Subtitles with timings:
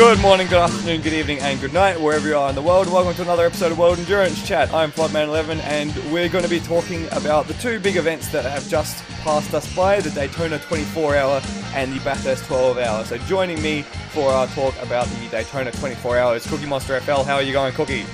[0.00, 2.90] Good morning, good afternoon, good evening, and good night, wherever you are in the world.
[2.90, 4.72] Welcome to another episode of World Endurance Chat.
[4.72, 8.66] I'm Floodman11, and we're going to be talking about the two big events that have
[8.66, 11.42] just passed us by the Daytona 24 hour
[11.74, 13.04] and the Bathurst 12 hour.
[13.04, 17.22] So, joining me for our talk about the Daytona 24 hour is Cookie Monster FL.
[17.22, 18.06] How are you going, Cookie?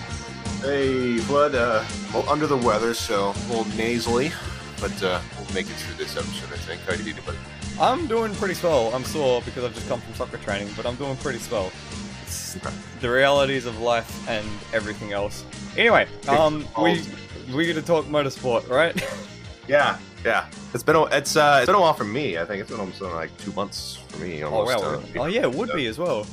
[0.62, 1.54] Hey, Flood.
[1.54, 4.32] Uh, well, under the weather, so a little nasally,
[4.80, 6.80] but uh, we'll make it through this episode, I think.
[6.80, 7.38] How do you do, buddy?
[7.80, 8.94] I'm doing pretty swell.
[8.94, 11.70] I'm sore because I've just come from soccer training, but I'm doing pretty swell.
[12.22, 12.56] It's
[13.00, 15.44] the realities of life and everything else.
[15.76, 17.02] Anyway, um, we
[17.52, 18.94] we're gonna talk motorsport, right?
[19.68, 20.46] Yeah, yeah.
[20.74, 22.38] It's been a, it's uh, it's been a while for me.
[22.38, 24.44] I think it's been almost uh, like two months for me.
[24.44, 24.90] oh Almost, wow.
[24.92, 26.24] uh, Oh yeah, it would be as well.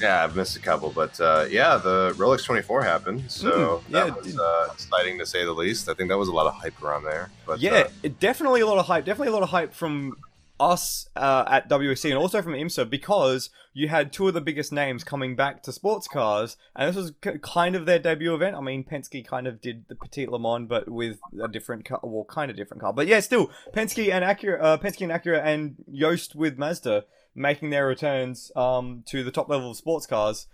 [0.00, 4.04] Yeah, I've missed a couple, but uh, yeah, the Rolex 24 happened, so Mm, yeah,
[4.04, 5.90] that was uh, exciting to say the least.
[5.90, 7.30] I think that was a lot of hype around there.
[7.46, 9.04] But yeah, uh, definitely a lot of hype.
[9.04, 10.16] Definitely a lot of hype from
[10.60, 14.72] us uh, at WEC and also from IMSA because you had two of the biggest
[14.72, 18.56] names coming back to sports cars, and this was kind of their debut event.
[18.56, 22.00] I mean, Penske kind of did the Petit Le Mans, but with a different car,
[22.02, 22.92] well, kind of different car.
[22.92, 27.70] But yeah, still Penske and Acura, uh, Penske and Acura, and Joest with Mazda making
[27.70, 30.46] their returns um, to the top level of sports cars.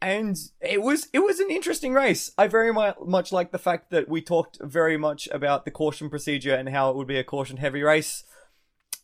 [0.00, 2.30] And it was it was an interesting race.
[2.38, 6.54] I very much like the fact that we talked very much about the caution procedure
[6.54, 8.22] and how it would be a caution heavy race,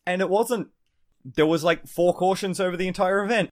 [0.06, 0.69] and it wasn't.
[1.24, 3.50] There was like four cautions over the entire event.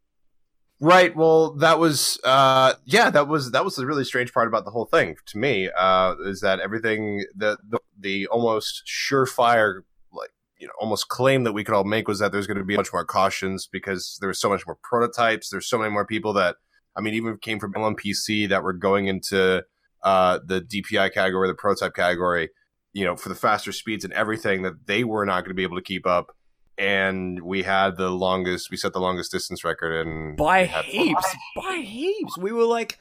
[0.83, 1.15] Right.
[1.15, 4.73] Well, that was uh yeah, that was that was the really strange part about the
[4.73, 5.71] whole thing to me.
[5.79, 11.53] Uh is that everything the the, the almost surefire like you know almost claim that
[11.53, 14.27] we could all make was that there's going to be much more cautions because there
[14.27, 15.51] was so much more prototypes.
[15.51, 16.57] There's so many more people that
[16.97, 19.63] I mean even came from LMPC that were going into
[20.03, 22.51] uh the DPI category, the prototype category,
[22.93, 25.63] you know, for the faster speeds and everything that they were not going to be
[25.63, 26.35] able to keep up.
[26.79, 30.85] And we had the longest, we set the longest distance record and by we had-
[30.87, 32.39] heaps, by heaps.
[32.39, 32.99] We were like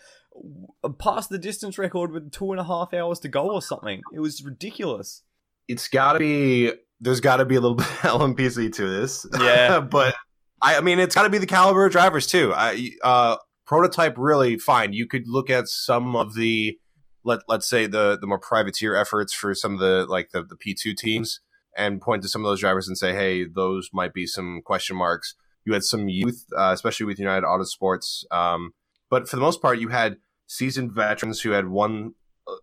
[1.00, 4.02] past the distance record with two and a half hours to go or something.
[4.14, 5.24] It was ridiculous.
[5.68, 9.26] it's got to be there's got to be a little bit of LMPC to this.
[9.40, 9.80] Yeah.
[9.92, 10.16] but
[10.62, 12.54] I, I mean, it's got to be the caliber of drivers too.
[12.56, 14.94] I uh, prototype really fine.
[14.94, 16.78] You could look at some of the
[17.24, 20.56] let let's say the the more privateer efforts for some of the like the the
[20.56, 21.40] P two teams
[21.78, 24.96] and point to some of those drivers and say, hey, those might be some question
[24.96, 25.36] marks.
[25.66, 28.74] You had some youth, uh, especially with United Autosports, um,
[29.10, 30.18] but for the most part, you had
[30.48, 32.14] seasoned veterans who had won
[32.48, 32.54] uh,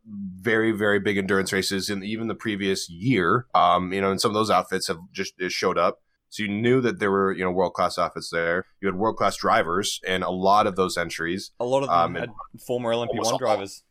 [0.40, 4.30] very very big endurance races in even the previous year um you know and some
[4.30, 7.42] of those outfits have just just showed up so you knew that there were you
[7.44, 10.98] know world class outfits there you had world class drivers in a lot of those
[10.98, 12.30] entries A lot of them Um, had
[12.66, 13.38] former almost LMP1 all.
[13.38, 13.84] drivers.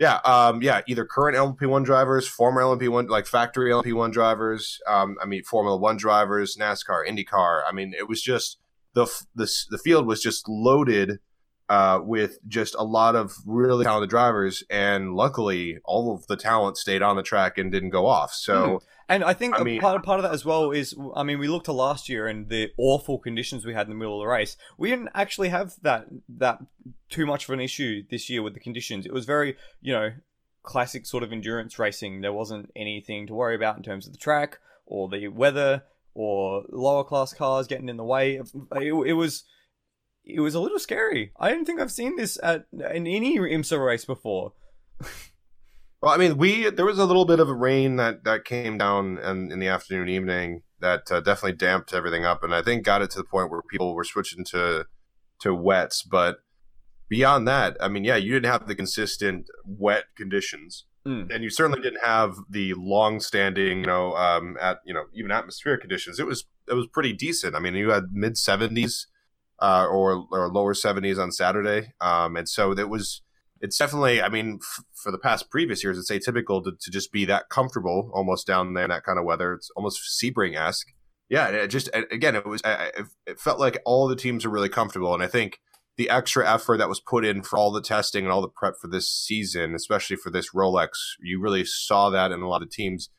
[0.00, 5.26] Yeah um yeah either current lmp1 drivers former lmp1 like factory lmp1 drivers um i
[5.26, 8.58] mean formula one drivers nascar indycar i mean it was just
[8.94, 9.06] the
[9.36, 11.20] the, the field was just loaded
[11.70, 16.76] uh, with just a lot of really talented drivers, and luckily, all of the talent
[16.76, 18.32] stayed on the track and didn't go off.
[18.32, 21.24] So, And I think I a mean- part part of that as well is, I
[21.24, 24.20] mean, we looked to last year and the awful conditions we had in the middle
[24.20, 24.56] of the race.
[24.78, 26.06] We didn't actually have that
[26.38, 26.60] that
[27.08, 29.04] too much of an issue this year with the conditions.
[29.04, 30.12] It was very, you know,
[30.62, 32.20] classic sort of endurance racing.
[32.20, 35.82] There wasn't anything to worry about in terms of the track or the weather
[36.14, 38.36] or lower class cars getting in the way.
[38.36, 39.44] It, it was.
[40.24, 41.32] It was a little scary.
[41.40, 44.52] I don't think I've seen this at in any IMSA race before.
[46.00, 48.78] well, I mean, we there was a little bit of a rain that that came
[48.78, 52.84] down in, in the afternoon, evening that uh, definitely damped everything up, and I think
[52.84, 54.86] got it to the point where people were switching to
[55.40, 56.02] to wets.
[56.02, 56.38] But
[57.08, 60.86] beyond that, I mean, yeah, you didn't have the consistent wet conditions.
[61.06, 61.34] Mm.
[61.34, 65.80] and you certainly didn't have the long-standing, you know, um, at you know even atmospheric
[65.80, 66.20] conditions.
[66.20, 67.54] It was it was pretty decent.
[67.56, 69.06] I mean, you had mid seventies
[69.60, 73.22] uh, or or lower seventies on Saturday, um, and so it was.
[73.60, 74.22] It's definitely.
[74.22, 77.48] I mean, f- for the past previous years, it's atypical to, to just be that
[77.50, 79.52] comfortable almost down there in that kind of weather.
[79.54, 80.88] It's almost Sebring esque.
[81.28, 82.60] Yeah, it just again, it was.
[82.64, 82.90] I-
[83.26, 85.60] It felt like all the teams are really comfortable, and I think
[85.96, 88.74] the extra effort that was put in for all the testing and all the prep
[88.80, 90.88] for this season, especially for this Rolex,
[91.20, 93.10] you really saw that in a lot of teams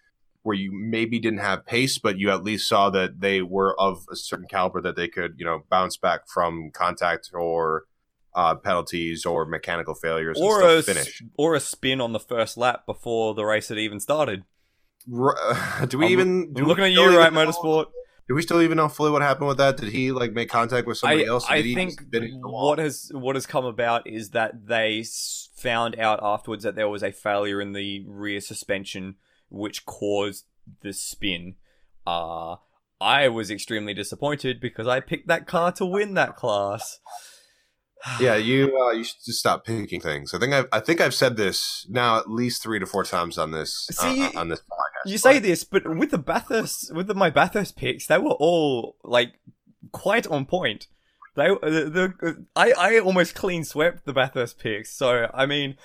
[0.41, 4.05] where you maybe didn't have pace, but you at least saw that they were of
[4.11, 7.83] a certain caliber that they could, you know, bounce back from contact or
[8.35, 11.21] uh, penalties or mechanical failures or a finish.
[11.37, 14.43] or a spin on the first lap before the race had even started.
[15.13, 16.53] R- do we I'm- even?
[16.53, 17.85] Do I'm we looking at you, right, know- Motorsport?
[18.27, 19.75] Do we still even know fully what happened with that?
[19.75, 21.45] Did he like make contact with somebody I, else?
[21.49, 22.67] I he think just finish the wall?
[22.69, 25.03] what has what has come about is that they
[25.57, 29.15] found out afterwards that there was a failure in the rear suspension,
[29.49, 30.45] which caused
[30.81, 31.55] the spin.
[32.07, 32.55] Uh
[33.01, 36.99] I was extremely disappointed because I picked that car to win that class.
[38.19, 40.33] Yeah, you uh, you should just stop picking things.
[40.33, 43.37] I think I've I think I've said this now at least three to four times
[43.37, 45.09] on this uh, See, uh, on this podcast.
[45.11, 48.31] You say but- this, but with the Bathurst, with the, my Bathurst picks, they were
[48.31, 49.33] all like
[49.91, 50.87] quite on point.
[51.35, 54.91] They, the, the I, I almost clean swept the Bathurst picks.
[54.91, 55.77] So I mean,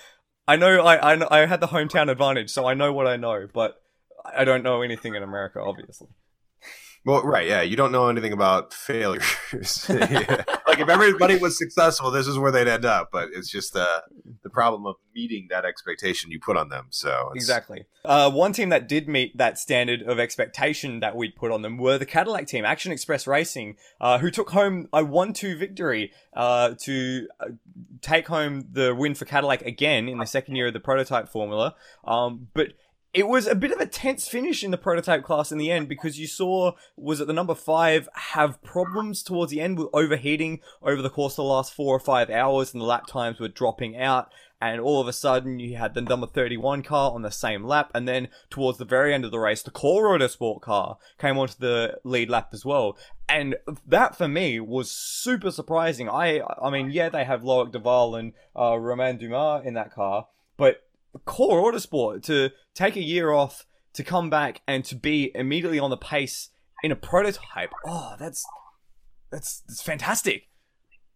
[0.47, 3.15] I know I, I, know- I had the hometown advantage, so I know what I
[3.15, 3.81] know, but
[4.25, 6.07] I don't know anything in America, obviously.
[7.07, 7.61] Well, right, yeah.
[7.61, 9.23] You don't know anything about failures.
[9.89, 10.43] Yeah.
[10.67, 13.07] Like if everybody was successful, this is where they'd end up.
[13.09, 14.01] But it's just uh,
[14.43, 16.87] the problem of meeting that expectation you put on them.
[16.89, 17.85] So it's, Exactly.
[18.03, 21.77] Uh, one team that did meet that standard of expectation that we'd put on them
[21.77, 26.11] were the Cadillac team, Action Express Racing, uh, who took home a 1 2 victory
[26.35, 27.45] uh, to uh,
[28.01, 31.75] take home the win for Cadillac again in the second year of the prototype formula.
[32.03, 32.73] Um, but
[33.13, 35.87] it was a bit of a tense finish in the prototype class in the end
[35.87, 40.59] because you saw was it the number five have problems towards the end with overheating
[40.81, 43.47] over the course of the last four or five hours and the lap times were
[43.47, 44.31] dropping out?
[44.59, 47.91] And all of a sudden you had the number 31 car on the same lap
[47.93, 51.55] and then towards the very end of the race the core Sport car came onto
[51.59, 52.97] the lead lap as well.
[53.29, 53.55] And
[53.85, 56.09] that for me was super surprising.
[56.09, 60.27] I i mean yeah they have Loic Duval and uh, Romain Dumas in that car
[60.57, 60.86] but
[61.25, 65.89] core Autosport to take a year off to come back and to be immediately on
[65.89, 66.49] the pace
[66.83, 67.71] in a prototype.
[67.85, 68.45] Oh, that's
[69.31, 70.49] that's that's fantastic.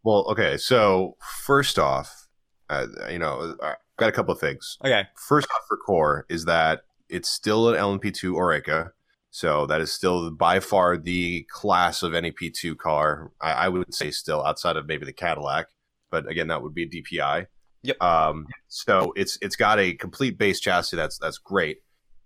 [0.03, 0.57] Well, okay.
[0.57, 2.27] So first off,
[2.69, 4.77] uh, you know, I've got a couple of things.
[4.83, 8.91] Okay, First off, for core is that it's still an LMP2 Oreca.
[9.29, 13.31] So that is still by far the class of any P2 car.
[13.39, 15.67] I, I would say still outside of maybe the Cadillac,
[16.09, 17.47] but again, that would be a DPI.
[17.83, 18.01] Yep.
[18.01, 20.95] Um, so it's it's got a complete base chassis.
[20.95, 21.80] That's that's great.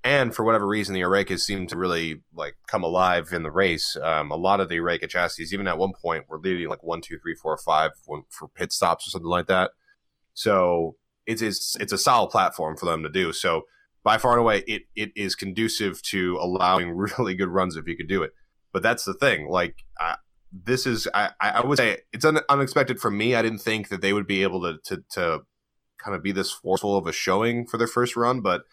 [0.03, 3.97] And for whatever reason, the Orecas seem to really like come alive in the race.
[4.01, 7.01] Um, a lot of the Oreca chassis, even at one point, were leading like one,
[7.01, 9.71] two, three, four, five one, for pit stops or something like that.
[10.33, 13.33] So it's it's it's a solid platform for them to do.
[13.33, 13.63] So
[14.03, 17.97] by far and away, it it is conducive to allowing really good runs if you
[17.97, 18.31] could do it.
[18.71, 19.47] But that's the thing.
[19.49, 19.85] Like
[20.63, 23.35] this is, I I would say it's un, unexpected for me.
[23.35, 25.39] I didn't think that they would be able to to to
[25.97, 28.63] kind of be this forceful of a showing for their first run, but.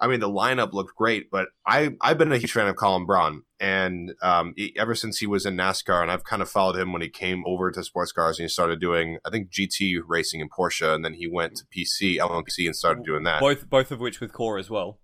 [0.00, 3.06] I mean, the lineup looked great, but I I've been a huge fan of Colin
[3.06, 6.76] Braun, and um, he- ever since he was in NASCAR, and I've kind of followed
[6.76, 10.00] him when he came over to sports cars and he started doing I think GT
[10.04, 13.70] racing in Porsche, and then he went to PC LMPC and started doing that both
[13.70, 14.98] both of which with core as well.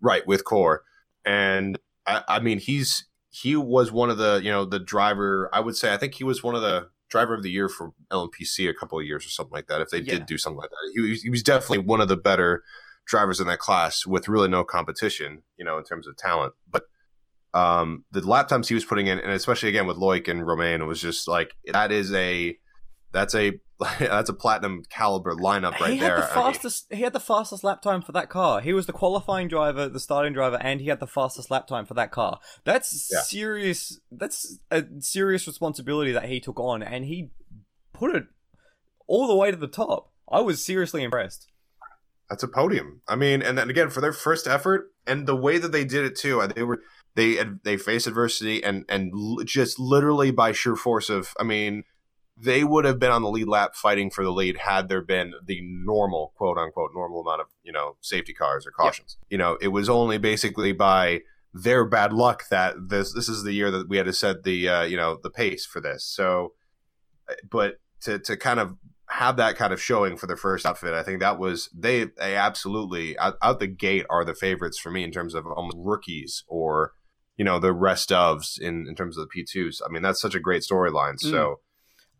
[0.00, 0.84] right with Core,
[1.24, 5.60] and I, I mean he's he was one of the you know the driver I
[5.60, 8.68] would say I think he was one of the driver of the year for LMPC
[8.70, 10.14] a couple of years or something like that if they Yeah.
[10.18, 12.62] did do something like that he, was- he was definitely one of the better
[13.06, 16.84] drivers in that class with really no competition you know in terms of talent but
[17.54, 20.80] um the lap times he was putting in and especially again with Loic and Romain
[20.80, 22.56] it was just like that is a
[23.12, 23.58] that's a
[23.98, 26.86] that's a platinum caliber lineup right he had there the I mean- fastest.
[26.90, 28.60] he had the fastest lap time for that car.
[28.60, 31.86] He was the qualifying driver, the starting driver, and he had the fastest lap time
[31.86, 32.38] for that car.
[32.64, 33.20] That's Yeah.
[33.22, 34.00] serious.
[34.10, 37.30] That's a serious responsibility that he took on, and he
[37.92, 38.24] put it
[39.06, 40.10] all the way to the top.
[40.30, 41.48] I was seriously impressed.
[42.30, 43.02] That's a podium.
[43.06, 46.04] I mean, and then again for their first effort and the way that they did
[46.04, 46.80] it too, uh, they were
[47.14, 49.12] they they faced adversity and and
[49.44, 51.84] just literally by sheer force of, I mean,
[52.36, 55.32] they would have been on the lead lap fighting for the lead had there been
[55.44, 59.18] the normal quote unquote normal amount of you know safety cars or cautions.
[59.30, 61.20] You know, it was only basically by
[61.54, 64.68] their bad luck that this this is the year that we had to set the
[64.68, 66.04] uh, you know the pace for this.
[66.04, 66.54] So,
[67.28, 68.76] uh, but to to kind of
[69.12, 70.94] have that kind of showing for their first outfit.
[70.94, 74.90] I think that was they they absolutely out, out the gate are the favorites for
[74.90, 76.92] me in terms of almost rookies or
[77.36, 79.80] you know the rest ofs in in terms of the P2s.
[79.84, 81.20] I mean that's such a great storyline.
[81.20, 81.54] So I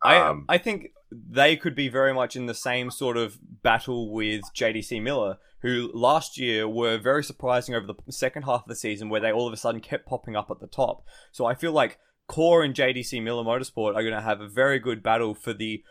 [0.04, 4.42] um, I think they could be very much in the same sort of battle with
[4.54, 9.09] JDC Miller, who last year were very surprising over the second half of the season,
[9.09, 11.04] where they all of a sudden kept popping up at the top.
[11.30, 14.78] So I feel like Core and JDC Miller Motorsport are going to have a very
[14.78, 15.82] good battle for the.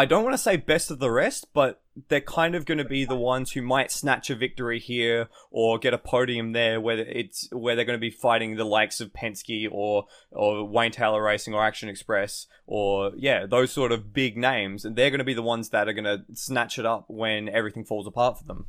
[0.00, 2.86] I don't want to say best of the rest, but they're kind of going to
[2.86, 6.96] be the ones who might snatch a victory here or get a podium there, where
[7.00, 11.22] it's where they're going to be fighting the likes of Penske or or Wayne Taylor
[11.22, 15.24] Racing or Action Express or yeah, those sort of big names, and they're going to
[15.24, 18.44] be the ones that are going to snatch it up when everything falls apart for
[18.44, 18.68] them.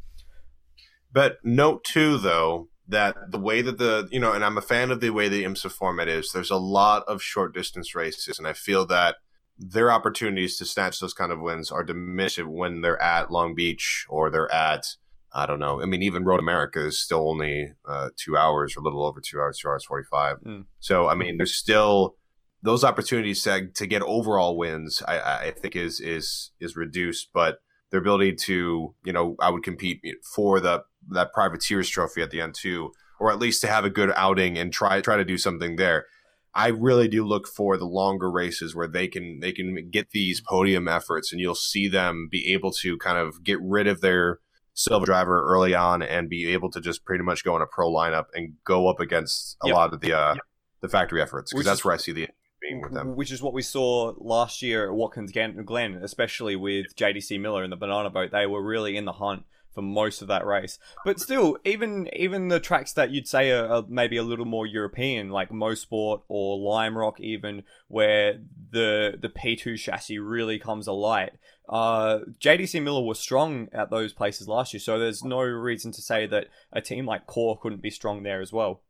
[1.14, 4.92] But note too, though, that the way that the you know, and I'm a fan
[4.92, 6.34] of the way the IMSA format is.
[6.34, 9.16] There's a lot of short distance races, and I feel that
[9.58, 14.06] their opportunities to snatch those kind of wins are diminished when they're at Long Beach
[14.10, 14.86] or they're at
[15.34, 15.82] I don't know.
[15.82, 19.22] I mean, even Road America is still only uh, two hours or a little over
[19.22, 20.38] two hours, two hours forty five.
[20.46, 20.66] Mm.
[20.80, 22.16] So I mean, there's still
[22.64, 27.30] those opportunities to, to get overall wins, I, I think is is is reduced.
[27.34, 27.60] But
[27.92, 30.02] their ability to, you know, I would compete
[30.36, 33.90] for the that privateers trophy at the end too, or at least to have a
[33.90, 36.06] good outing and try try to do something there.
[36.54, 40.42] I really do look for the longer races where they can they can get these
[40.42, 44.40] podium efforts, and you'll see them be able to kind of get rid of their
[44.74, 47.90] silver driver early on and be able to just pretty much go in a pro
[47.90, 49.76] lineup and go up against a yep.
[49.76, 50.44] lot of the uh, yep.
[50.82, 52.28] the factory efforts because that's where I see the
[52.62, 53.16] being with them.
[53.16, 57.72] Which is what we saw last year at Watkins Glen, especially with JDC Miller and
[57.72, 58.32] the Banana Boat.
[58.32, 59.44] They were really in the hunt
[59.74, 60.78] for most of that race.
[61.06, 64.66] But still, even even the tracks that you'd say are, are maybe a little more
[64.66, 68.40] European, like Mosport or Lime Rock, even where
[68.72, 71.34] the the P2 chassis really comes alight.
[71.70, 76.02] Uh, JDC Miller was strong at those places last year, so there's no reason to
[76.02, 78.82] say that a team like Core couldn't be strong there as well.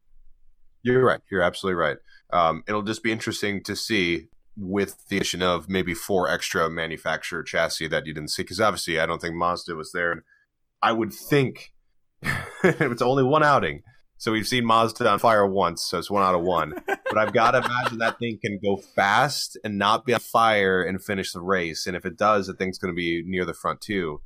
[0.83, 1.21] You're right.
[1.29, 1.97] You're absolutely right.
[2.33, 7.43] Um, it'll just be interesting to see with the addition of maybe four extra manufacturer
[7.43, 10.23] chassis that you didn't see, because obviously I don't think Mazda was there.
[10.81, 11.73] I would think
[12.63, 13.83] it's only one outing.
[14.17, 16.75] So we've seen Mazda on fire once, so it's one out of one.
[16.85, 20.83] but I've got to imagine that thing can go fast and not be on fire
[20.83, 21.87] and finish the race.
[21.87, 24.21] And if it does, the thing's going to be near the front too.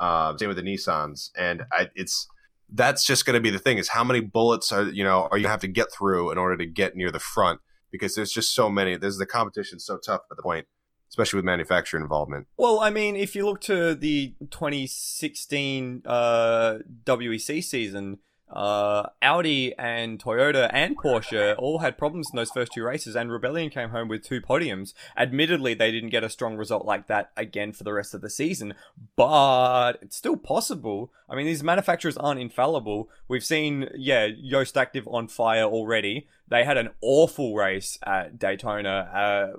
[0.00, 2.26] Uh, same with the Nissans, and I, it's
[2.72, 5.38] that's just going to be the thing: is how many bullets are you know are
[5.38, 7.60] you have to get through in order to get near the front
[7.92, 8.96] because there's just so many.
[8.96, 10.66] There's the competition so tough at the point
[11.14, 12.48] especially with manufacturer involvement.
[12.56, 18.18] Well, I mean, if you look to the 2016 uh, WEC season,
[18.50, 23.30] uh, Audi and Toyota and Porsche all had problems in those first two races, and
[23.30, 24.92] Rebellion came home with two podiums.
[25.16, 28.28] Admittedly, they didn't get a strong result like that again for the rest of the
[28.28, 28.74] season,
[29.14, 31.12] but it's still possible.
[31.30, 33.08] I mean, these manufacturers aren't infallible.
[33.28, 36.26] We've seen, yeah, Joest Active on fire already.
[36.48, 38.90] They had an awful race at Daytona,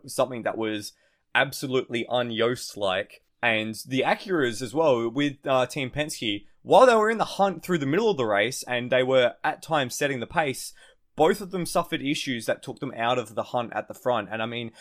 [0.04, 0.92] uh, something that was
[1.36, 3.22] absolutely un-Joest like.
[3.44, 7.62] And the Acuras as well with uh, Team Penske, while they were in the hunt
[7.62, 10.74] through the middle of the race and they were at times setting the pace,
[11.15, 14.30] both of them suffered issues that took them out of the hunt at the front.
[14.32, 14.72] And I mean,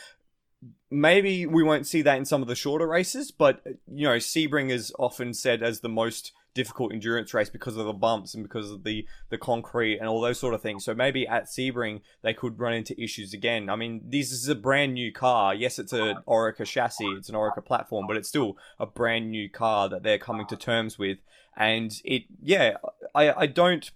[0.91, 3.61] maybe we won't see that in some of the shorter races, but
[3.93, 7.93] you know, Sebring is often said as the most difficult endurance race because of the
[7.93, 10.85] bumps and because of the the concrete and all those sort of things.
[10.85, 13.69] So maybe at Sebring they could run into issues again.
[13.69, 15.55] I mean, this is a brand new car.
[15.55, 19.51] Yes, it's an Oreca chassis, it's an Oreca platform, but it's still a brand new
[19.51, 21.19] car that they're coming to terms with.
[21.57, 22.77] And it, yeah,
[23.15, 23.91] I I don't.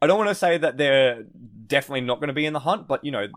[0.00, 1.24] I don't want to say that they're
[1.66, 3.28] definitely not going to be in the hunt, but you know,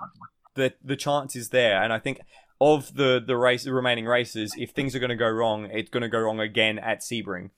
[0.55, 2.21] the the chance is there, and I think
[2.73, 5.89] of the the race, the remaining races, if things are going to go wrong, it's
[5.89, 7.51] going to go wrong again at Sebring.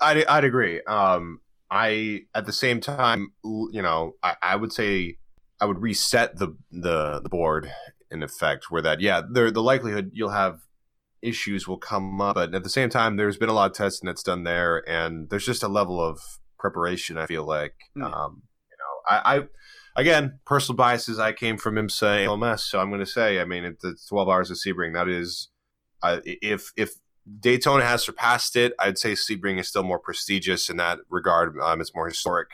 [0.00, 0.80] I'd, I'd agree.
[0.82, 1.40] Um,
[1.70, 5.18] I at the same time, you know, I, I would say
[5.60, 7.70] I would reset the, the the board
[8.10, 10.60] in effect, where that yeah, there the likelihood you'll have
[11.20, 14.06] issues will come up, but at the same time, there's been a lot of testing
[14.06, 16.20] that's done there, and there's just a level of
[16.58, 17.18] preparation.
[17.18, 18.04] I feel like, mm.
[18.04, 19.42] um, you know, I, I
[19.98, 21.18] again personal biases.
[21.18, 24.50] I came from IMSA LMS, so I'm going to say, I mean, it's 12 hours
[24.50, 24.94] of Sebring.
[24.94, 25.48] That is,
[26.02, 26.94] uh, if if
[27.40, 28.72] Daytona has surpassed it.
[28.78, 31.58] I'd say Sebring is still more prestigious in that regard.
[31.60, 32.48] Um, it's more historic.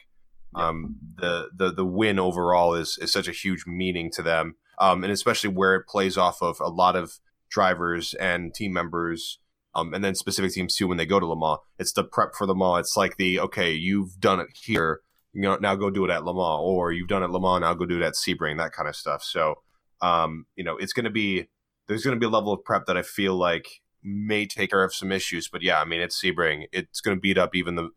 [0.55, 5.03] Um, the the the win overall is is such a huge meaning to them, um,
[5.03, 7.19] and especially where it plays off of a lot of
[7.51, 9.39] drivers and team members,
[9.75, 11.59] um, and then specific teams too when they go to Le Mans.
[11.79, 12.81] It's the prep for Le Mans.
[12.81, 15.01] It's like the okay, you've done it here,
[15.35, 17.41] you know, now go do it at Le Mans, or you've done it at Le
[17.41, 19.23] Mans, now go do it at Sebring, that kind of stuff.
[19.23, 19.57] So,
[20.01, 21.49] um, you know, it's going to be
[21.89, 24.85] there's going to be a level of prep that I feel like may take care
[24.85, 25.49] of some issues.
[25.49, 26.67] But yeah, I mean, it's Sebring.
[26.73, 27.91] It's going to beat up even the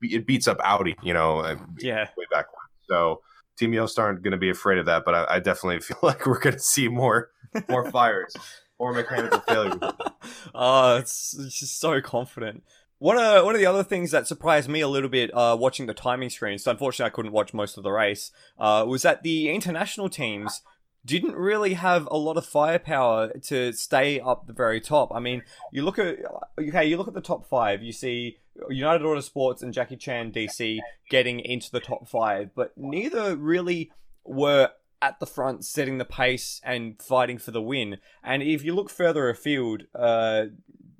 [0.00, 0.96] it beats up Audi.
[1.02, 2.88] You know, uh, yeah, way back when.
[2.88, 3.20] So
[3.58, 5.04] Team Joest aren't going to be afraid of that.
[5.04, 7.30] But I, I definitely feel like we're going to see more
[7.68, 8.36] more fires,
[8.78, 9.78] more mechanical failures.
[10.54, 12.62] oh, it's, it's just so confident.
[13.04, 15.84] One of one of the other things that surprised me a little bit uh, watching
[15.84, 19.22] the timing screens, so unfortunately I couldn't watch most of the race, uh, was that
[19.22, 20.62] the international teams
[21.04, 25.12] didn't really have a lot of firepower to stay up the very top.
[25.14, 26.16] I mean, you look at
[26.58, 27.82] okay, you look at the top five.
[27.82, 28.38] You see
[28.70, 30.78] United Autosports and Jackie Chan DC
[31.10, 33.92] getting into the top five, but neither really
[34.24, 34.70] were
[35.02, 37.98] at the front setting the pace and fighting for the win.
[38.22, 40.44] And if you look further afield, uh,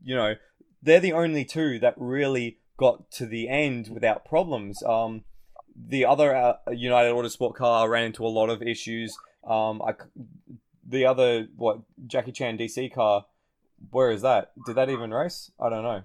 [0.04, 0.34] you know
[0.84, 4.82] they're the only two that really got to the end without problems.
[4.82, 5.24] Um,
[5.74, 9.16] the other uh, United Autosport car ran into a lot of issues.
[9.46, 9.94] Um, I
[10.86, 13.26] the other what Jackie Chan DC car,
[13.90, 14.52] where is that?
[14.66, 15.50] Did that even race?
[15.60, 16.02] I don't know.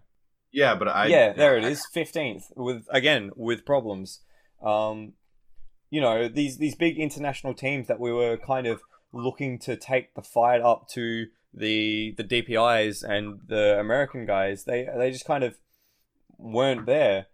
[0.52, 4.22] Yeah, but I yeah, there it is, fifteenth with again with problems.
[4.64, 5.14] Um,
[5.90, 8.82] you know these these big international teams that we were kind of
[9.12, 14.66] looking to take the fight up to the the DPIs and the American guys.
[14.66, 15.58] They they just kind of
[16.38, 17.28] weren't there.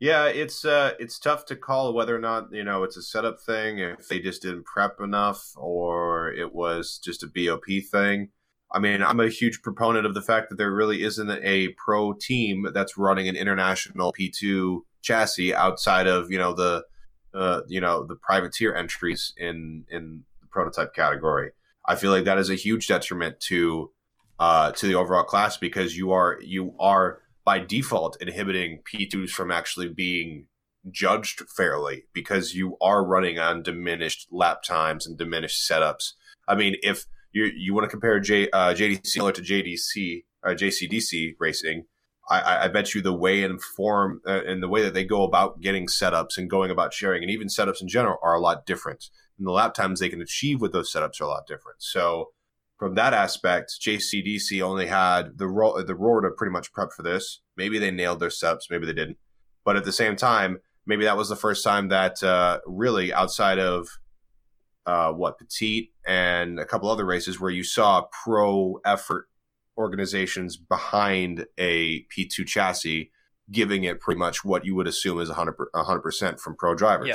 [0.00, 3.40] Yeah, it's uh, it's tough to call whether or not you know it's a setup
[3.40, 8.30] thing, if they just didn't prep enough, or it was just a BOP thing.
[8.72, 12.14] I mean, I'm a huge proponent of the fact that there really isn't a pro
[12.14, 16.84] team that's running an international P2 chassis outside of you know the
[17.32, 21.52] uh, you know the privateer entries in in the prototype category.
[21.86, 23.90] I feel like that is a huge detriment to
[24.38, 29.50] uh, to the overall class because you are you are by default inhibiting P2s from
[29.50, 30.46] actually being
[30.90, 36.12] judged fairly because you are running on diminished lap times and diminished setups.
[36.48, 41.34] I mean, if you you want to compare J, uh, JDC to JDC uh, JCDC
[41.38, 41.84] racing,
[42.28, 45.22] I, I, bet you the way and form uh, and the way that they go
[45.22, 48.66] about getting setups and going about sharing and even setups in general are a lot
[48.66, 49.04] different.
[49.38, 51.82] And the lap times they can achieve with those setups are a lot different.
[51.82, 52.30] So
[52.78, 57.02] from that aspect, JCDC only had the ro- the roar to pretty much prep for
[57.02, 57.40] this.
[57.56, 59.18] Maybe they nailed their setups, maybe they didn't.
[59.64, 63.58] But at the same time, maybe that was the first time that uh, really outside
[63.58, 63.88] of
[64.86, 69.28] uh, what Petit and a couple other races where you saw pro effort
[69.78, 73.10] organizations behind a P2 chassis
[73.50, 77.08] giving it pretty much what you would assume is 100 percent from pro drivers.
[77.08, 77.14] Yeah.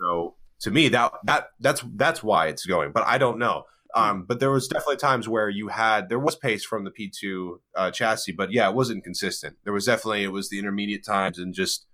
[0.00, 3.64] So to me that that that's that's why it's going, but I don't know.
[3.94, 7.58] Um, but there was definitely times where you had there was pace from the P2
[7.74, 9.56] uh, chassis, but yeah, it wasn't consistent.
[9.64, 11.86] There was definitely it was the intermediate times and just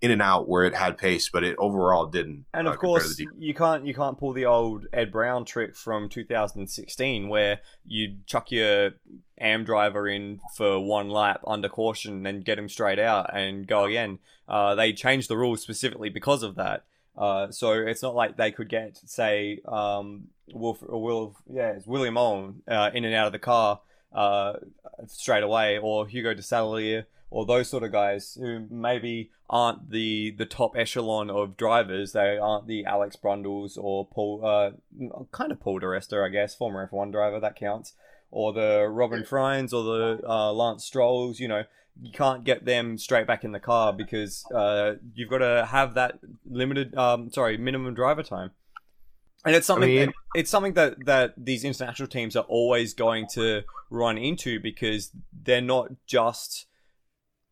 [0.00, 2.44] in and out where it had pace, but it overall didn't.
[2.52, 6.08] And of uh, course, you can't you can't pull the old Ed Brown trick from
[6.08, 8.92] 2016 where you chuck your
[9.40, 13.84] AM driver in for one lap under caution and get him straight out and go
[13.84, 14.18] again.
[14.48, 16.84] Uh, they changed the rules specifically because of that.
[17.16, 21.86] Uh, so it's not like they could get, say, um, Wolf or Will, yeah, it's
[21.86, 23.80] William Owen uh, in and out of the car
[24.12, 24.54] uh,
[25.06, 30.30] straight away, or Hugo de Sadeleer or those sort of guys who maybe aren't the
[30.38, 32.12] the top echelon of drivers.
[32.12, 34.70] They aren't the Alex Brundles or Paul, uh,
[35.32, 37.94] kind of Paul di Resta, I guess, former F1 driver that counts,
[38.30, 41.40] or the Robin Frijns or the uh, Lance Strolls.
[41.40, 41.64] You know,
[42.00, 45.94] you can't get them straight back in the car because uh, you've got to have
[45.94, 48.50] that limited, um, sorry, minimum driver time.
[49.44, 52.94] And it's something I mean, that, it's something that, that these international teams are always
[52.94, 55.10] going to run into because
[55.44, 56.66] they're not just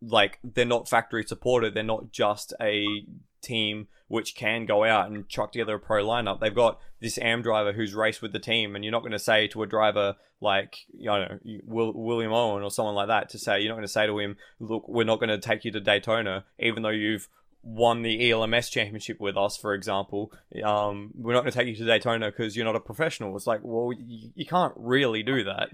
[0.01, 1.75] like they're not factory supported.
[1.75, 3.07] They're not just a
[3.43, 6.39] team which can go out and chuck together a pro lineup.
[6.39, 9.19] They've got this AM driver who's raced with the team, and you're not going to
[9.19, 13.39] say to a driver like you know Will, William Owen or someone like that to
[13.39, 15.73] say you're not going to say to him, "Look, we're not going to take you
[15.73, 17.27] to Daytona, even though you've
[17.63, 20.31] won the ELMS championship with us, for example.
[20.63, 23.47] Um, we're not going to take you to Daytona because you're not a professional." It's
[23.47, 25.71] like, well, you, you can't really do that.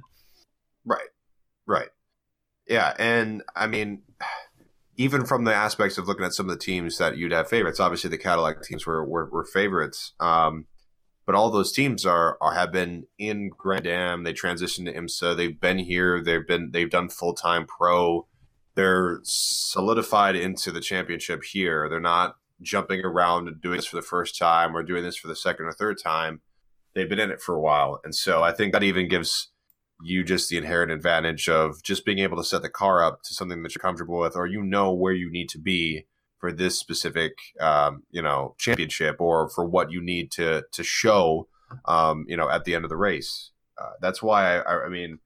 [0.84, 1.08] Right.
[1.66, 1.88] Right.
[2.68, 4.02] Yeah, and I mean,
[4.98, 7.78] even from the aspects of looking at some of the teams that you'd have favorites,
[7.78, 10.12] obviously the Cadillac teams were were, were favorites.
[10.20, 10.66] Um,
[11.24, 14.24] but all those teams are, are have been in Grand Am.
[14.24, 15.36] They transitioned to IMSA.
[15.36, 16.22] They've been here.
[16.22, 18.26] They've been they've done full time pro.
[18.74, 21.88] They're solidified into the championship here.
[21.88, 25.28] They're not jumping around and doing this for the first time or doing this for
[25.28, 26.40] the second or third time.
[26.94, 29.50] They've been in it for a while, and so I think that even gives
[30.00, 33.34] you just the inherent advantage of just being able to set the car up to
[33.34, 36.06] something that you're comfortable with, or you know where you need to be
[36.38, 41.48] for this specific, um, you know, championship, or for what you need to to show,
[41.84, 43.50] um, you know, at the end of the race.
[43.80, 45.18] Uh, that's why I, I mean,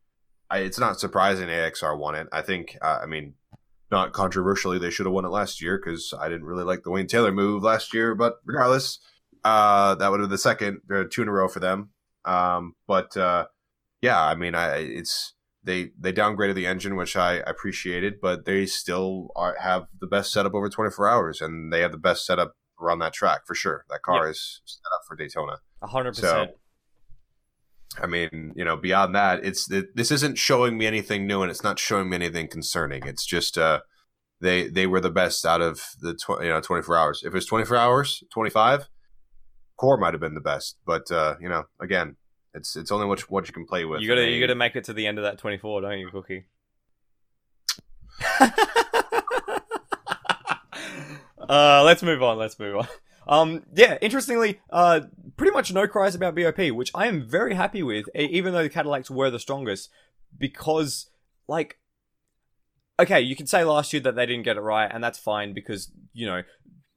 [0.51, 2.29] I, it's not surprising AXR won it.
[2.33, 3.35] I think, uh, I mean,
[3.91, 6.91] not controversially, they should have won it last year because I didn't really like the
[6.91, 8.15] Wayne Taylor move last year.
[8.15, 8.99] But regardless,
[9.45, 11.91] uh, that would have been the second uh, two in a row for them.
[12.25, 13.47] Um, but uh,
[14.03, 15.35] yeah, I mean, I it's
[15.65, 20.33] they they downgraded the engine, which I appreciated, but they still are, have the best
[20.33, 23.85] setup over 24 hours, and they have the best setup around that track for sure.
[23.89, 24.33] That car yep.
[24.33, 25.59] is set up for Daytona.
[25.83, 26.51] hundred percent.
[28.01, 31.51] I mean, you know, beyond that, it's it, this isn't showing me anything new, and
[31.51, 33.07] it's not showing me anything concerning.
[33.07, 33.81] It's just uh,
[34.41, 37.23] they they were the best out of the tw- you know 24 hours.
[37.23, 38.89] If it was 24 hours, 25,
[39.77, 42.17] Core might have been the best, but uh, you know, again,
[42.55, 44.01] it's it's only what you, what you can play with.
[44.01, 46.11] You gotta you gotta make it to the end of that twenty four, don't you,
[46.11, 46.45] Cookie?
[51.49, 52.39] uh, let's move on.
[52.39, 52.87] Let's move on.
[53.27, 55.03] Um, yeah, interestingly, uh,
[55.37, 58.69] pretty much no cries about BOP, which I am very happy with, even though the
[58.69, 59.91] Cadillacs were the strongest,
[60.37, 61.09] because,
[61.47, 61.79] like,
[62.99, 65.53] okay, you can say last year that they didn't get it right, and that's fine
[65.53, 66.43] because, you know,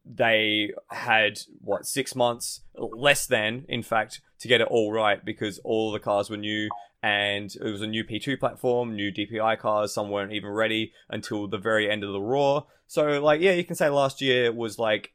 [0.05, 5.59] they had what six months less than in fact to get it all right because
[5.59, 6.69] all the cars were new
[7.01, 9.93] and it was a new p2 platform new dpi cars.
[9.93, 12.67] Some weren't even ready until the very end of the roar.
[12.87, 15.13] So like yeah you can say last year was like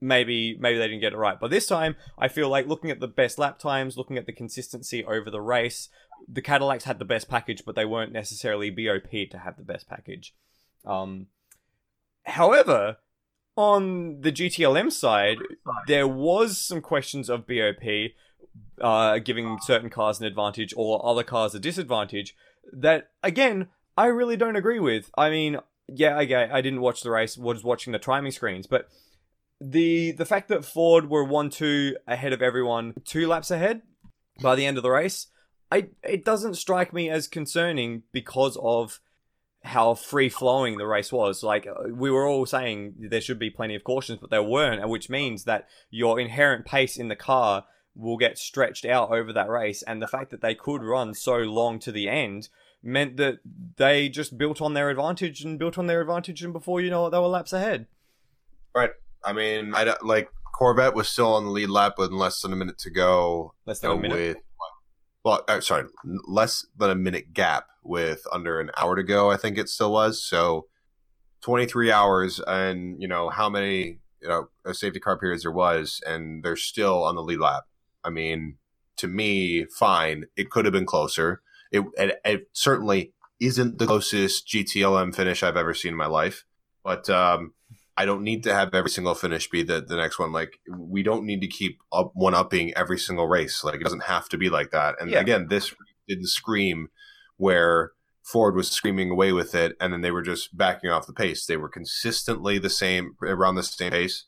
[0.00, 1.40] maybe maybe they didn't get it right.
[1.40, 4.32] But this time i feel like looking at the best lap times looking at the
[4.32, 5.88] consistency over the race
[6.28, 9.88] the cadillacs had the best package but they weren't necessarily bop to have the best
[9.88, 10.34] package.
[10.84, 11.28] Um
[12.24, 12.98] however
[13.56, 15.38] on the GTLM side,
[15.86, 18.12] there was some questions of BOP
[18.80, 22.34] uh, giving certain cars an advantage or other cars a disadvantage
[22.72, 25.10] that, again, I really don't agree with.
[25.16, 28.88] I mean, yeah, okay, I didn't watch the race, was watching the timing screens, but
[29.60, 33.82] the the fact that Ford were one two ahead of everyone, two laps ahead
[34.42, 35.28] by the end of the race,
[35.70, 39.00] I it doesn't strike me as concerning because of
[39.64, 41.42] how free flowing the race was.
[41.42, 44.86] Like uh, we were all saying, there should be plenty of cautions, but there weren't,
[44.88, 47.64] which means that your inherent pace in the car
[47.96, 49.82] will get stretched out over that race.
[49.82, 52.48] And the fact that they could run so long to the end
[52.82, 53.38] meant that
[53.76, 57.06] they just built on their advantage and built on their advantage, and before you know
[57.06, 57.86] it, they were laps ahead.
[58.74, 58.90] Right.
[59.24, 62.56] I mean, I like Corvette was still on the lead lap with less than a
[62.56, 63.54] minute to go.
[63.64, 64.36] Less than a minute.
[64.36, 64.36] With,
[65.24, 65.86] well, uh, sorry,
[66.26, 69.30] less than a minute gap with under an hour to go.
[69.30, 70.22] I think it still was.
[70.22, 70.66] So,
[71.40, 76.44] 23 hours, and you know how many you know safety car periods there was, and
[76.44, 77.64] they're still on the lead lap.
[78.04, 78.56] I mean,
[78.98, 80.26] to me, fine.
[80.36, 81.40] It could have been closer.
[81.72, 86.44] It, it, it certainly isn't the closest GTLM finish I've ever seen in my life,
[86.84, 87.54] but um,
[87.96, 90.32] I don't need to have every single finish be the, the next one.
[90.32, 93.62] Like we don't need to keep up one upping every single race.
[93.62, 94.96] Like it doesn't have to be like that.
[95.00, 95.20] And yeah.
[95.20, 95.74] again, this
[96.08, 96.88] didn't scream
[97.36, 101.12] where Ford was screaming away with it, and then they were just backing off the
[101.12, 101.44] pace.
[101.44, 104.26] They were consistently the same around the same pace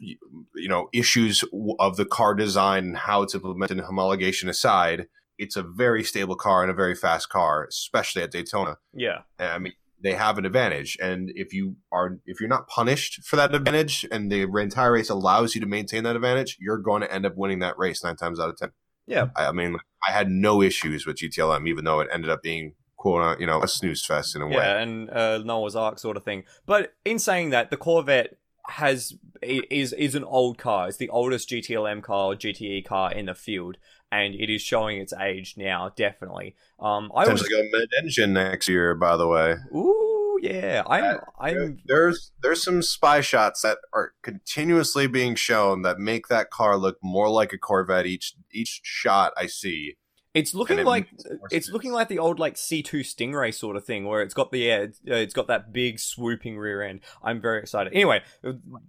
[0.00, 1.44] you know issues
[1.78, 5.06] of the car design and how it's implemented in homologation aside
[5.38, 9.58] it's a very stable car and a very fast car especially at daytona yeah i
[9.58, 10.96] mean they have an advantage.
[11.00, 15.08] And if you are if you're not punished for that advantage and the entire race
[15.08, 18.16] allows you to maintain that advantage you're going to end up winning that race nine
[18.16, 18.70] times out of ten.
[19.06, 19.28] Yeah.
[19.36, 22.74] I, I mean i had no issues with gtlm even though it ended up being
[22.96, 24.54] quote you know a snooze fest in a way.
[24.54, 26.44] Yeah and uh, noah's ark sort of thing.
[26.66, 28.36] But in saying that the corvette
[28.68, 30.88] has is is an old car.
[30.88, 33.76] It's the oldest GTLM car or GTE car in the field,
[34.12, 35.90] and it is showing its age now.
[35.96, 36.54] Definitely.
[36.78, 39.56] Um, I was go mid-engine next year, by the way.
[39.74, 40.82] Ooh, yeah.
[40.86, 41.04] I'm.
[41.04, 41.78] Uh, I'm.
[41.86, 46.98] There's there's some spy shots that are continuously being shown that make that car look
[47.02, 49.96] more like a Corvette each each shot I see.
[50.34, 51.08] It's looking it like
[51.50, 54.50] it's looking like the old like C two Stingray sort of thing, where it's got
[54.50, 57.00] the yeah, it's got that big swooping rear end.
[57.22, 57.92] I'm very excited.
[57.92, 58.22] Anyway,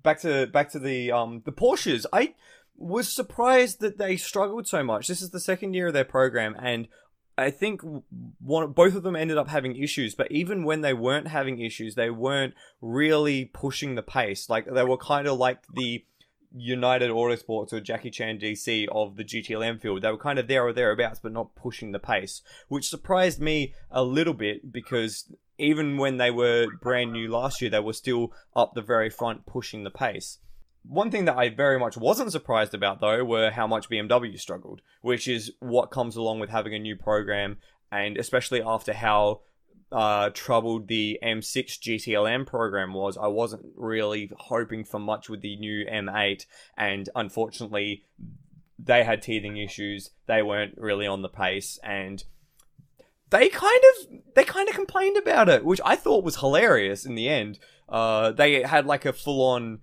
[0.03, 2.05] back to back to the um the Porsches.
[2.13, 2.35] I
[2.75, 5.07] was surprised that they struggled so much.
[5.07, 6.87] This is the second year of their program, and
[7.37, 7.81] I think
[8.39, 10.15] one both of them ended up having issues.
[10.15, 14.49] But even when they weren't having issues, they weren't really pushing the pace.
[14.49, 16.05] Like they were kind of like the
[16.55, 20.01] United Autosports or Jackie Chan DC of the GTLM field.
[20.01, 23.73] They were kind of there or thereabouts, but not pushing the pace, which surprised me
[23.89, 28.31] a little bit because even when they were brand new last year, they were still
[28.55, 30.39] up the very front pushing the pace.
[30.85, 34.81] One thing that I very much wasn't surprised about, though, were how much BMW struggled,
[35.01, 37.57] which is what comes along with having a new program,
[37.91, 39.41] and especially after how
[39.93, 45.55] uh, troubled the M6 GTLM program was, I wasn't really hoping for much with the
[45.55, 48.03] new M8, and unfortunately,
[48.77, 50.09] they had teething issues.
[50.25, 52.23] They weren't really on the pace, and
[53.29, 57.15] they kind of they kind of complained about it, which I thought was hilarious in
[57.15, 57.59] the end.
[57.87, 59.79] Uh, they had like a full on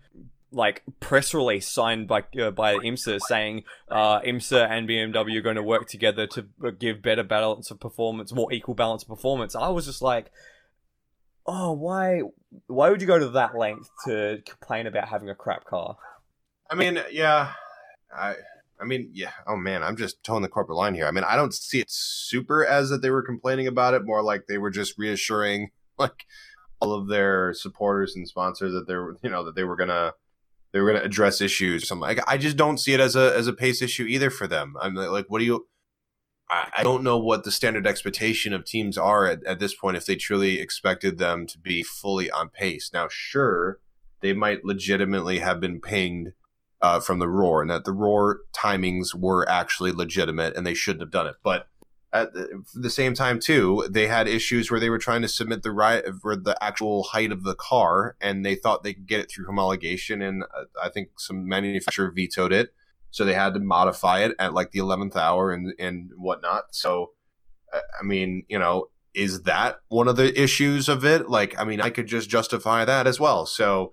[0.52, 5.56] like press release signed by uh, by IMSA saying uh, IMSA and BMW are going
[5.56, 6.46] to work together to
[6.78, 9.54] give better balance of performance, more equal balance of performance.
[9.54, 10.30] I was just like,
[11.46, 12.22] oh, why
[12.66, 15.96] why would you go to that length to complain about having a crap car?
[16.70, 17.52] I mean, yeah,
[18.14, 18.34] I.
[18.82, 19.32] I mean, yeah.
[19.46, 21.04] Oh man, I'm just towing the corporate line here.
[21.06, 24.06] I mean, I don't see it super as that they were complaining about it.
[24.06, 26.24] More like they were just reassuring, like
[26.80, 30.14] all of their supporters and sponsors that they were, you know, that they were gonna
[30.72, 31.90] they were going to address issues.
[31.90, 34.74] Like, I just don't see it as a as a pace issue either for them.
[34.80, 35.66] I'm like, what do you?
[36.48, 39.96] I, I don't know what the standard expectation of teams are at, at this point
[39.96, 42.90] if they truly expected them to be fully on pace.
[42.92, 43.78] Now, sure,
[44.20, 46.32] they might legitimately have been pinged
[46.82, 51.02] uh, from the roar, and that the roar timings were actually legitimate, and they shouldn't
[51.02, 51.36] have done it.
[51.42, 51.68] But
[52.12, 52.32] at
[52.74, 56.04] the, same time too they had issues where they were trying to submit the right
[56.20, 59.46] for the actual height of the car and they thought they could get it through
[59.46, 62.74] homologation and uh, i think some manufacturer vetoed it.
[63.12, 66.74] So they had to modify it at like the 11th hour and and whatnot.
[66.74, 67.12] So
[67.72, 71.28] i mean you know is that one of the issues of it?
[71.28, 73.46] Like i mean i could just justify that as well.
[73.46, 73.92] So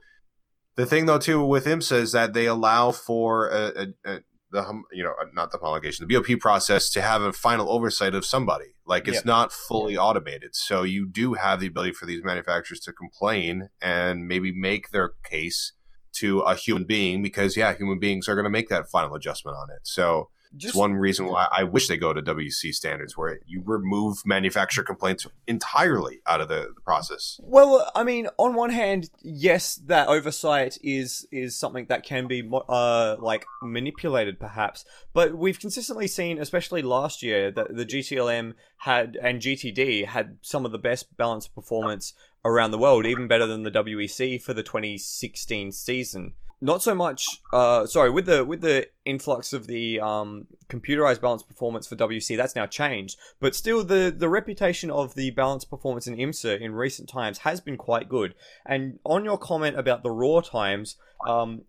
[0.75, 4.19] the thing though too with IMSA is that they allow for a, a, a
[4.51, 8.15] the you know uh, not the homologation the BOP process to have a final oversight
[8.15, 8.75] of somebody.
[8.85, 9.25] Like it's yep.
[9.25, 10.55] not fully automated.
[10.55, 15.13] So you do have the ability for these manufacturers to complain and maybe make their
[15.23, 15.73] case
[16.13, 19.57] to a human being because yeah human beings are going to make that final adjustment
[19.57, 19.81] on it.
[19.83, 23.61] So just, it's one reason why I wish they go to WC standards, where you
[23.65, 27.39] remove manufacturer complaints entirely out of the, the, process.
[27.43, 32.49] Well, I mean, on one hand, yes, that oversight is is something that can be
[32.69, 34.85] uh, like manipulated, perhaps.
[35.13, 40.65] But we've consistently seen, especially last year, that the GTLM had and GTD had some
[40.65, 44.63] of the best balanced performance around the world, even better than the WEC for the
[44.63, 50.47] 2016 season not so much uh sorry with the with the influx of the um
[50.69, 53.17] computerized balance performance for WC that's now changed.
[53.39, 57.61] But still the the reputation of the balance performance in IMSA in recent times has
[57.61, 58.33] been quite good.
[58.65, 60.95] And on your comment about the roar times
[61.27, 61.63] um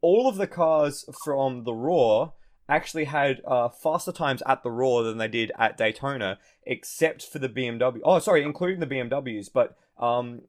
[0.00, 2.34] all of the cars from the roar
[2.68, 7.38] actually had uh, faster times at the roar than they did at Daytona except for
[7.38, 10.42] the BMW oh sorry including the BMWs but um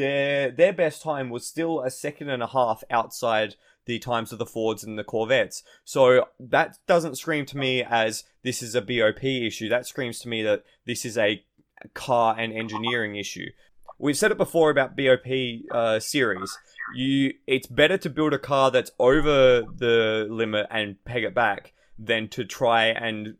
[0.00, 4.38] their their best time was still a second and a half outside the times of
[4.38, 5.62] the Fords and the Corvettes.
[5.84, 9.68] So that doesn't scream to me as this is a BOP issue.
[9.68, 11.42] That screams to me that this is a
[11.94, 13.46] car and engineering issue.
[13.98, 15.26] We've said it before about BOP
[15.70, 16.56] uh, series.
[16.94, 21.74] You, it's better to build a car that's over the limit and peg it back
[21.98, 23.34] than to try and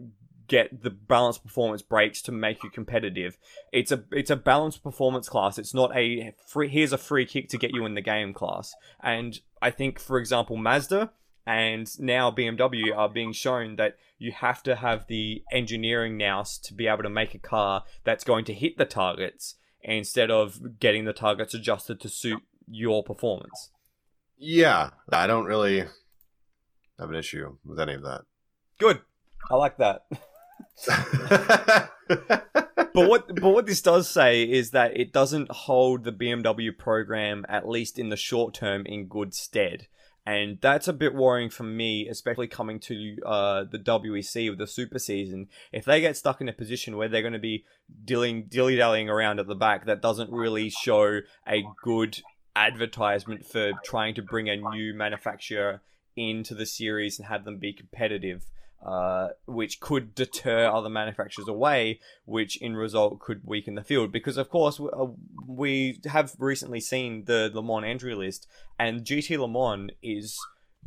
[0.51, 3.39] get the balanced performance breaks to make you competitive.
[3.73, 5.59] It's a it's a balanced performance class.
[5.59, 8.75] It's not a free here's a free kick to get you in the game class.
[9.01, 11.13] And I think for example Mazda
[11.47, 16.75] and now BMW are being shown that you have to have the engineering nous to
[16.75, 21.05] be able to make a car that's going to hit the targets instead of getting
[21.05, 23.71] the targets adjusted to suit your performance.
[24.37, 25.85] Yeah, I don't really
[26.99, 28.23] have an issue with any of that.
[28.79, 29.01] Good.
[29.49, 30.03] I like that.
[32.09, 37.45] but what but what this does say is that it doesn't hold the BMW program
[37.49, 39.87] at least in the short term in good stead.
[40.27, 44.67] And that's a bit worrying for me, especially coming to uh, the WEC with the
[44.67, 45.49] super season.
[45.73, 47.65] If they get stuck in a position where they're going to be
[48.05, 52.21] dilly dallying around at the back, that doesn't really show a good
[52.55, 55.81] advertisement for trying to bring a new manufacturer
[56.17, 58.45] into the series and have them be competitive
[58.85, 64.11] uh, which could deter other manufacturers away, which in result could weaken the field.
[64.11, 65.07] Because of course uh,
[65.47, 68.47] we have recently seen the Le Mans entry list,
[68.79, 70.39] and GT Le Mans is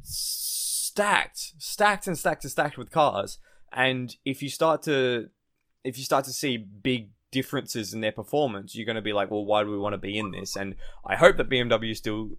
[0.02, 3.38] stacked, stacked and stacked and stacked with cars.
[3.72, 5.30] And if you start to,
[5.84, 9.30] if you start to see big differences in their performance, you're going to be like,
[9.30, 10.56] well, why do we want to be in this?
[10.56, 10.76] And
[11.06, 12.30] I hope that BMW still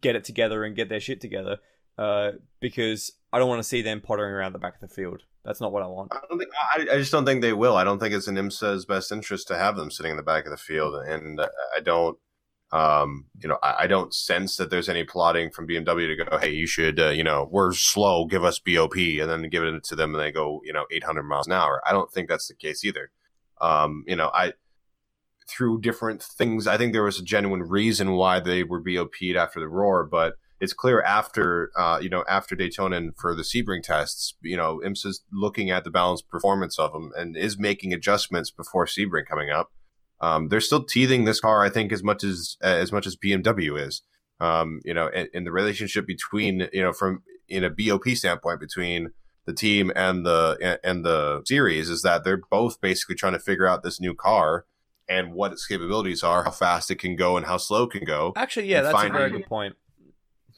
[0.00, 1.58] get it together and get their shit together
[1.98, 5.22] uh, because I don't want to see them pottering around the back of the field.
[5.44, 6.12] That's not what I want.
[6.12, 6.50] I think.
[6.74, 7.76] I, I, just don't think they will.
[7.76, 10.44] I don't think it's in IMSA's best interest to have them sitting in the back
[10.44, 12.18] of the field, and I don't.
[12.70, 16.36] Um, you know, I, I don't sense that there's any plotting from BMW to go,
[16.36, 19.84] hey, you should, uh, you know, we're slow, give us BOP, and then give it
[19.84, 21.80] to them, and they go, you know, 800 miles an hour.
[21.86, 23.10] I don't think that's the case either.
[23.62, 24.52] Um, you know, I
[25.48, 29.60] through different things, I think there was a genuine reason why they were BOP'd after
[29.60, 33.82] the roar, but it's clear after uh, you know after Daytona and for the Sebring
[33.82, 38.50] tests, you know, IMSA's looking at the balanced performance of them and is making adjustments
[38.50, 39.72] before Sebring coming up.
[40.20, 43.80] Um, they're still teething this car, I think, as much as as much as BMW
[43.80, 44.02] is.
[44.40, 48.60] Um, you know, in, in the relationship between you know from in a BOP standpoint
[48.60, 49.10] between
[49.46, 53.66] the team and the and the series is that they're both basically trying to figure
[53.66, 54.66] out this new car
[55.08, 58.04] and what its capabilities are, how fast it can go, and how slow it can
[58.04, 58.32] go.
[58.36, 59.74] Actually, yeah, that's a very good point.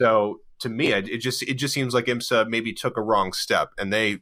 [0.01, 3.71] So to me, it just it just seems like IMSA maybe took a wrong step,
[3.79, 4.19] and they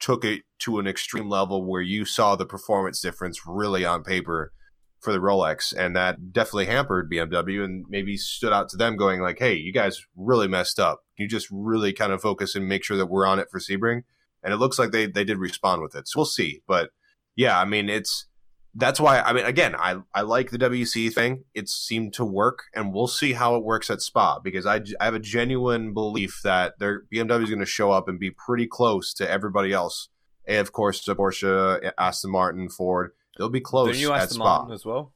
[0.00, 4.52] took it to an extreme level where you saw the performance difference really on paper
[5.00, 9.20] for the Rolex, and that definitely hampered BMW, and maybe stood out to them, going
[9.20, 11.00] like, "Hey, you guys really messed up.
[11.16, 14.02] You just really kind of focus and make sure that we're on it for Sebring."
[14.42, 16.62] And it looks like they they did respond with it, so we'll see.
[16.66, 16.90] But
[17.36, 18.26] yeah, I mean, it's
[18.74, 21.44] that's why I mean again I I like the WC thing.
[21.54, 25.04] It seemed to work, and we'll see how it works at Spa because I, I
[25.06, 28.66] have a genuine belief that their BMW is going to show up and be pretty
[28.66, 30.08] close to everybody else
[30.50, 33.12] and of course, the Porsche, Aston Martin, Ford.
[33.38, 34.58] They'll be close the new at Spa.
[34.58, 35.12] Martin as well.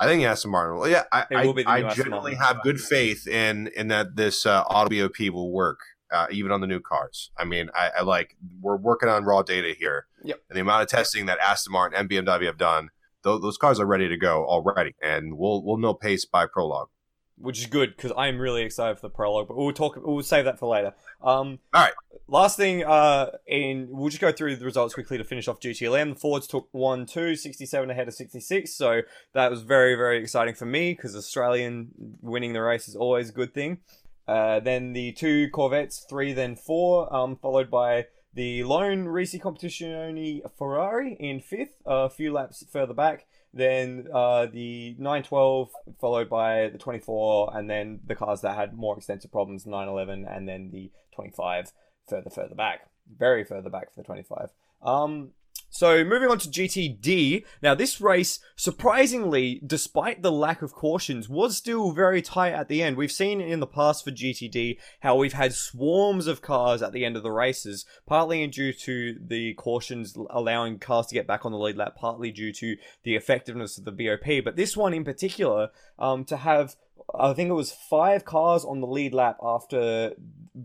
[0.00, 0.76] I think Aston Martin.
[0.78, 4.16] Well, yeah, I, I, will be the I generally have good faith in in that
[4.16, 5.78] this uh, auto BOP will work,
[6.12, 7.30] uh, even on the new cars.
[7.38, 10.07] I mean, I, I like we're working on raw data here.
[10.24, 10.40] Yep.
[10.48, 12.90] And the amount of testing that Aston Martin and BMW have done,
[13.22, 16.88] those, those cars are ready to go already, and we'll we'll know pace by prologue.
[17.36, 19.48] which is good because I'm really excited for the prologue.
[19.48, 19.98] But we'll talk.
[20.02, 20.94] We'll save that for later.
[21.22, 21.92] Um, All right.
[22.30, 26.14] Last thing, uh, in we'll just go through the results quickly to finish off GTLM.
[26.14, 29.00] The Fords took one, two, 67 ahead of 66, so
[29.32, 31.88] that was very, very exciting for me because Australian
[32.20, 33.78] winning the race is always a good thing.
[34.26, 38.04] Uh, then the two Corvettes, three, then four, um, followed by
[38.38, 43.26] the lone race competition only Ferrari in fifth, a few laps further back.
[43.52, 45.70] Then uh, the 912,
[46.00, 50.48] followed by the 24, and then the cars that had more extensive problems, 911, and
[50.48, 51.72] then the 25
[52.08, 52.88] further, further back.
[53.12, 54.50] Very further back for the 25.
[54.82, 55.30] Um,
[55.70, 57.44] so moving on to GTD.
[57.62, 62.82] Now this race, surprisingly, despite the lack of cautions, was still very tight at the
[62.82, 62.96] end.
[62.96, 67.04] We've seen in the past for GTD how we've had swarms of cars at the
[67.04, 71.52] end of the races, partly due to the cautions allowing cars to get back on
[71.52, 74.44] the lead lap, partly due to the effectiveness of the BOP.
[74.44, 76.76] But this one in particular, um, to have
[77.14, 80.12] I think it was five cars on the lead lap after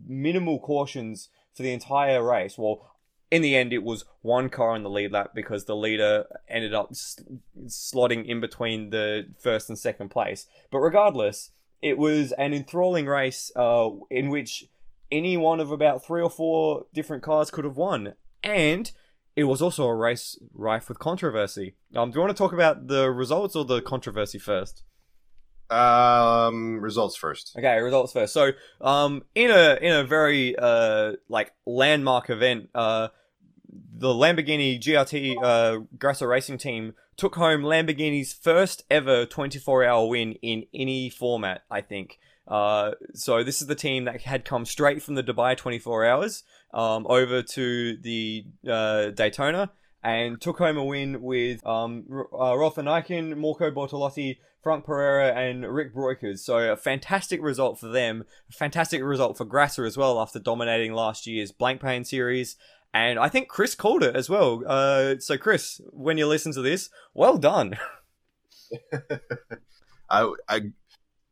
[0.08, 2.58] minimal cautions for the entire race.
[2.58, 2.93] Well,
[3.34, 6.72] in the end, it was one car in the lead lap because the leader ended
[6.72, 7.20] up s-
[7.66, 10.46] slotting in between the first and second place.
[10.70, 11.50] But regardless,
[11.82, 14.66] it was an enthralling race uh, in which
[15.12, 18.14] any one of about three or four different cars could have won.
[18.44, 18.92] And
[19.36, 21.74] it was also a race rife with controversy.
[21.96, 24.84] Um, do you want to talk about the results or the controversy first?
[25.72, 27.56] Um, results first.
[27.58, 28.32] Okay, results first.
[28.32, 33.08] So, um, in a in a very uh like landmark event, uh,
[33.96, 40.34] the Lamborghini GRT uh Grasser Racing Team took home Lamborghini's first ever 24 hour win
[40.42, 41.64] in any format.
[41.70, 42.20] I think.
[42.48, 46.44] Uh, so this is the team that had come straight from the Dubai 24 hours,
[46.74, 49.72] um, over to the uh, Daytona
[50.04, 55.66] and took home a win with um, uh, Rolf Ineichen, Marco Bortolotti, Franck Perera, and
[55.66, 56.40] Rik Breukers.
[56.40, 58.26] So a fantastic result for them.
[58.50, 62.58] A fantastic result for Grasser as well after dominating last year's Blancpain series.
[62.94, 64.62] And I think Chris called it as well.
[64.66, 67.78] Uh, so Chris, when you listen to this, well done.
[70.10, 70.62] I, I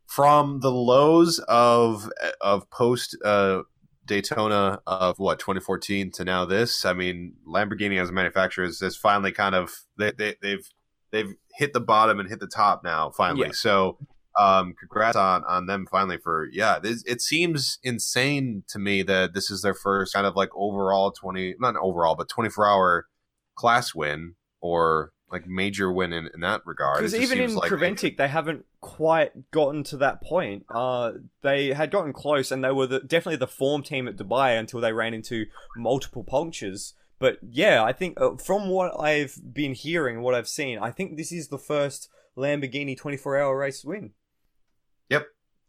[0.07, 2.09] from the lows of
[2.41, 3.61] of post uh,
[4.05, 6.83] Daytona of what 2014 to now this.
[6.85, 10.69] I mean, Lamborghini as a manufacturer is, is finally kind of they, they they've
[11.11, 13.47] they've hit the bottom and hit the top now finally.
[13.47, 13.53] Yeah.
[13.53, 13.97] So
[14.39, 19.33] um congrats on on them finally for yeah this, it seems insane to me that
[19.33, 23.07] this is their first kind of like overall 20 not overall but 24 hour
[23.55, 28.17] class win or like major win in, in that regard Because even in like- Creventic,
[28.17, 30.65] they haven't quite gotten to that point.
[30.69, 34.59] Uh, they had gotten close, and they were the, definitely the form team at Dubai
[34.59, 35.45] until they ran into
[35.77, 36.95] multiple punctures.
[37.17, 41.15] But yeah, I think uh, from what I've been hearing, what I've seen, I think
[41.15, 44.11] this is the first Lamborghini 24-hour race win.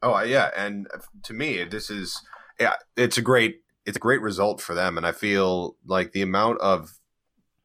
[0.02, 0.88] Oh uh, yeah, and
[1.24, 2.20] to me, this is
[2.58, 6.22] yeah, it's a great it's a great result for them, and I feel like the
[6.22, 6.98] amount of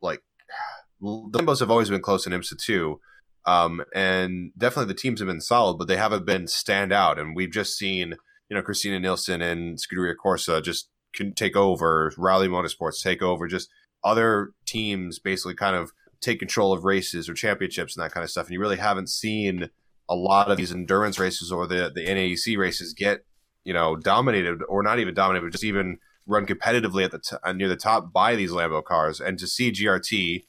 [0.02, 0.22] like
[1.02, 3.00] the Limbos have always been close in IMSA too,
[3.46, 7.36] um, and definitely the teams have been solid, but they haven't been stand out, and
[7.36, 8.16] we've just seen
[8.50, 13.48] you know Christina Nielsen and Scuderia Corsa just can take over, Riley Motorsports take over,
[13.48, 13.70] just
[14.04, 18.30] other teams basically kind of take control of races or championships and that kind of
[18.30, 19.72] stuff, and you really haven't seen
[20.10, 23.26] a lot of these endurance races or the the NAEC races get
[23.64, 27.36] you know dominated or not even dominated, but just even run competitively at the t-
[27.44, 29.20] uh, near the top by these Lambo cars.
[29.20, 30.46] And to see GRT,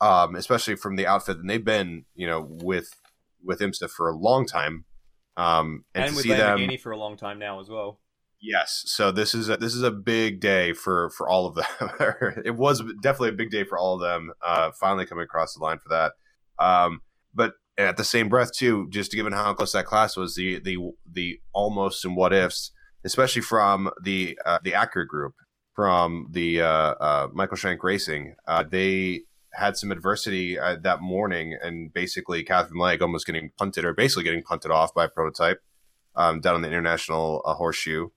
[0.00, 2.90] um, especially from the outfit that they've been you know with
[3.42, 4.84] with IMSA for a long time,
[5.36, 8.00] um, and, And, to with see them Lamborghini for a long time now as well.
[8.42, 8.84] Yes.
[8.86, 11.64] So this is a, this is a big day for for all of them.
[12.44, 14.32] it was definitely a big day for all of them.
[14.44, 16.12] Uh, finally coming across the line for that.
[16.64, 17.02] Um,
[17.34, 17.54] but
[17.88, 20.78] at the same breath too, just given how close that class was, the the
[21.10, 22.72] the almost and what ifs,
[23.04, 25.34] especially from the uh, the Acura group,
[25.74, 29.22] from the uh, uh, Michael Shank Racing, uh, they
[29.52, 34.24] had some adversity uh, that morning, and basically Katherine Legge almost getting punted or basically
[34.24, 35.62] getting punted off by a prototype
[36.16, 38.08] um, down on the international uh, horseshoe,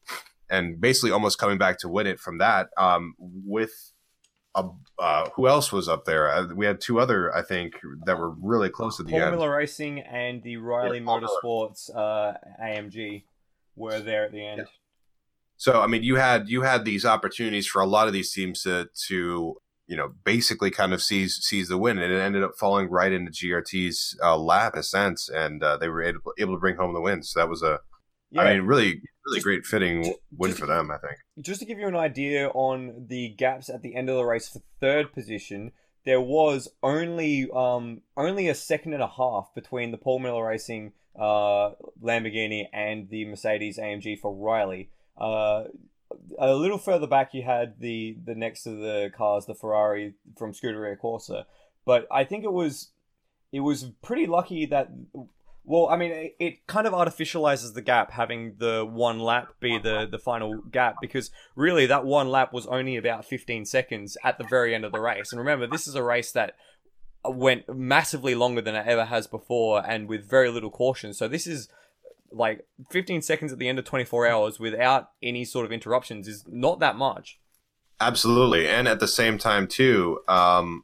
[0.49, 2.69] and basically almost coming back to win it from that.
[2.77, 3.92] Um, with
[4.55, 6.31] a, uh, who else was up there?
[6.31, 7.73] Uh, we had two other, I think,
[8.05, 9.23] that were really close at the end.
[9.23, 13.23] Formula Racing and the Riley Yeah, Motorsports uh, AMG
[13.75, 14.67] were there at the end.
[15.57, 18.63] So I mean, you had you had these opportunities for a lot of these teams
[18.63, 22.55] to to you know, basically kind of seize sees the win, and it ended up
[22.57, 26.55] falling right into GRT's uh, lap in a sense, and uh, they were able, able
[26.55, 27.21] to bring home the win.
[27.23, 27.79] So that was a,
[28.33, 28.41] yeah.
[28.41, 30.91] I mean, really, really just, great fitting win just for them.
[30.91, 31.17] I think.
[31.41, 34.49] Just to give you an idea on the gaps at the end of the race
[34.49, 35.71] for third position,
[36.05, 40.93] there was only um only a second and a half between the Paul Miller Racing
[41.17, 41.71] uh
[42.01, 44.89] Lamborghini and the Mercedes AMG for Riley.
[45.17, 45.65] Uh,
[46.39, 50.53] a little further back, you had the the next to the cars, the Ferrari from
[50.53, 51.45] Scuderia Corsa.
[51.85, 52.89] But I think it was
[53.51, 54.89] it was pretty lucky that.
[55.65, 59.77] Well, I mean, it, it kind of artificializes the gap having the one lap be
[59.77, 64.37] the, the final gap because really that one lap was only about 15 seconds at
[64.37, 65.31] the very end of the race.
[65.31, 66.55] And remember, this is a race that
[67.23, 71.13] went massively longer than it ever has before and with very little caution.
[71.13, 71.69] So this is
[72.29, 76.43] like 15 seconds at the end of 24 hours without any sort of interruptions is
[76.47, 77.39] not that much.
[78.01, 78.67] Absolutely.
[78.67, 80.83] And at the same time, too, um,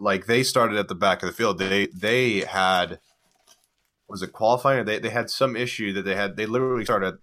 [0.00, 1.58] like they started at the back of the field.
[1.58, 2.98] They they had
[4.08, 4.84] was it qualifying?
[4.84, 6.36] They they had some issue that they had.
[6.36, 7.18] They literally started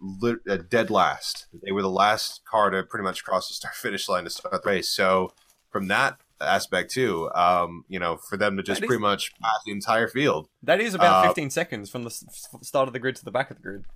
[0.50, 1.48] at, dead last.
[1.64, 4.64] They were the last car to pretty much cross the start finish line to start
[4.64, 4.90] the race.
[4.90, 5.32] So
[5.70, 7.30] from that aspect too.
[7.36, 10.50] Um, you know, for them to just is, pretty much pass the entire field.
[10.64, 13.52] That is about uh, 15 seconds from the start of the grid to the back
[13.52, 13.86] of the grid.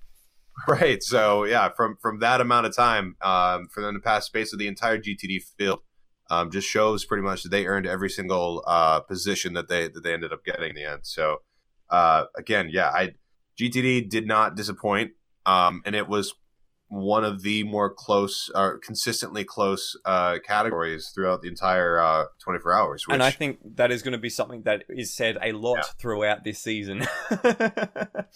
[0.66, 1.02] Right.
[1.02, 4.68] So yeah, from from that amount of time, um, for them to pass basically the
[4.68, 5.80] entire GTD field,
[6.30, 10.02] um, just shows pretty much that they earned every single uh, position that they that
[10.02, 11.00] they ended up getting in the end.
[11.02, 11.42] So
[11.90, 13.14] uh, again, yeah, I
[13.58, 15.12] GTD did not disappoint,
[15.44, 16.34] um, and it was
[16.88, 22.26] one of the more close or uh, consistently close uh, categories throughout the entire uh,
[22.40, 23.06] 24 hours.
[23.06, 25.78] Which, and I think that is going to be something that is said a lot
[25.78, 25.82] yeah.
[25.98, 27.04] throughout this season.
[27.30, 28.26] I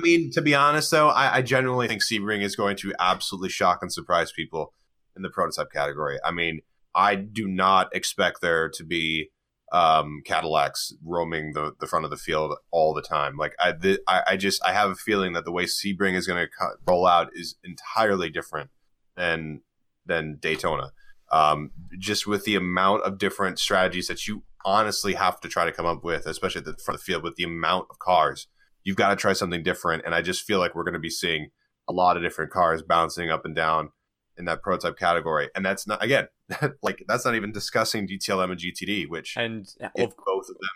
[0.00, 3.78] mean, to be honest, though, I, I genuinely think Sebring is going to absolutely shock
[3.80, 4.74] and surprise people
[5.16, 6.18] in the prototype category.
[6.24, 6.60] I mean,
[6.94, 9.30] I do not expect there to be
[9.74, 13.36] um, Cadillacs roaming the, the front of the field all the time.
[13.36, 16.28] Like I, the, I, I, just I have a feeling that the way Sebring is
[16.28, 18.70] going to roll out is entirely different
[19.16, 19.62] than
[20.06, 20.92] than Daytona.
[21.32, 25.72] Um, just with the amount of different strategies that you honestly have to try to
[25.72, 28.46] come up with, especially at the front of the field with the amount of cars,
[28.84, 30.04] you've got to try something different.
[30.06, 31.48] And I just feel like we're going to be seeing
[31.88, 33.90] a lot of different cars bouncing up and down
[34.36, 35.48] in that prototype category.
[35.54, 36.28] And that's not again,
[36.82, 40.70] like that's not even discussing GTLM and GTD, which and if of, both of them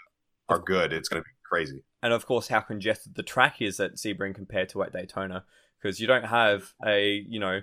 [0.48, 1.82] are good, it's going to be crazy.
[2.02, 5.44] And of course, how congested the track is at Sebring compared to at Daytona,
[5.80, 7.60] because you don't have a you know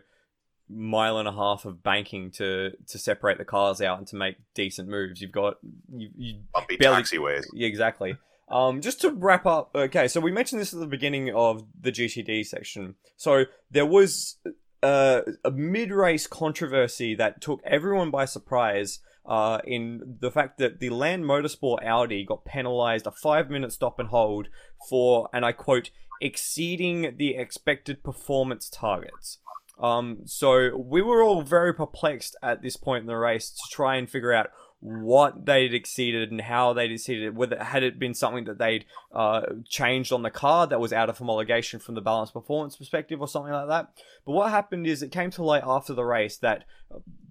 [0.67, 4.35] mile and a half of banking to to separate the cars out and to make
[4.53, 5.21] decent moves.
[5.21, 5.57] You've got
[5.91, 7.45] you, you bumpy barely, taxiways.
[7.53, 8.17] Yeah, exactly.
[8.47, 11.91] Um, just to wrap up, okay, so we mentioned this at the beginning of the
[11.91, 12.95] GTD section.
[13.17, 14.37] So there was
[14.85, 18.99] uh, a mid-race controversy that took everyone by surprise.
[19.27, 24.09] Uh, in the fact that the Land Motorsport Audi got penalized a five-minute stop and
[24.09, 24.49] hold
[24.87, 25.89] for, and I quote,
[26.21, 29.39] exceeding the expected performance targets.
[29.79, 33.95] Um, so we were all very perplexed at this point in the race to try
[33.95, 34.51] and figure out
[34.85, 38.85] what they'd exceeded and how they'd exceeded it, whether had it been something that they'd
[39.13, 43.19] uh, changed on the car that was out of homologation from the balance performance perspective
[43.19, 43.91] or something like that.
[44.25, 46.65] But what happened is it came to light after the race that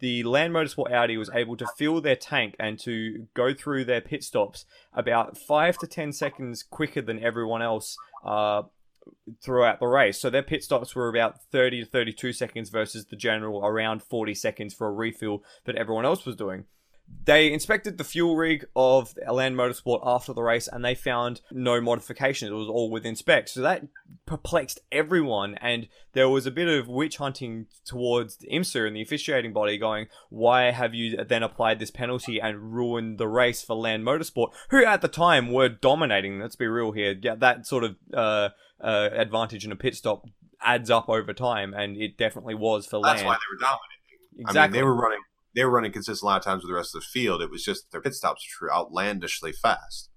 [0.01, 4.01] the Land Motorsport Audi was able to fill their tank and to go through their
[4.01, 8.63] pit stops about five to ten seconds quicker than everyone else uh,
[9.41, 10.21] throughout the race.
[10.21, 14.35] So their pit stops were about 30 to 32 seconds versus the general around 40
[14.35, 16.65] seconds for a refill that everyone else was doing.
[17.27, 21.81] They inspected the fuel rig of Land Motorsport after the race and they found no
[21.81, 22.51] modifications.
[22.51, 23.49] It was all within spec.
[23.49, 23.87] So that
[24.27, 25.55] perplexed everyone.
[25.57, 30.09] And there was a bit of witch hunting towards IMSA and the officiating body going,
[30.29, 34.85] why have you then applied this penalty and ruined the race for Land Motorsport, who
[34.85, 36.41] at the time were dominating?
[36.41, 37.15] Let's be real here.
[37.21, 38.51] Yeah, that sort of uh,
[38.81, 40.27] uh, advantage in a pit stop
[40.61, 43.19] adds up over time, and it definitely was for That's Land.
[43.19, 43.91] That's why they were dominating.
[44.39, 44.61] Exactly.
[44.61, 45.21] I mean, they were running
[45.55, 47.43] they were running consistent a lot of times with the rest of the field.
[47.43, 50.11] It was just their pit stops were outlandishly fast.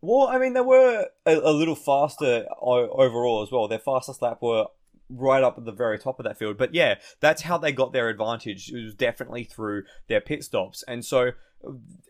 [0.00, 3.68] Well, I mean, they were a, a little faster overall as well.
[3.68, 4.66] Their fastest lap were
[5.08, 6.58] right up at the very top of that field.
[6.58, 8.70] But yeah, that's how they got their advantage.
[8.70, 10.84] It was definitely through their pit stops.
[10.86, 11.32] And so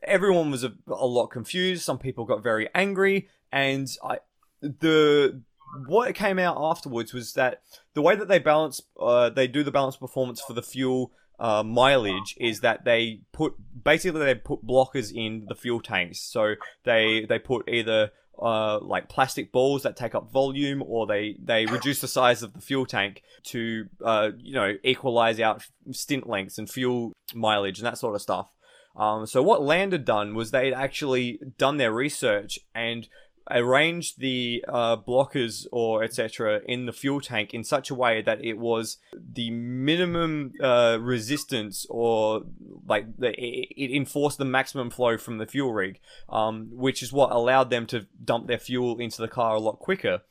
[0.03, 1.83] everyone was a, a lot confused.
[1.83, 3.29] Some people got very angry.
[3.53, 4.19] And I,
[4.61, 5.43] the
[5.87, 7.63] what came out afterwards was that
[7.95, 11.63] the way that they balance, uh, they do the balance performance for the fuel uh,
[11.63, 16.21] mileage is that they put basically they put blockers in the fuel tanks.
[16.21, 16.55] So
[16.85, 18.11] they they put either
[18.41, 22.53] uh, like plastic balls that take up volume, or they they reduce the size of
[22.53, 27.87] the fuel tank to uh, you know equalize out stint lengths and fuel mileage and
[27.87, 28.51] that sort of stuff.
[28.97, 33.09] Um, so what Land had done was they'd actually done their research and
[33.51, 36.61] arranged the uh, blockers or etc.
[36.67, 41.87] in the fuel tank in such a way that it was the minimum uh, resistance
[41.91, 42.43] or
[42.87, 47.31] like the, it, enforced the maximum flow from the fuel rig, um, which is what
[47.33, 50.23] allowed them to dump their fuel into the car a lot quicker.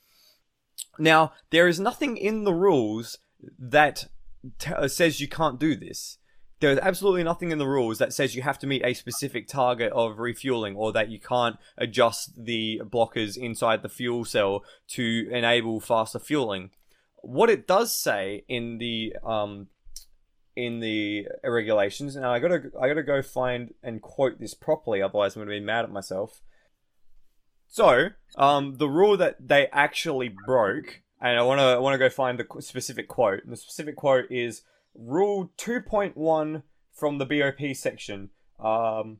[0.97, 3.18] Now there is nothing in the rules
[3.59, 4.05] that
[4.59, 6.18] t- uh, says you can't do this
[6.64, 9.91] there's absolutely nothing in the rules that says you have to meet a specific target
[9.91, 15.82] of refueling or that you can't adjust the blockers inside the fuel cell to enable
[15.82, 16.70] faster fueling.
[17.22, 19.68] What it does say in the um,
[20.55, 25.36] in the regulations, and I gotta I gotta go find and quote this properly, otherwise
[25.36, 26.41] I'm gonna be mad at myself.
[27.68, 32.39] So, um, the rule that they actually broke, and I wanna I wanna go find
[32.39, 33.43] the specific quote.
[33.43, 34.61] And the specific quote is
[34.96, 36.64] Rule 2.1
[36.94, 38.30] from the BOP section.
[38.60, 39.20] Um,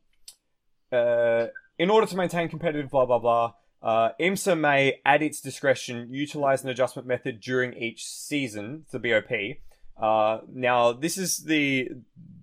[0.92, 1.48] uh,
[1.80, 6.64] in order to maintain competitive blah blah blah, uh, IMSA may, at its discretion, utilize
[6.64, 8.86] an adjustment method during each season.
[8.92, 9.58] The BOP.
[10.02, 11.90] Uh, now, this is the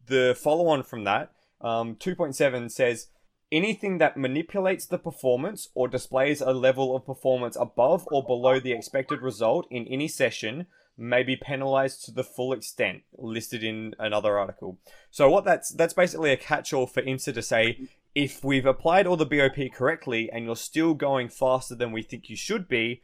[0.07, 1.33] the follow on from that.
[1.61, 3.09] Um, 2.7 says
[3.53, 8.73] anything that manipulates the performance or displays a level of performance above or below the
[8.73, 10.67] expected result in any session
[11.01, 14.79] may be penalized to the full extent listed in another article.
[15.11, 19.17] So what that's that's basically a catch-all for IMSA to say if we've applied all
[19.17, 23.03] the BOP correctly and you're still going faster than we think you should be,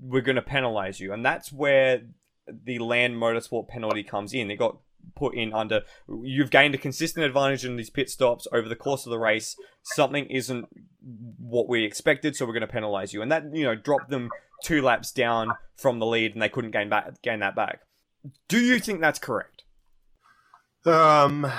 [0.00, 1.12] we're going to penalize you.
[1.12, 2.02] And that's where
[2.46, 4.50] the land motorsport penalty comes in.
[4.50, 4.78] It got
[5.14, 5.82] put in under
[6.22, 9.56] you've gained a consistent advantage in these pit stops over the course of the race
[9.82, 10.66] something isn't
[11.38, 14.28] what we expected so we're going to penalize you and that you know dropped them
[14.62, 17.80] two laps down from the lead and they couldn't gain back gain that back.
[18.48, 19.64] Do you think that's correct?
[20.84, 21.50] Um,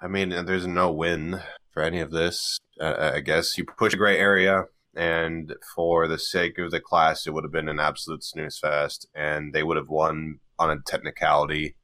[0.00, 1.40] I mean, there's no win
[1.70, 2.58] for any of this.
[2.80, 7.26] Uh, I guess you push a gray area, and for the sake of the class,
[7.26, 10.80] it would have been an absolute snooze fest, and they would have won on a
[10.86, 11.76] technicality.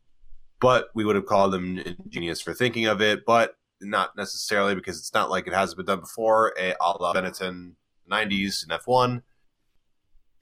[0.60, 4.98] But we would have called them ingenious for thinking of it, but not necessarily because
[4.98, 6.52] it's not like it hasn't been done before.
[6.58, 7.72] A la Benetton
[8.10, 9.22] 90s in F1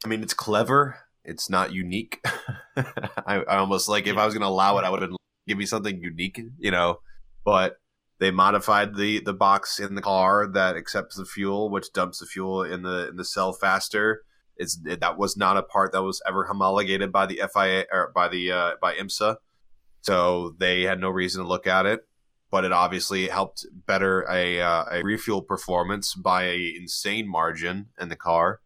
[0.04, 0.98] I mean, it's clever.
[1.24, 2.24] It's not unique.
[2.76, 2.84] I,
[3.26, 5.10] I, almost like if I was going to allow it, I would have
[5.46, 7.00] give me something unique, you know.
[7.44, 7.76] But
[8.20, 12.26] they modified the the box in the car that accepts the fuel, which dumps the
[12.26, 14.22] fuel in the in the cell faster.
[14.56, 18.12] It's it, that was not a part that was ever homologated by the FIA or
[18.14, 19.36] by the uh, by IMSA,
[20.08, 22.00] so they had no reason to look at it.
[22.50, 28.08] But it obviously helped better a uh, a refuel performance by a insane margin in
[28.08, 28.60] the car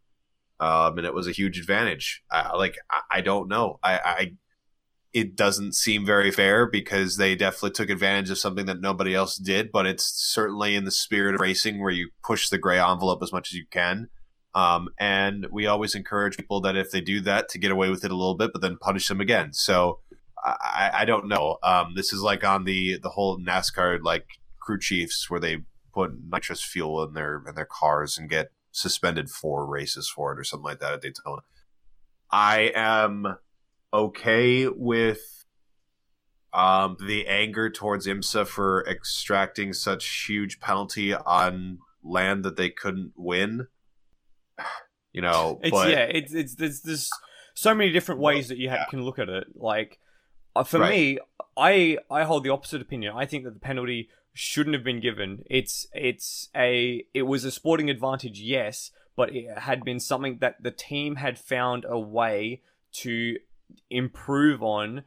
[0.62, 2.22] um, and it was a huge advantage.
[2.30, 3.80] I, like I, I don't know.
[3.82, 4.32] I, I
[5.12, 9.36] it doesn't seem very fair because they definitely took advantage of something that nobody else
[9.36, 9.72] did.
[9.72, 13.32] But it's certainly in the spirit of racing where you push the gray envelope as
[13.32, 14.09] much as you can.
[14.55, 18.05] Um, and we always encourage people that if they do that to get away with
[18.05, 19.53] it a little bit, but then punish them again.
[19.53, 19.99] So
[20.45, 21.59] I, I don't know.
[21.62, 24.26] Um, this is like on the the whole NASCAR like
[24.59, 25.59] crew chiefs where they
[25.95, 30.38] put nitrous fuel in their in their cars and get suspended four races for it
[30.38, 31.43] or something like that at Daytona.
[32.30, 33.36] I am
[33.93, 35.45] okay with
[36.53, 43.12] um, the anger towards IMSA for extracting such huge penalty on land that they couldn't
[43.16, 43.68] win.
[45.14, 47.11] You know, it's but, yeah, it's it's there's, there's
[47.55, 48.86] so many different ways that you have, yeah.
[48.88, 49.45] can look at it.
[49.55, 49.99] Like
[50.64, 50.90] for right.
[50.90, 51.18] me,
[51.57, 53.14] I I hold the opposite opinion.
[53.16, 55.44] I think that the penalty shouldn't have been given.
[55.50, 60.62] It's it's a it was a sporting advantage, yes, but it had been something that
[60.62, 63.36] the team had found a way to
[63.90, 65.03] improve on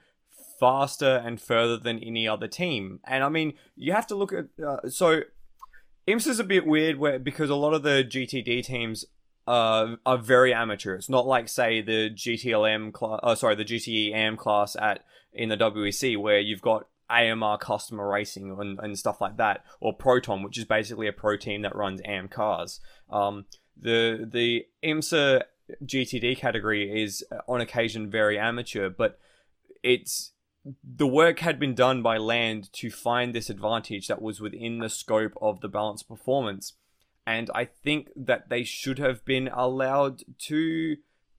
[0.60, 3.00] faster and further than any other team.
[3.06, 5.22] And I mean, you have to look at uh, so
[6.08, 9.06] IMSA is a bit weird where because a lot of the GTD teams
[9.48, 10.96] uh, are very amateur.
[10.96, 15.04] It's not like say the GTLM class, uh, sorry, the GTE AM class at
[15.36, 19.94] in the WEC where you've got AMR customer racing and, and stuff like that, or
[19.94, 22.80] Proton, which is basically a pro team that runs AM cars.
[23.10, 23.46] Um,
[23.80, 25.44] the the IMSA
[25.84, 29.20] GTD category is on occasion very amateur, but
[29.84, 30.32] it's
[30.84, 34.90] the work had been done by Land to find this advantage that was within the
[34.90, 36.74] scope of the balanced performance,
[37.28, 40.98] and I think that they should have been allowed to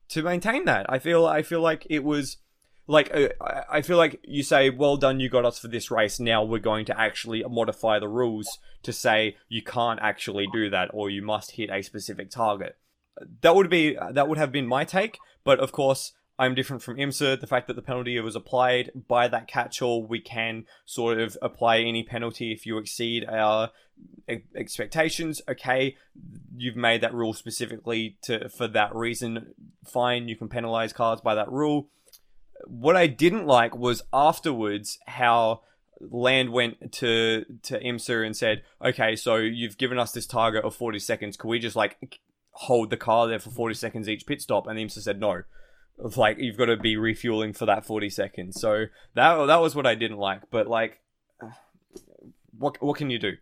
[0.09, 0.87] to maintain that.
[0.89, 2.37] I feel I feel like it was
[2.87, 3.29] like uh,
[3.69, 6.59] I feel like you say, "Well done, you got us for this race." Now we're
[6.59, 11.23] going to actually modify the rules to say you can't actually do that, or you
[11.23, 12.77] must hit a specific target.
[13.41, 16.97] That would be that would have been my take, but of course, I'm different from
[16.97, 17.41] IMSA.
[17.41, 21.79] The fact that the penalty was applied by that catch-all, we can sort of apply
[21.79, 23.71] any penalty if you exceed our
[24.55, 25.41] expectations.
[25.49, 25.97] Okay,
[26.57, 29.55] you've made that rule specifically to for that reason.
[29.85, 31.89] Fine, you can penalize cars by that rule.
[32.67, 35.63] What I didn't like was afterwards how
[36.01, 40.75] Land went to to IMSA and said, "Okay, so you've given us this target of
[40.75, 41.37] 40 seconds.
[41.37, 44.79] Can we just like hold the car there for 40 seconds each pit stop?" And
[44.79, 45.43] IMSA said, "No."
[45.99, 48.61] Like you've got to be refueling for that 40 seconds.
[48.61, 50.43] So that that was what I didn't like.
[50.51, 51.01] But like,
[52.59, 53.33] what what can you do?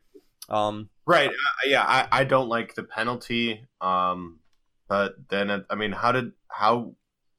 [0.48, 1.30] Um, right.
[1.30, 3.66] Uh, yeah, I, I don't like the penalty.
[3.80, 4.40] Um,
[4.88, 6.94] but then I mean, how did how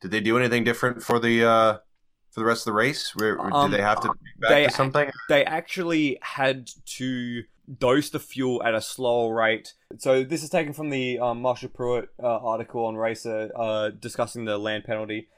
[0.05, 1.77] did they do anything different for the uh
[2.29, 3.15] for the rest of the race?
[3.15, 5.09] Where, um, did they have to back they, to something?
[5.29, 7.43] They actually had to
[7.79, 9.73] dose the fuel at a slower rate.
[9.97, 14.45] So this is taken from the um, Marshall Pruett uh, article on Racer uh, discussing
[14.45, 15.29] the land penalty.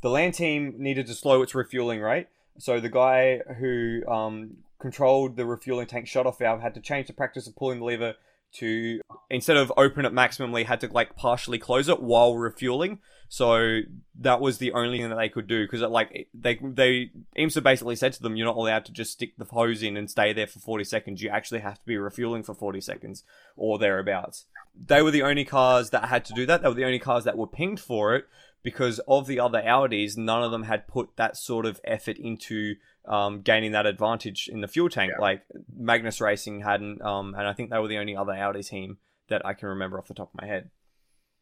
[0.00, 2.26] The land team needed to slow its refueling rate.
[2.58, 7.12] So the guy who um, controlled the refueling tank shut-off valve had to change the
[7.12, 8.14] practice of pulling the lever
[8.54, 9.00] to
[9.30, 12.98] instead of open it maximally had to like partially close it while refueling
[13.32, 13.80] so
[14.20, 17.96] that was the only thing that they could do because like they they IMSA basically
[17.96, 20.46] said to them, you're not allowed to just stick the hose in and stay there
[20.46, 21.22] for 40 seconds.
[21.22, 23.24] You actually have to be refueling for 40 seconds
[23.56, 24.44] or thereabouts.
[24.78, 26.60] They were the only cars that had to do that.
[26.60, 28.26] They were the only cars that were pinged for it
[28.62, 32.74] because of the other Audis, none of them had put that sort of effort into
[33.06, 35.12] um, gaining that advantage in the fuel tank.
[35.16, 35.22] Yeah.
[35.22, 35.42] Like
[35.76, 38.98] Magnus Racing hadn't, um, and I think they were the only other Audi team
[39.28, 40.70] that I can remember off the top of my head.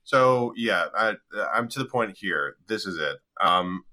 [0.05, 1.15] So yeah, I,
[1.55, 2.57] am to the point here.
[2.67, 3.19] This is it.
[3.41, 3.85] Um,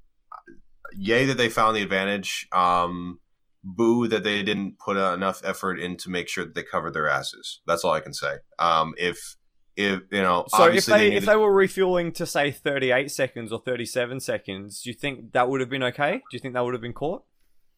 [0.95, 2.47] yay that they found the advantage.
[2.51, 3.19] Um,
[3.63, 7.09] boo that they didn't put enough effort in to make sure that they covered their
[7.09, 7.61] asses.
[7.67, 8.37] That's all I can say.
[8.59, 9.35] Um, if
[9.75, 13.51] if you know, so if they, they if they were refueling to say 38 seconds
[13.51, 16.13] or 37 seconds, do you think that would have been okay?
[16.13, 17.23] Do you think that would have been caught?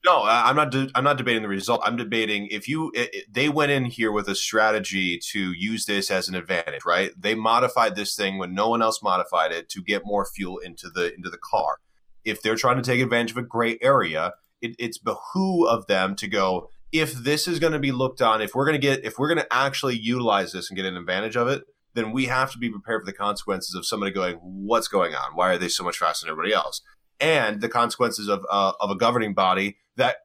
[0.05, 0.71] No, I'm not.
[0.71, 1.81] De- I'm not debating the result.
[1.83, 2.91] I'm debating if you.
[2.95, 6.85] It, it, they went in here with a strategy to use this as an advantage,
[6.85, 7.11] right?
[7.17, 10.89] They modified this thing when no one else modified it to get more fuel into
[10.89, 11.79] the into the car.
[12.23, 16.15] If they're trying to take advantage of a gray area, it, it's behoove of them
[16.15, 16.69] to go.
[16.93, 19.27] If this is going to be looked on, if we're going to get, if we're
[19.27, 22.57] going to actually utilize this and get an advantage of it, then we have to
[22.57, 25.35] be prepared for the consequences of somebody going, "What's going on?
[25.35, 26.81] Why are they so much faster than everybody else?"
[27.19, 30.17] And the consequences of uh, of a governing body that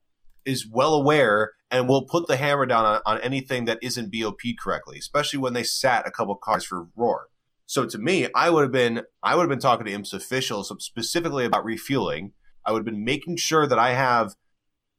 [0.44, 4.40] is well aware and will put the hammer down on, on anything that isn't BOP
[4.58, 7.28] correctly, especially when they sat a couple cars for Roar.
[7.66, 10.72] So to me, I would have been I would have been talking to IMSA officials
[10.78, 12.32] specifically about refueling.
[12.64, 14.34] I would have been making sure that I have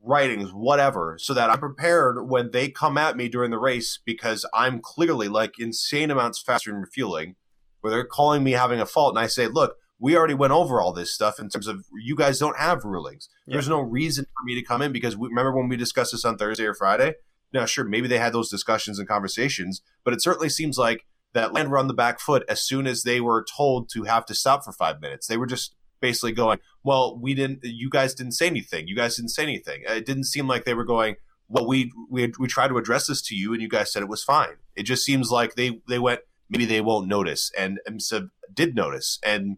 [0.01, 4.45] writings, whatever, so that I'm prepared when they come at me during the race because
[4.53, 7.35] I'm clearly like insane amounts faster in refueling,
[7.81, 10.81] where they're calling me having a fault, and I say, look, we already went over
[10.81, 13.29] all this stuff in terms of you guys don't have rulings.
[13.45, 13.53] Yeah.
[13.53, 16.25] There's no reason for me to come in because we, remember when we discussed this
[16.25, 17.15] on Thursday or Friday?
[17.53, 21.53] Now, sure, maybe they had those discussions and conversations, but it certainly seems like that
[21.53, 24.35] land were on the back foot as soon as they were told to have to
[24.35, 25.27] stop for five minutes.
[25.27, 27.59] They were just basically going, "Well, we didn't.
[27.63, 28.87] You guys didn't say anything.
[28.87, 31.15] You guys didn't say anything." It didn't seem like they were going,
[31.47, 34.09] "Well, we we we tried to address this to you, and you guys said it
[34.09, 38.29] was fine." It just seems like they they went, maybe they won't notice, and IMSA
[38.53, 39.57] did notice, and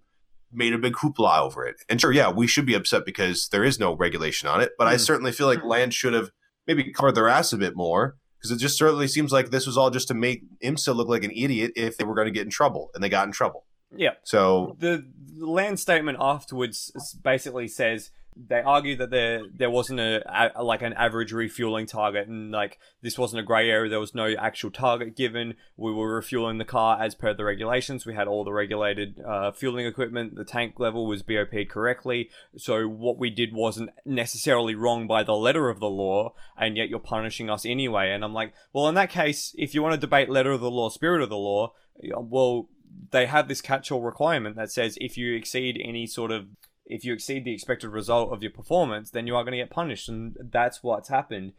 [0.52, 1.76] made a big hoopla over it.
[1.89, 4.72] And sure, yeah, we should be upset because there is no regulation on it.
[4.78, 4.91] But mm.
[4.91, 5.68] I certainly feel like hmm.
[5.68, 6.32] land should have
[6.66, 9.78] maybe covered their ass a bit more because it just certainly seems like this was
[9.78, 12.45] all just to make IMSA look like an idiot if they were going to get
[12.45, 13.66] in trouble, and they got in trouble.
[13.95, 14.12] Yeah.
[14.24, 15.06] So the,
[15.38, 16.91] the land statement afterwards
[17.24, 18.12] basically says
[18.47, 20.21] they argued that there there wasn't a,
[20.55, 23.89] a, like an average refueling target and like this wasn't a gray area.
[23.89, 25.55] There was no actual target given.
[25.75, 28.05] We were refueling the car as per the regulations.
[28.05, 30.35] We had all the regulated uh, fueling equipment.
[30.35, 32.29] The tank level was bop correctly.
[32.57, 36.89] So what we did wasn't necessarily wrong by the letter of the law and yet
[36.89, 38.11] you're punishing us anyway.
[38.11, 40.71] And i'm like well in that case if you want to debate letter of the
[40.71, 41.73] law spirit of the law
[42.15, 42.69] well
[43.11, 46.47] they have this catch-all requirement that says if you exceed any sort of
[46.89, 49.69] if you exceed the expected result of your performance, then you are going to get
[49.69, 51.53] punished, and that's what's happened.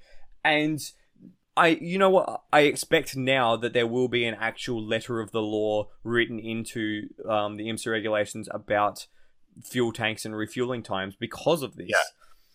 [0.44, 0.80] And
[1.56, 5.32] I, you know what, I expect now that there will be an actual letter of
[5.32, 9.06] the law written into um, the IMSA regulations about
[9.62, 11.88] fuel tanks and refueling times because of this.
[11.90, 12.02] Yeah.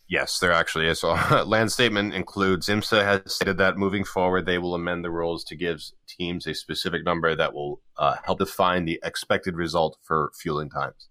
[0.09, 0.99] Yes, there actually is.
[0.99, 1.13] So,
[1.45, 5.55] land statement includes IMSA has stated that moving forward, they will amend the rules to
[5.55, 10.69] give teams a specific number that will uh, help define the expected result for fueling
[10.69, 11.09] times.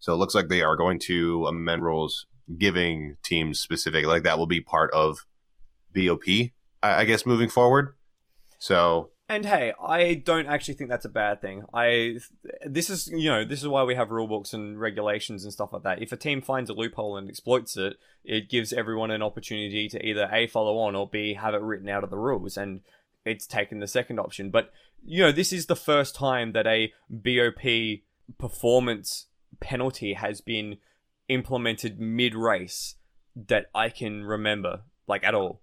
[0.00, 2.26] So it looks like they are going to amend rules
[2.58, 5.26] giving teams specific, like that will be part of
[5.94, 6.28] BOP,
[6.82, 7.94] I, I guess, moving forward.
[8.58, 11.64] So And hey, I don't actually think that's a bad thing.
[11.72, 12.18] I
[12.66, 15.72] this is you know this is why we have rule books and regulations and stuff
[15.72, 16.02] like that.
[16.02, 20.04] If a team finds a loophole and exploits it, it gives everyone an opportunity to
[20.04, 22.80] either a follow on or b have it written out of the rules, and
[23.24, 24.50] it's taken the second option.
[24.50, 24.72] But
[25.04, 28.00] you know this is the first time that a BOP
[28.38, 29.26] performance
[29.60, 30.76] penalty has been
[31.28, 32.96] implemented mid race
[33.36, 35.62] that I can remember like at all.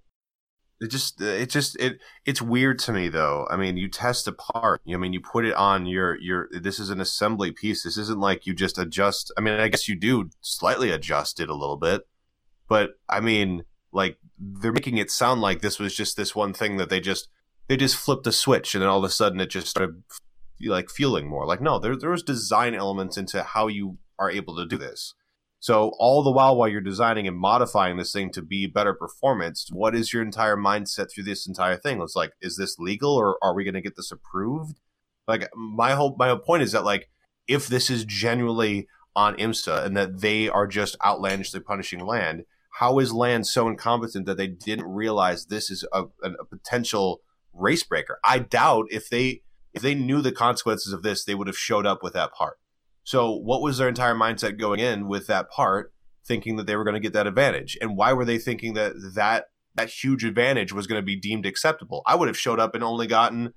[0.80, 3.48] It just it just it it's weird to me though.
[3.50, 4.82] I mean you test a part.
[4.88, 7.84] I mean you put it on your your this is an assembly piece.
[7.84, 9.32] This isn't like you just adjust.
[9.38, 12.08] I mean i guess you do slightly adjust it a little bit.
[12.68, 16.78] But i mean like they're making it sound like this was just this one thing
[16.78, 17.30] that they just
[17.68, 20.04] they just flipped a switch and then all of a sudden it just started
[20.62, 24.56] like feeling more like no there, there was design elements into how you are able
[24.56, 25.14] to do this
[25.60, 29.70] so all the while, while you're designing and modifying this thing to be better performance,
[29.72, 32.00] what is your entire mindset through this entire thing?
[32.02, 34.80] It's like, is this legal or are we going to get this approved?
[35.28, 37.10] Like my whole my whole point is that like
[37.48, 42.46] if this is genuinely on IMSA and that they are just outlandishly punishing land,
[42.76, 47.84] how is land so incompetent that they didn't realize this is a, a potential race
[47.84, 48.20] breaker?
[48.24, 49.42] I doubt if they
[49.74, 52.58] if they knew the consequences of this, they would have showed up with that part.
[53.04, 55.94] So, what was their entire mindset going in with that part,
[56.26, 57.78] thinking that they were going to get that advantage?
[57.80, 59.46] And why were they thinking that that
[59.76, 62.02] that huge advantage was going to be deemed acceptable?
[62.06, 63.54] I would have showed up and only gotten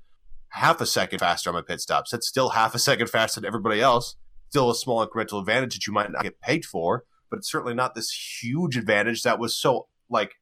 [0.51, 2.11] half a second faster on my pit stops.
[2.11, 4.17] That's still half a second faster than everybody else.
[4.51, 7.75] Still a small incremental advantage that you might not get paid for, but it's certainly
[7.75, 8.11] not this
[8.43, 10.35] huge advantage that was so like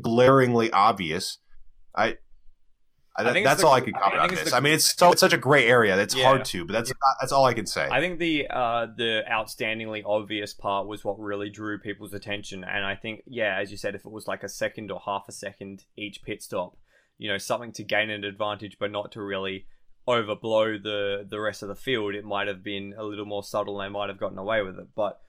[0.00, 1.38] glaringly obvious.
[1.94, 2.16] I
[3.18, 4.50] I, that's the, all I can comment I on this.
[4.50, 5.98] The, I mean, it's so it's such a gray area.
[5.98, 6.24] It's yeah.
[6.24, 7.88] hard to, but that's that's all I can say.
[7.90, 12.84] I think the uh, the outstandingly obvious part was what really drew people's attention, and
[12.84, 15.32] I think yeah, as you said, if it was like a second or half a
[15.32, 16.76] second each pit stop,
[17.16, 19.66] you know, something to gain an advantage, but not to really
[20.06, 23.80] overblow the the rest of the field, it might have been a little more subtle,
[23.80, 24.88] and they might have gotten away with it.
[24.94, 25.20] But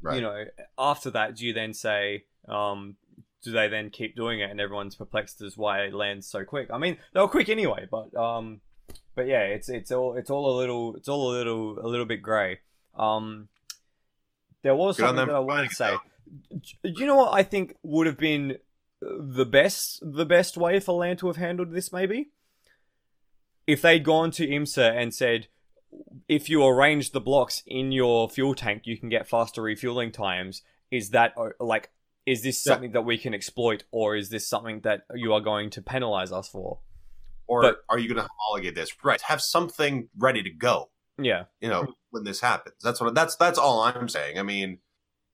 [0.00, 0.16] right.
[0.16, 0.44] you know,
[0.78, 2.24] after that, do you then say?
[2.48, 2.96] Um,
[3.42, 6.68] do they then keep doing it and everyone's perplexed as why it lands so quick?
[6.72, 8.60] I mean, they were quick anyway, but um,
[9.14, 12.06] but yeah, it's it's all it's all a little it's all a little a little
[12.06, 12.60] bit grey.
[12.96, 13.48] Um,
[14.62, 15.96] there was Good something that I wanted to say.
[16.60, 18.58] Do you know what I think would have been
[19.00, 21.92] the best the best way for Land to have handled this?
[21.92, 22.30] Maybe
[23.66, 25.48] if they'd gone to IMSA and said,
[26.28, 30.62] if you arrange the blocks in your fuel tank, you can get faster refueling times.
[30.90, 31.90] Is that like
[32.26, 32.94] is this something yeah.
[32.94, 36.48] that we can exploit or is this something that you are going to penalize us
[36.48, 36.78] for?
[37.46, 38.92] Or but, are you going to homologate this?
[39.02, 40.90] Right have something ready to go.
[41.18, 41.44] Yeah.
[41.60, 42.76] You know when this happens.
[42.82, 44.38] That's what that's that's all i'm saying.
[44.38, 44.78] I mean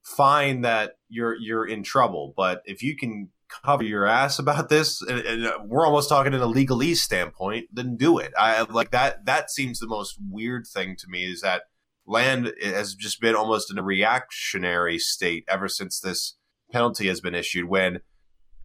[0.02, 3.28] fine that you're you're in trouble but if you can
[3.64, 7.66] cover your ass about this and, and uh, we're almost talking in a legalese standpoint
[7.72, 8.32] then do it.
[8.38, 11.64] I like that that seems the most weird thing to me is that
[12.06, 16.38] land has just been almost in a reactionary state ever since this
[16.72, 18.00] penalty has been issued when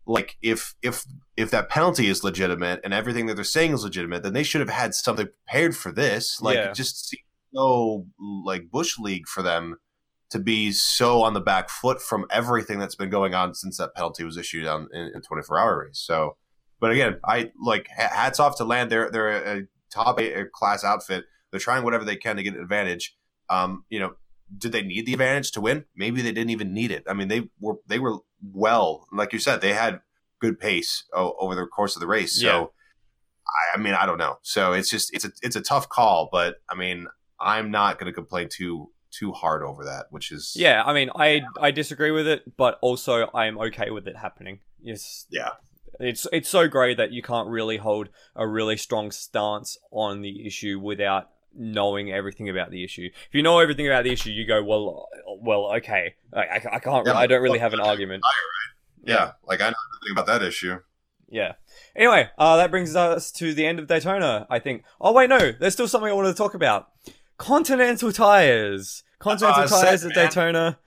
[0.06, 1.06] like if if
[1.38, 4.62] if that penalty is legitimate and everything that they're saying is legitimate then they should
[4.62, 6.42] have had something prepared for this.
[6.42, 6.72] Like yeah.
[6.72, 7.24] just seems
[7.54, 9.78] so like bush league for them
[10.32, 13.94] to be so on the back foot from everything that's been going on since that
[13.94, 16.00] penalty was issued on in, in 24 hour race.
[16.00, 16.38] So
[16.80, 18.92] but again i like hats off to land.
[18.92, 20.20] They're they're a top
[20.52, 21.26] class outfit.
[21.52, 23.16] They're trying whatever they can to get an advantage.
[23.50, 24.16] Um you know
[24.58, 25.86] did they need the advantage to win?
[25.96, 27.04] Maybe they didn't even need it.
[27.08, 30.02] I mean, they were they were well, like you said, they had
[30.40, 32.40] good pace over the course of the race.
[32.40, 32.66] So, yeah.
[33.74, 34.38] I, I, mean, I don't know.
[34.42, 37.08] So it's just it's a it's a tough call, but I mean,
[37.40, 40.84] I'm not going to complain too too hard over that, which is yeah.
[40.86, 44.60] I mean, I I disagree with it, but also I'm okay with it happening.
[44.82, 45.26] Yes.
[45.30, 45.52] Yeah.
[46.00, 50.46] It's it's so great that you can't really hold a really strong stance on the
[50.46, 53.10] issue without knowing everything about the issue.
[53.14, 55.08] If you know everything about the issue, you go, well,
[55.42, 58.24] well, okay, I, I, can't, yeah, I don't really have an argument.
[59.06, 60.80] Yeah, yeah, like I know nothing about that issue.
[61.30, 61.54] Yeah.
[61.96, 64.46] Anyway, uh, that brings us to the end of Daytona.
[64.50, 64.84] I think.
[65.02, 66.90] Oh wait, no, there's still something I wanted to talk about.
[67.38, 69.04] Continental tires.
[69.20, 70.80] Continental uh, tires at Daytona.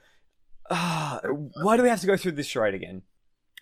[0.70, 1.18] Uh,
[1.62, 3.02] why do we have to go through this charade again?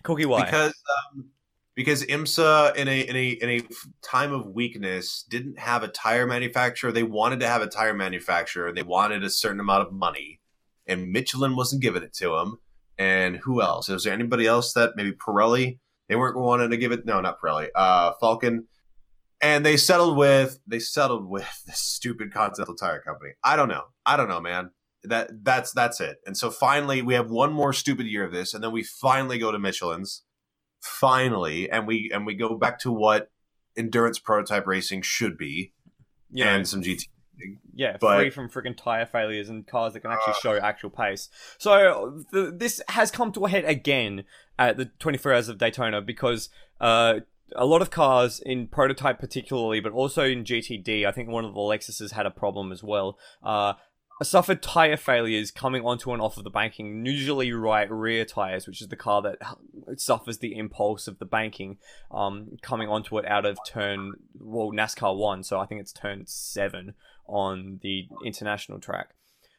[0.03, 0.45] Cookie, why?
[0.45, 0.73] Because
[1.13, 1.29] um,
[1.75, 3.61] because IMSA in a in a in a
[4.01, 6.91] time of weakness didn't have a tire manufacturer.
[6.91, 8.67] They wanted to have a tire manufacturer.
[8.67, 10.39] And they wanted a certain amount of money,
[10.87, 12.59] and Michelin wasn't giving it to them.
[12.97, 13.89] And who else?
[13.89, 15.79] Was there anybody else that maybe Pirelli?
[16.07, 17.05] They weren't wanting to give it.
[17.05, 17.69] No, not Pirelli.
[17.75, 18.65] Uh, Falken.
[19.41, 23.33] And they settled with they settled with this stupid Continental Tire Company.
[23.43, 23.83] I don't know.
[24.05, 24.71] I don't know, man.
[25.03, 26.19] That that's that's it.
[26.25, 29.37] And so finally, we have one more stupid year of this, and then we finally
[29.37, 30.23] go to Michelin's
[30.85, 33.31] finally, and we and we go back to what
[33.77, 35.73] endurance prototype racing should be,
[36.31, 37.07] yeah and some GT.
[37.73, 41.29] yeah, but- free from freaking tire failures and cars that can actually show actual pace.
[41.57, 44.23] So this has come to a head again
[44.57, 47.19] at the 24 Hours of Daytona because uh,
[47.55, 51.53] a lot of cars in prototype particularly, but also in GTD, I think one of
[51.53, 53.17] the Lexuses had a problem as well.
[53.43, 53.73] Uh,
[54.23, 58.81] suffered tire failures coming onto and off of the banking, usually right rear tires, which
[58.81, 59.37] is the car that
[59.97, 61.77] suffers the impulse of the banking,
[62.11, 66.23] um, coming onto it out of turn well NASCAR one, so I think it's turn
[66.25, 66.93] seven
[67.27, 69.09] on the international track.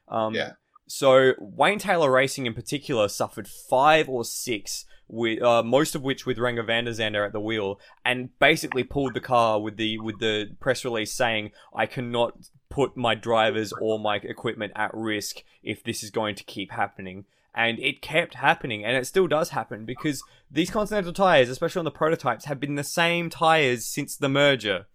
[0.09, 0.53] Um, Yeah.
[0.89, 6.27] So Wayne Taylor Racing in particular suffered five or six, with uh, most of which
[6.27, 9.99] with Renger van der Zande at the wheel, and basically pulled the car with the
[9.99, 15.43] with the press release saying, "I cannot put my drivers or my equipment at risk
[15.63, 19.51] if this is going to keep happening." And it kept happening, and it still does
[19.51, 24.15] happen because these Continental tires, especially on the prototypes, have been the same tires since
[24.15, 24.87] the merger.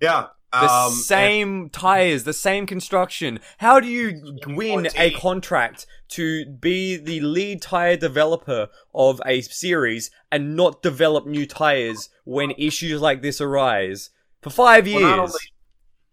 [0.00, 3.40] Yeah, The um, same tires, the same construction.
[3.58, 10.10] How do you win a contract to be the lead tire developer of a series
[10.32, 14.10] and not develop new tires when issues like this arise?
[14.40, 15.02] For five years.
[15.02, 15.40] Well, not only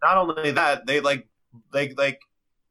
[0.03, 1.27] not only that, they like
[1.73, 2.19] they like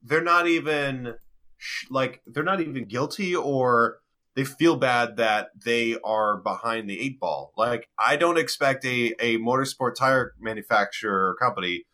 [0.02, 1.14] they're not even
[1.58, 4.00] sh- like they're not even guilty or
[4.34, 7.52] they feel bad that they are behind the eight ball.
[7.56, 11.84] Like I don't expect a a motorsport tire manufacturer or company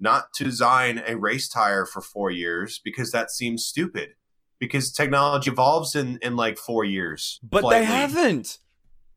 [0.00, 4.10] not to design a race tire for 4 years because that seems stupid.
[4.58, 7.40] Because technology evolves in in like 4 years.
[7.42, 8.58] but they haven't.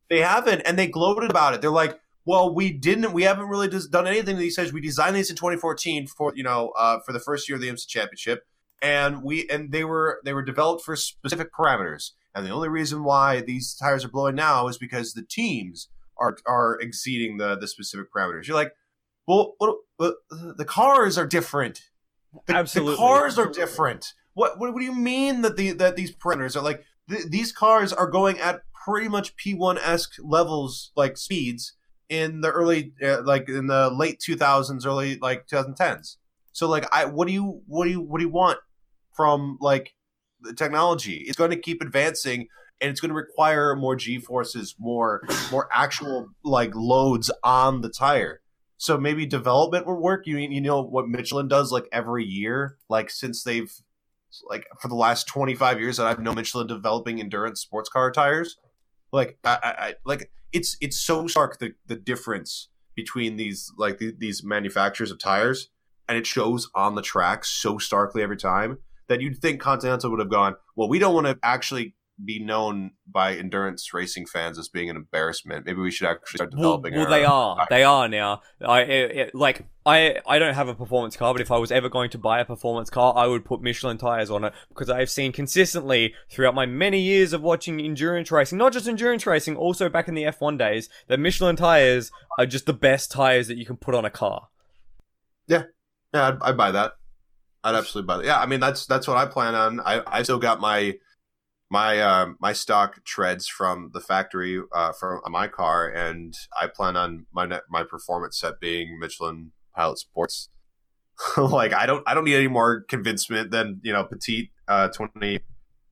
[0.10, 1.62] They haven't, and they gloated about it.
[1.62, 3.12] They're like, "Well, we didn't.
[3.12, 6.72] We haven't really done anything." He says we designed these in 2014 for you know
[6.78, 8.46] uh, for the first year of the IMSA championship,
[8.82, 12.12] and we and they were they were developed for specific parameters.
[12.38, 16.38] And the only reason why these tires are blowing now is because the teams are
[16.46, 18.48] are exceeding the the specific parameters.
[18.48, 18.74] You're like,
[19.28, 21.82] well, what, what, the cars are different.
[22.46, 22.94] The, Absolutely.
[22.94, 24.14] the cars are different.
[24.34, 27.52] What, what what do you mean that the that these parameters are like th- these
[27.52, 31.74] cars are going at pretty much P1 esque levels like speeds
[32.08, 36.18] in the early uh, like in the late 2000s early like 2010s.
[36.52, 38.60] So like I what do you what do you what do you want
[39.12, 39.96] from like
[40.54, 41.26] technology?
[41.28, 42.48] It's going to keep advancing
[42.80, 45.22] and it's going to require more G forces, more
[45.52, 48.42] more actual like loads on the tire.
[48.78, 50.28] So maybe development would work.
[50.28, 53.72] You you know what Michelin does like every year, like since they've
[54.50, 58.12] like for the last twenty five years that I've known Michelin developing endurance sports car
[58.12, 58.58] tires.
[59.12, 63.98] Like I, I, I like it's it's so stark the the difference between these like
[63.98, 65.70] the, these manufacturers of tires,
[66.08, 68.78] and it shows on the track so starkly every time
[69.08, 70.56] that you'd think Continental would have gone.
[70.76, 71.94] Well, we don't want to actually
[72.26, 75.68] be known by endurance racing fans as being an embarrassment.
[75.68, 76.96] Maybe we should actually start developing.
[76.96, 77.56] well our they own are.
[77.58, 78.42] tires." They are now.
[78.66, 79.66] I it, it- like.
[79.86, 82.40] I I don't have a performance car, but if I was ever going to buy
[82.42, 86.54] a performance car, I would put Michelin tires on it because I've seen consistently throughout
[86.56, 90.24] my many years of watching endurance racing, not just endurance racing, also back in the
[90.24, 94.04] F1 days, that Michelin tires are just the best tires that you can put on
[94.04, 94.50] a car.
[95.48, 95.64] Yeah,
[96.14, 96.94] I'd, I'd buy that.
[97.64, 98.26] I'd absolutely buy that.
[98.26, 99.80] Yeah, I mean that's that's what I plan on.
[99.82, 100.96] I I still got my
[101.70, 106.96] my uh, my stock treads from the factory uh, from my car, and I plan
[106.96, 110.50] on my net, my performance set being Michelin Pilot Sports.
[111.38, 115.40] like I don't I don't need any more convincement than you know Petit uh, twenty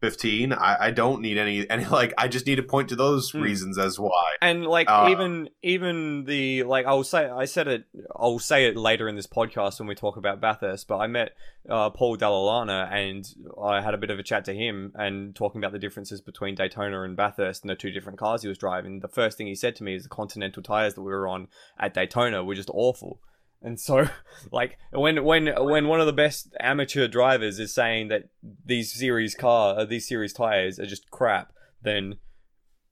[0.01, 0.53] fifteen.
[0.53, 3.41] I, I don't need any any like I just need to point to those Hmm.
[3.41, 4.35] reasons as why.
[4.41, 7.85] And like Uh, even even the like I'll say I said it
[8.15, 11.31] I'll say it later in this podcast when we talk about Bathurst, but I met
[11.69, 13.25] uh, Paul Dalla Lana and
[13.61, 16.53] I had a bit of a chat to him and talking about the differences between
[16.55, 18.99] Daytona and Bathurst and the two different cars he was driving.
[18.99, 21.47] The first thing he said to me is the Continental tires that we were on
[21.79, 23.19] at Daytona were just awful.
[23.65, 24.07] And so,
[24.51, 28.29] like when when when one of the best amateur drivers is saying that
[28.63, 31.51] these series car uh, these series tires are just crap,
[31.81, 32.19] then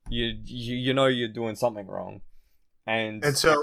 [0.10, 2.22] you you, you know you're doing something wrong.
[2.86, 3.56] And, And so,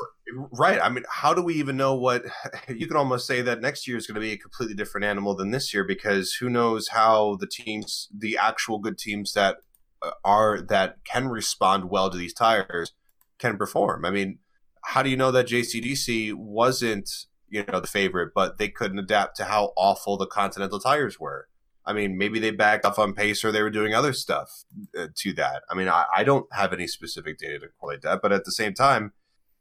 [0.52, 2.24] right, I mean, how do we even know what
[2.68, 5.34] you can almost say that next year is going to be a completely different animal
[5.34, 9.58] than this year because who knows how the teams, the actual good teams that
[10.00, 12.92] uh, are that can respond well to these tires
[13.38, 14.06] can perform.
[14.06, 14.38] I mean,
[14.82, 17.10] how do you know that JCDC wasn't,
[17.48, 21.48] you know, the favorite, but they couldn't adapt to how awful the Continental tires were?
[21.84, 24.64] I mean, maybe they backed off on pace or they were doing other stuff
[24.98, 25.62] uh, to that.
[25.70, 28.52] I mean, I, I don't have any specific data to correlate that, but at the
[28.52, 29.12] same time,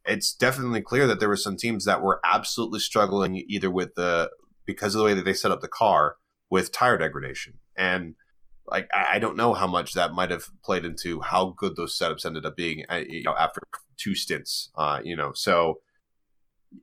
[0.06, 4.30] it's definitely clear that there were some teams that were absolutely struggling either with the
[4.66, 6.18] because of the way that they set up the car
[6.50, 8.16] with tire degradation and
[8.72, 12.26] like I don't know how much that might have played into how good those setups
[12.26, 12.86] ended up being.
[12.90, 13.62] uh, You know, after
[13.98, 14.70] two stints.
[14.76, 15.80] Uh, you know, so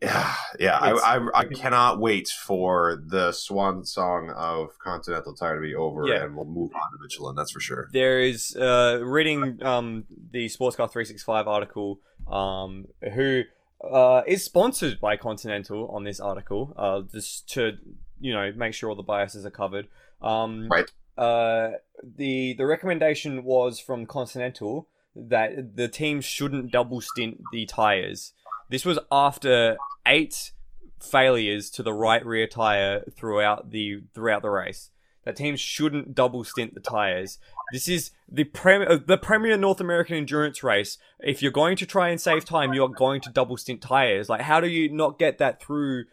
[0.03, 0.79] yeah, yeah.
[0.79, 6.07] I, I I cannot wait for the swan song of Continental Tire to be over,
[6.09, 6.25] Yeah.
[6.25, 7.37] and we'll move on to Michelin.
[7.37, 7.89] That's for sure.
[7.93, 13.43] There is uh, reading um, the Sportscar 365 article, um, who
[13.89, 17.79] uh, is sponsored by Continental on this article, uh, just to
[18.19, 19.87] you know make sure all the biases are covered.
[20.21, 20.91] Um, Right.
[21.17, 21.71] Uh,
[22.03, 28.35] the the recommendation was from Continental that the team shouldn't double stint the tires.
[28.69, 30.53] This was after eight
[31.01, 34.91] failures to the right rear tire throughout the throughout the race.
[35.25, 37.39] That teams shouldn't double stint the tires.
[37.73, 40.99] This is the prem- uh, the premier North American endurance race.
[41.19, 44.29] If you're going to try and save time, you're going to double stint tires.
[44.29, 46.05] Like, how do you not get that through?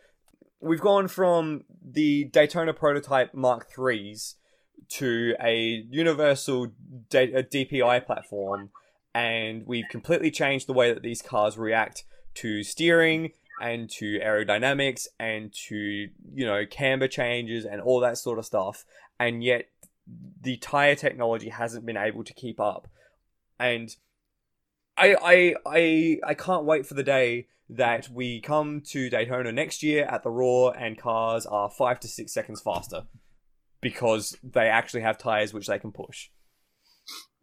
[0.59, 4.35] We've gone from the Daytona prototype Mark threes
[4.89, 6.67] to a universal
[7.09, 8.69] da- DPI platform,
[9.13, 12.03] and we've completely changed the way that these cars react
[12.35, 18.39] to steering and to aerodynamics and to you know camber changes and all that sort
[18.39, 18.83] of stuff
[19.19, 19.67] and yet
[20.41, 22.87] the tire technology hasn't been able to keep up.
[23.59, 23.95] And
[24.97, 29.81] I, I i i can't wait for the day that we come to daytona next
[29.81, 33.03] year at the roar and cars are five to six seconds faster
[33.83, 36.29] because they actually have tires which they can push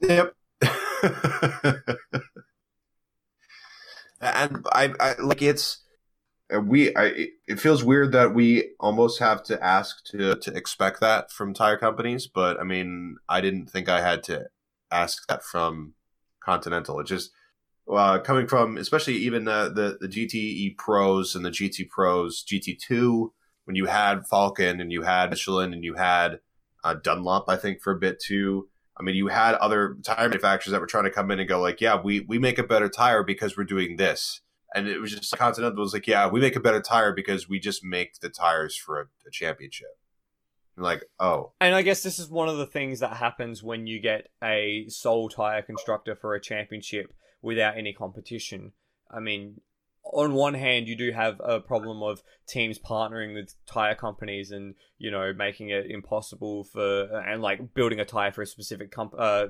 [0.01, 0.35] Yep.
[4.21, 5.83] and I, I like it's
[6.55, 11.01] uh, we I it feels weird that we almost have to ask to to expect
[11.01, 14.47] that from tire companies, but I mean, I didn't think I had to
[14.91, 15.95] ask that from
[16.41, 17.01] Continental.
[17.01, 17.31] It just
[17.91, 23.31] uh, coming from especially even uh, the the GTE Pros and the GT Pros GT2
[23.71, 26.41] when you had Falken and you had Michelin and you had
[26.83, 28.69] uh, Dunlop, I think for a bit too.
[28.99, 31.61] I mean, you had other tire manufacturers that were trying to come in and go
[31.61, 34.41] like, "Yeah, we we make a better tire because we're doing this,"
[34.75, 37.61] and it was just Continental was like, "Yeah, we make a better tire because we
[37.61, 39.97] just make the tires for a, a championship."
[40.77, 44.01] Like, oh, And I guess this is one of the things that happens when you
[44.01, 48.73] get a sole tire constructor for a championship without any competition.
[49.11, 49.61] I mean,
[50.13, 54.75] on one hand, you do have a problem of teams partnering with tire companies and
[54.99, 59.15] you know making it impossible for and like building a tire for a specific comp-
[59.19, 59.47] uh,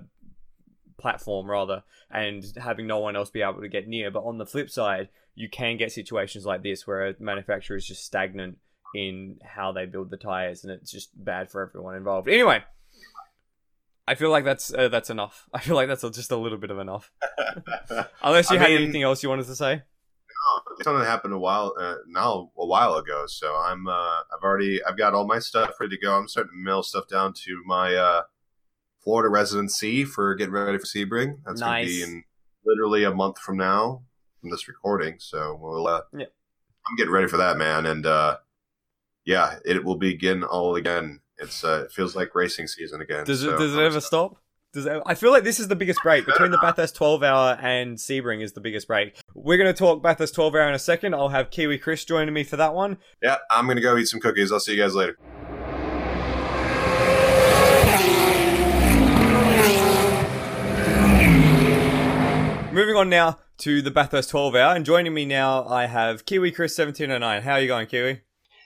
[0.99, 4.11] platform rather, and having no one else be able to get near.
[4.11, 7.87] But on the flip side, you can get situations like this where a manufacturer is
[7.87, 8.59] just stagnant
[8.95, 12.29] in how they build the tires, and it's just bad for everyone involved.
[12.29, 12.63] Anyway,
[14.07, 15.49] I feel like that's uh, that's enough.
[15.55, 17.11] I feel like that's just a little bit of enough.
[18.23, 19.83] Unless you I had mean- anything else you wanted to say.
[20.73, 23.25] It's something that happened a while uh, now a while ago.
[23.27, 26.15] So I'm uh, I've already I've got all my stuff ready to go.
[26.15, 28.23] I'm starting to mail stuff down to my uh,
[29.03, 31.39] Florida residency for getting ready for Sebring.
[31.45, 32.25] That's gonna be in
[32.65, 34.03] literally a month from now
[34.41, 35.17] from this recording.
[35.19, 36.27] So we'll uh, Yeah.
[36.89, 37.87] I'm getting ready for that, man.
[37.87, 38.39] And uh,
[39.25, 41.21] yeah, it will begin all again.
[41.39, 43.25] It's uh, it feels like racing season again.
[43.25, 44.37] Does it So does it I'm ever stop?
[44.73, 47.59] Does it, I feel like this is the biggest break between the Bathurst 12 hour
[47.61, 49.18] and Sebring is the biggest break.
[49.35, 51.12] We're going to talk Bathurst 12 hour in a second.
[51.12, 52.99] I'll have Kiwi Chris joining me for that one.
[53.21, 54.53] Yeah, I'm gonna go eat some cookies.
[54.53, 55.18] I'll see you guys later.
[62.73, 66.53] Moving on now to the Bathurst 12 hour, and joining me now I have Kiwi
[66.53, 67.43] Chris 1709.
[67.43, 68.21] How are you going, Kiwi?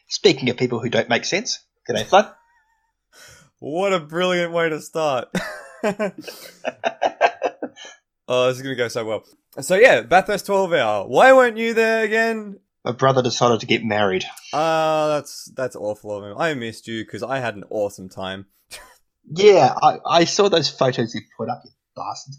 [0.08, 2.30] Speaking of people who don't make sense, good day, Flood.
[3.60, 5.28] What a brilliant way to start.
[8.28, 9.24] oh, this is going to go so well.
[9.60, 11.06] So yeah, Bathurst 12 hour.
[11.06, 12.58] Why weren't you there again?
[12.84, 14.24] My brother decided to get married.
[14.52, 16.36] Ah, that's that's awful of him.
[16.38, 18.46] I missed you because I had an awesome time.
[19.26, 22.34] Yeah, I, I saw those photos you put up, you bastard.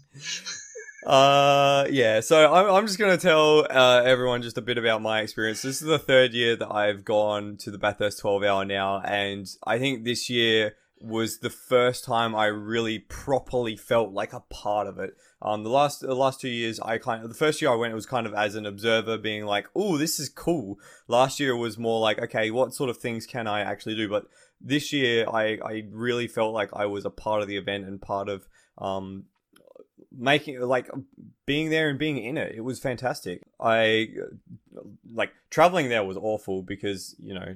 [1.04, 2.18] Uh, yeah.
[2.18, 5.62] So I'm, I'm just gonna tell uh, everyone just a bit about my experience.
[5.62, 9.46] This is the third year that I've gone to the Bathurst 12 hour now, and
[9.64, 14.86] I think this year was the first time I really properly felt like a part
[14.86, 15.16] of it.
[15.42, 17.92] Um, the last the last two years, I kind of the first year I went,
[17.92, 20.78] it was kind of as an observer, being like, "Oh, this is cool."
[21.08, 24.26] Last year was more like, "Okay, what sort of things can I actually do?" But
[24.60, 28.00] this year, I I really felt like I was a part of the event and
[28.00, 29.24] part of um
[30.18, 30.88] making like
[31.44, 34.08] being there and being in it it was fantastic i
[35.12, 37.54] like traveling there was awful because you know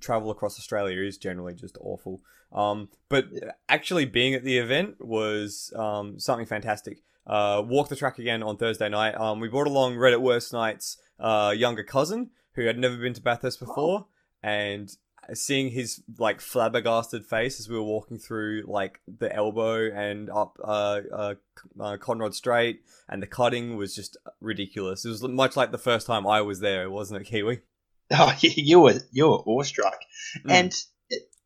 [0.00, 2.20] travel across australia is generally just awful.
[2.52, 3.26] Um but
[3.68, 6.98] actually being at the event was um something fantastic.
[7.26, 9.14] Uh walk the track again on thursday night.
[9.14, 13.20] Um we brought along reddit worst night's uh younger cousin who had never been to
[13.20, 14.06] bathurst before.
[14.42, 14.94] And
[15.34, 20.56] seeing his like flabbergasted face as we were walking through like the elbow and up
[20.62, 21.34] uh, uh,
[21.80, 25.04] uh Conrod Straight and the cutting was just ridiculous.
[25.04, 27.60] It was much like the first time I was there, wasn't it, Kiwi?
[28.12, 29.98] Oh, you were you were awestruck,
[30.44, 30.50] Mm.
[30.50, 30.74] and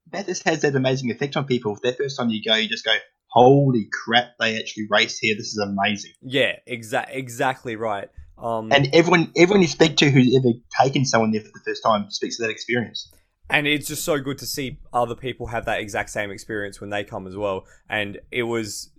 [0.06, 1.78] Bathurst has that amazing effect on people.
[1.82, 2.94] That first time you go, you just go,
[3.28, 4.32] "Holy crap!
[4.40, 5.34] They actually race here.
[5.36, 8.08] This is amazing." Yeah, exact exactly right.
[8.36, 10.48] Um, And everyone everyone you speak to who's ever
[10.82, 13.10] taken someone there for the first time speaks to that experience.
[13.50, 16.88] and it's just so good to see other people have that exact same experience when
[16.90, 18.90] they come as well and it was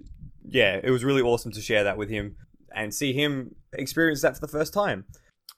[0.45, 2.35] yeah it was really awesome to share that with him
[2.75, 5.05] and see him experience that for the first time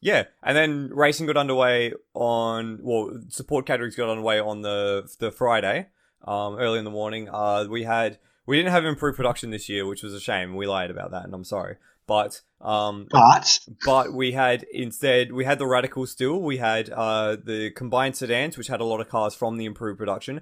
[0.01, 5.31] yeah and then racing got underway on well support categories got underway on the the
[5.31, 5.87] friday
[6.25, 7.29] um early in the morning.
[7.29, 10.55] Uh we had we didn't have improved production this year which was a shame.
[10.55, 11.77] We lied about that and i'm sorry.
[12.05, 13.59] But um But?
[13.85, 16.41] but we had instead we had the radical still.
[16.41, 19.99] We had uh the combined sedans which had a lot of cars from the improved
[19.99, 20.41] production.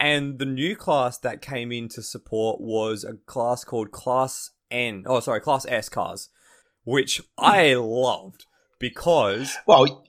[0.00, 5.04] And the new class that came in to support was a class called class n
[5.06, 6.28] oh sorry class s cars
[6.84, 8.44] which i loved
[8.78, 10.04] because well,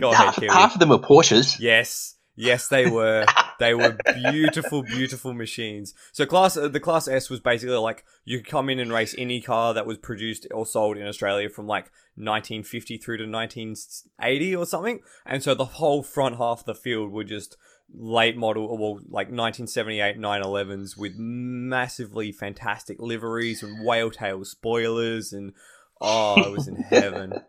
[0.00, 1.56] go ahead half, half of them were Porsches.
[1.58, 3.24] Yes, yes, they were.
[3.58, 5.94] they were beautiful, beautiful machines.
[6.12, 9.14] So class, uh, the class S was basically like you could come in and race
[9.18, 11.84] any car that was produced or sold in Australia from like
[12.16, 15.00] 1950 through to 1980 or something.
[15.24, 17.56] And so the whole front half of the field were just
[17.94, 25.52] late model, well, like 1978 911s with massively fantastic liveries and whale tail spoilers and.
[26.00, 27.32] Oh, I was in heaven.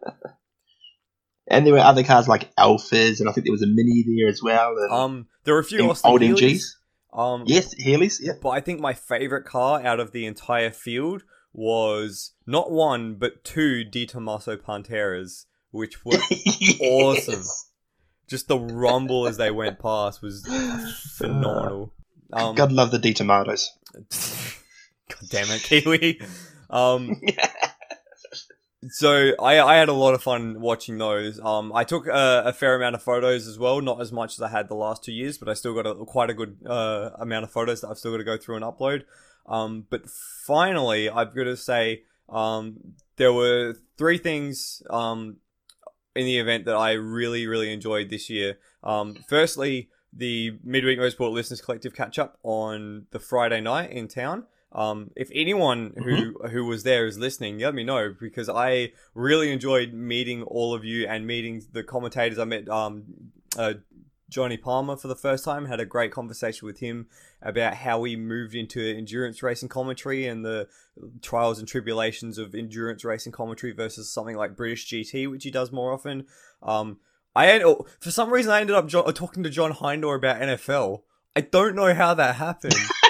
[1.49, 4.27] And there were other cars like Alphas, and I think there was a Mini there
[4.27, 4.75] as well.
[4.91, 6.75] Um, there were a few Austin old Healey's.
[7.13, 7.17] MGs.
[7.17, 8.17] Um, Yes, Healeys.
[8.21, 8.33] Yeah.
[8.41, 11.23] But I think my favorite car out of the entire field
[11.53, 16.17] was not one but two De Tomaso Panteras, which were
[16.81, 17.43] Awesome.
[18.27, 20.45] just the rumble as they went past was
[21.15, 21.93] phenomenal.
[22.33, 23.71] Um, God love the D tomatoes.
[24.03, 26.19] God damn it, Kiwi.
[26.69, 27.21] Um,
[28.89, 31.39] so I, I had a lot of fun watching those.
[31.39, 34.41] Um, I took a, a fair amount of photos as well, not as much as
[34.41, 37.09] I had the last two years, but I still got a, quite a good uh,
[37.19, 39.03] amount of photos that I've still got to go through and upload.
[39.47, 40.07] Um, but
[40.45, 42.77] finally, I've got to say, um,
[43.15, 45.37] there were three things um,
[46.15, 48.57] in the event that I really, really enjoyed this year.
[48.83, 54.45] Um, firstly, the Midweek Motorsport Listeners Collective catch up on the Friday night in town.
[54.71, 59.51] Um, if anyone who who was there is listening, let me know because I really
[59.51, 62.37] enjoyed meeting all of you and meeting the commentators.
[62.37, 63.05] I met um,
[63.57, 63.75] uh,
[64.29, 65.65] Johnny Palmer for the first time.
[65.65, 67.07] Had a great conversation with him
[67.41, 70.67] about how he moved into endurance racing commentary and the
[71.21, 75.71] trials and tribulations of endurance racing commentary versus something like British GT, which he does
[75.71, 76.25] more often.
[76.61, 76.99] Um,
[77.35, 81.03] I oh, for some reason I ended up jo- talking to John Hindhaugh about NFL.
[81.35, 82.73] I don't know how that happened.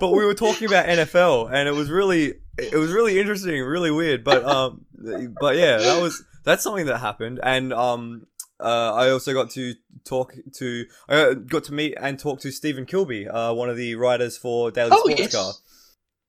[0.00, 3.90] but we were talking about NFL, and it was really, it was really interesting, really
[3.90, 4.24] weird.
[4.24, 4.84] But um,
[5.40, 8.26] but yeah, that was that's something that happened, and um,
[8.60, 9.74] uh, I also got to
[10.04, 13.96] talk to, I got to meet and talk to Stephen Kilbey, uh, one of the
[13.96, 15.34] writers for Daily Oh, Sports yes.
[15.34, 15.52] Car.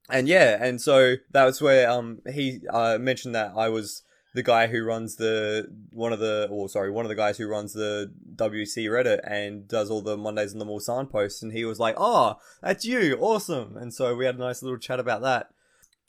[0.10, 4.03] And yeah, and so that was where um he uh, mentioned that I was
[4.34, 7.47] the guy who runs the one of the or sorry one of the guys who
[7.47, 11.65] runs the WC Reddit and does all the Mondays in the Mulsanne posts, and he
[11.65, 15.21] was like, "Oh, that's you, awesome!" And so we had a nice little chat about
[15.21, 15.49] that.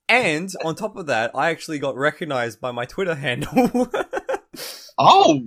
[0.08, 3.90] And on top of that, I actually got recognized by my Twitter handle.
[4.98, 5.42] Oh,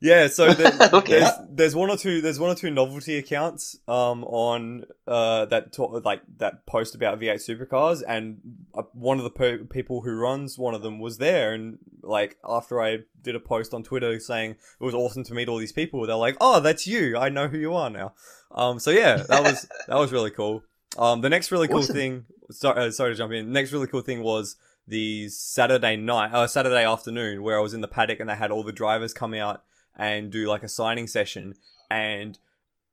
[0.00, 1.20] yeah, so there, Okay.
[1.20, 5.72] there's there's one or two there's one or two novelty accounts um on uh that
[5.72, 8.38] talk, like that post about V8 supercars and
[8.74, 12.38] uh, one of the per- people who runs one of them was there and like
[12.48, 15.72] after I did a post on Twitter saying it was awesome to meet all these
[15.72, 18.14] people they're like oh that's you I know who you are now
[18.52, 20.62] um so yeah that was that was really cool
[20.98, 21.94] um the next really cool Awesome.
[21.94, 24.56] thing sorry, uh, sorry to jump in next really cool thing was
[24.88, 28.50] the Saturday night uh Saturday afternoon where I was in the paddock and they had
[28.50, 29.62] all the drivers come out
[30.00, 31.54] and do like a signing session
[31.90, 32.38] and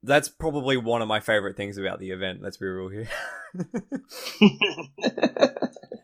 [0.03, 3.07] that's probably one of my favorite things about the event let's be real here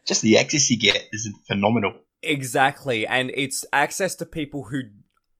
[0.07, 1.93] just the access you get is phenomenal.
[2.21, 4.81] exactly and it's access to people who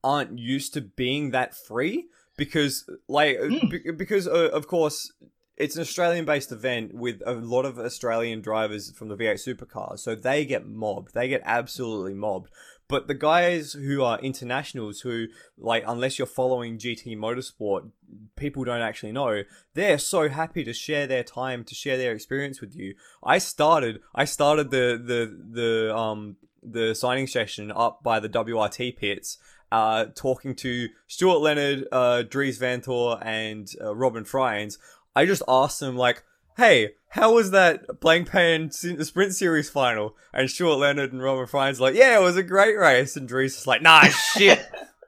[0.02, 2.04] aren't used to being that free
[2.36, 3.68] because like Hmm.
[3.68, 5.10] be- because uh, of course
[5.56, 10.00] it's an Australian based event with a lot of Australian drivers from the V8 supercars
[10.00, 12.50] so they get mobbed they get absolutely mobbed
[12.94, 15.26] but the guys who are internationals who
[15.58, 17.90] like unless you're following GT motorsport
[18.36, 19.42] people don't actually know.
[19.74, 22.94] They're so happy to share their time to share their experience with you.
[23.24, 25.20] I started I started the the
[25.60, 29.38] the um the signing session up by the WRT pits
[29.72, 34.78] uh, talking to Stuart Leonard, uh, Dries Vanthoor, and uh, Robin Frijns,
[35.16, 36.22] I just asked them like,
[36.56, 38.72] "Hey, how was that Blancpain
[39.04, 42.76] Sprint Series final?" And Stuart Leonard and Robin Frijns like, "Yeah, it was a great
[42.76, 44.00] race." And Dries is like, "Nah,
[44.36, 44.60] shit,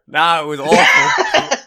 [0.07, 1.57] nah, it was awful."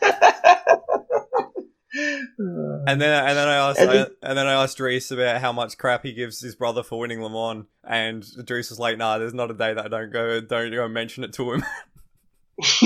[2.87, 5.41] And then and then I asked And I, then- and then I asked Dries about
[5.41, 8.97] how much crap he gives his brother for winning Le Mans, and Dries was like,
[8.97, 11.65] "Nah, there's not a day that I don't go don't go mention it to him."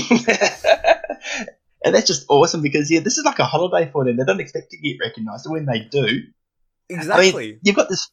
[1.85, 4.17] and that's just awesome because yeah, this is like a holiday for them.
[4.17, 6.21] They don't expect to get recognised, and when they do,
[6.99, 7.25] exactly.
[7.29, 8.09] I mean, you've got this.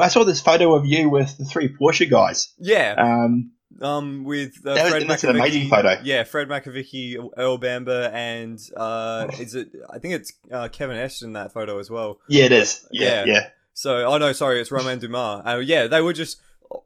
[0.00, 2.52] I saw this photo of you with the three Porsche guys.
[2.58, 2.94] yeah.
[2.98, 6.00] Um, Um, with uh, That was- Fred that's an amazing photo.
[6.02, 9.68] Yeah, Fred Makowiecki, Earl Bamber, and uh, is it?
[9.88, 12.18] I think it's uh, Kevin Ashton in that photo as well.
[12.28, 12.84] yeah, it is.
[12.90, 13.24] Yeah.
[13.24, 13.48] Yeah, yeah.
[13.74, 15.42] So, oh no, sorry, it's Romain Dumas.
[15.46, 16.40] Uh, yeah, they were just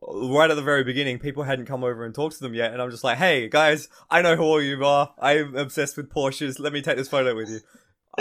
[0.06, 1.18] right at the very beginning.
[1.18, 3.88] People hadn't come over and talked to them yet, and I'm just like, hey guys,
[4.10, 5.14] I know who all you are.
[5.18, 6.58] I'm obsessed with Porsches.
[6.60, 7.60] Let me take this photo with you.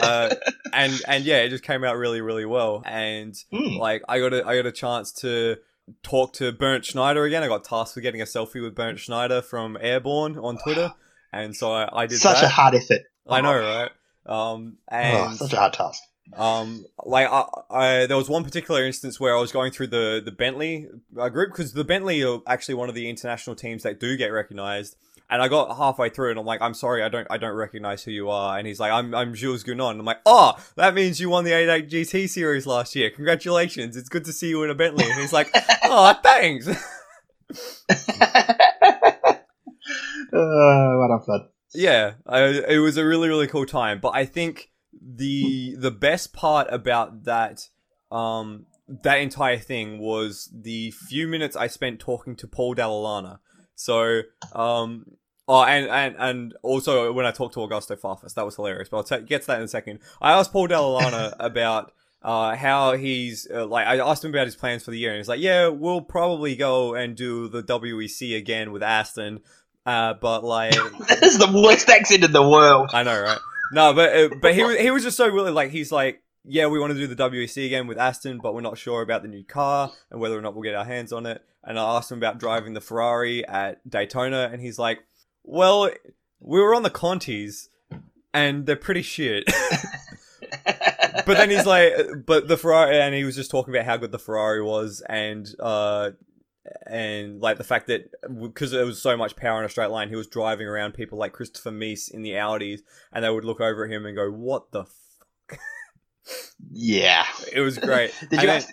[0.02, 0.30] Uh,
[0.74, 2.84] and and yeah, it just came out really really well.
[2.86, 3.78] And Hmm.
[3.78, 5.58] like I got a I got a chance to
[6.04, 7.44] talk to Bernd Schneider again.
[7.44, 10.94] I got tasked with getting a selfie with Bernd Schneider from Airborne on Twitter,
[11.34, 12.46] and so I, I did Such that.
[12.46, 13.02] a hard effort.
[13.30, 13.92] I know, right?
[14.26, 16.02] Um, Oh, and such a hard task.
[16.38, 20.22] um, like I, I, there was one particular instance where I was going through the
[20.24, 20.88] the Bentley
[21.20, 24.28] uh, group because the Bentley are actually one of the international teams that do get
[24.28, 24.96] recognized.
[25.32, 28.04] And I got halfway through, and I'm like, "I'm sorry, I don't, I don't recognize
[28.04, 31.22] who you are." And he's like, "I'm, I'm Jules Gounon." I'm like, "Oh, that means
[31.22, 33.10] you won the 88 GT series last year.
[33.10, 33.96] Congratulations!
[33.96, 35.50] It's good to see you in a Bentley." And he's like,
[35.86, 36.68] "Oh, thanks."
[40.34, 41.50] Uh, what a fun.
[41.74, 44.00] yeah, I, it was a really really cool time.
[44.00, 47.68] But I think the the best part about that
[48.12, 53.40] um that entire thing was the few minutes I spent talking to Paul Dalla Lana.
[53.76, 54.22] So
[54.54, 55.06] um.
[55.48, 58.90] Oh, and, and, and also when I talked to Augusto Farfus, that was hilarious.
[58.90, 60.00] But I'll t- get to that in a second.
[60.22, 61.92] I asked Paul Dalla Lana about
[62.22, 63.88] uh, how he's uh, like.
[63.88, 66.56] I asked him about his plans for the year, and he's like, "Yeah, we'll probably
[66.56, 69.42] go and do the WEC again with Aston,
[69.86, 70.74] uh, but like,
[71.10, 72.92] This is the worst accent in the world.
[72.94, 73.40] I know, right?
[73.74, 76.68] No, but uh, but he was he was just so really like he's like, yeah,
[76.68, 79.28] we want to do the WEC again with Aston, but we're not sure about the
[79.28, 81.44] new car and whether or not we'll get our hands on it.
[81.64, 85.00] And I asked him about driving the Ferrari at Daytona, and he's like,
[85.44, 85.90] well,
[86.40, 87.68] we were on the Contis,
[88.34, 89.44] and they're pretty shit.
[91.26, 91.94] but then he's like,
[92.26, 95.48] but the Ferrari, and he was just talking about how good the Ferrari was, and
[95.60, 96.12] uh,
[96.88, 98.10] and like the fact that
[98.42, 101.18] because there was so much power in a straight line, he was driving around people
[101.18, 102.82] like Christopher Mies in the Audis,
[103.12, 105.58] and they would look over at him and go, "What the." F-?
[106.72, 107.26] yeah.
[107.52, 108.14] It was great.
[108.30, 108.70] Did And you then- ask,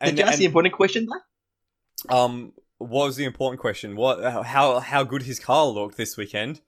[0.00, 2.14] and- did you ask the important question, though?
[2.16, 3.94] um, was the important question?
[3.94, 6.60] What how how good his car looked this weekend?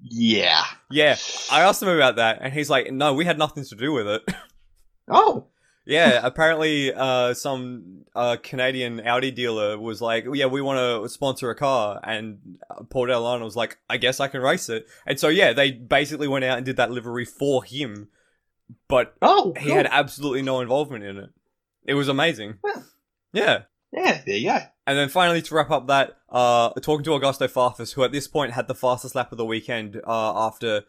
[0.00, 0.64] Yeah.
[0.90, 1.16] Yeah,
[1.50, 4.06] I asked him about that, and he's like, "No, we had nothing to do with
[4.08, 4.22] it."
[5.08, 5.48] Oh.
[5.84, 11.50] Yeah, apparently, uh, some uh, Canadian Audi dealer was like, "Yeah, we want to sponsor
[11.50, 12.38] a car," and
[12.70, 15.52] uh, Paul Dalla Lana was like, "I guess I can race it." And so, yeah,
[15.52, 18.08] they basically went out and did that livery for him,
[18.88, 19.54] but Oh.
[19.58, 21.30] he had absolutely no involvement in it.
[21.84, 22.58] It was amazing.
[22.62, 22.84] Well.
[23.32, 23.62] Yeah.
[23.92, 24.58] Yeah, there you go.
[24.86, 28.26] And then finally, to wrap up that, uh, talking to Augusto Farfus, who at this
[28.26, 30.82] point had the fastest lap of the weekend uh, after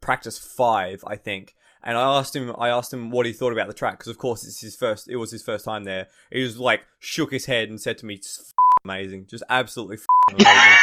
[0.00, 1.54] practice five, I think.
[1.82, 4.18] And I asked him, I asked him what he thought about the track because, of
[4.18, 5.08] course, it's his first.
[5.08, 6.08] It was his first time there.
[6.30, 8.52] He was like shook his head and said to me, "It's f-
[8.84, 9.98] amazing, just absolutely
[10.30, 10.76] amazing."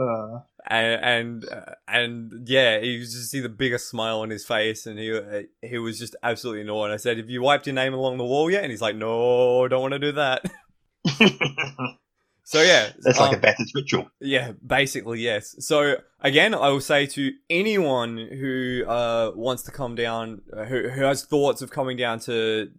[0.00, 4.86] Uh, and and uh, and yeah, you just see the biggest smile on his face,
[4.86, 6.90] and he uh, he was just absolutely annoyed.
[6.90, 9.66] I said, "Have you wiped your name along the wall yet?" And he's like, "No,
[9.66, 10.44] don't want to do that."
[12.48, 14.10] So yeah, That's like um, a Bathurst ritual.
[14.20, 15.54] Yeah, basically yes.
[15.58, 20.88] So again, I will say to anyone who uh, wants to come down, uh, who
[20.88, 22.70] who has thoughts of coming down to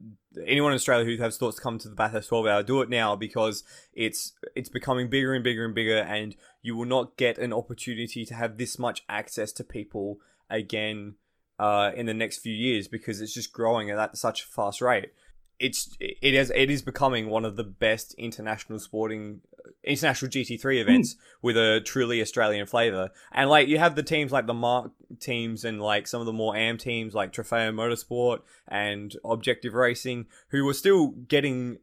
[0.43, 2.89] anyone in Australia who has thoughts to come to the Bathurst 12 hour, do it
[2.89, 3.63] now because
[3.93, 8.25] it's it's becoming bigger and bigger and bigger, and you will not get an opportunity
[8.25, 10.19] to have this much access to people
[10.49, 11.15] again
[11.57, 15.11] uh, in the next few years because it's just growing at such a fast rate.
[15.59, 20.61] It's it is it is becoming one of the best international sporting uh, international GT3
[20.61, 20.69] hmm.
[20.89, 23.09] events with a truly Australian flavor.
[23.31, 26.33] And like you have the teams like the MARC teams and like some of the
[26.33, 31.79] more AM teams like Trofeo Motorsport and Objective Racing who were still getting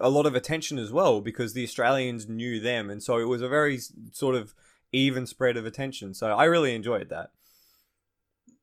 [0.00, 3.42] a lot of attention as well because the Australians knew them and so it was
[3.42, 3.78] a very
[4.10, 4.54] sort of
[4.92, 6.14] even spread of attention.
[6.14, 7.30] So I really enjoyed that.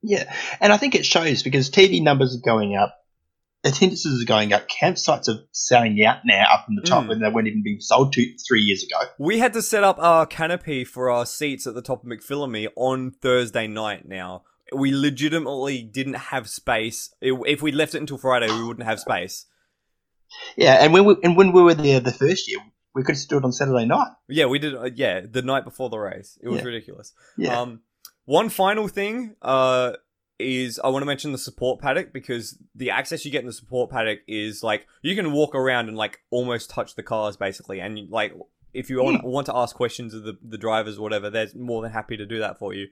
[0.02, 2.99] Yeah, and I think it shows because TV numbers are going up.
[3.64, 4.68] Attendances are going up.
[4.70, 7.12] Campsites are selling out now up in the top, Mm.
[7.14, 8.98] and they weren't even being sold to three years ago.
[9.20, 12.68] We had to set up our canopy for our seats at the top of McPhillamy
[12.76, 14.44] on Thursday night now.
[14.74, 17.14] We legitimately didn't have space.
[17.22, 19.46] If we left it until Friday, we wouldn't have space.
[20.56, 22.60] Yeah, and when we and when we were there the first year,
[22.94, 24.12] we could do it on Saturday night.
[24.28, 24.76] Yeah, we did.
[24.76, 26.38] Uh, yeah, the night before the race.
[26.42, 26.66] It was Yeah.
[26.66, 27.14] ridiculous.
[27.36, 27.82] Yeah, Um,
[28.26, 29.94] one final thing uh,
[30.40, 33.54] is I want to mention the support paddock because the access you get in the
[33.54, 37.80] support paddock is like you can walk around and like almost touch the cars basically,
[37.80, 38.34] and like
[38.74, 41.82] if you want, want to ask questions of the the drivers or whatever, they're more
[41.82, 42.88] than happy to do that for you.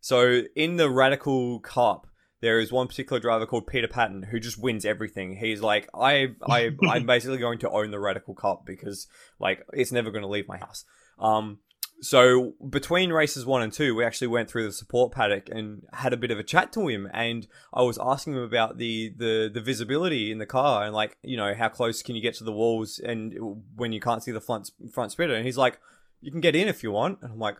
[0.00, 2.06] So in the Radical Cup.
[2.42, 5.36] There is one particular driver called Peter Patton who just wins everything.
[5.36, 9.08] He's like, I, I, I'm basically going to own the Radical Cup because,
[9.38, 10.86] like, it's never going to leave my house.
[11.18, 11.58] Um,
[12.02, 16.12] so between races one and two, we actually went through the support paddock and had
[16.12, 19.50] a bit of a chat to him, and I was asking him about the the
[19.52, 22.44] the visibility in the car and like you know how close can you get to
[22.44, 23.34] the walls and
[23.76, 25.78] when you can't see the front front splitter, and he's like,
[26.20, 27.56] you can get in if you want, and I'm like,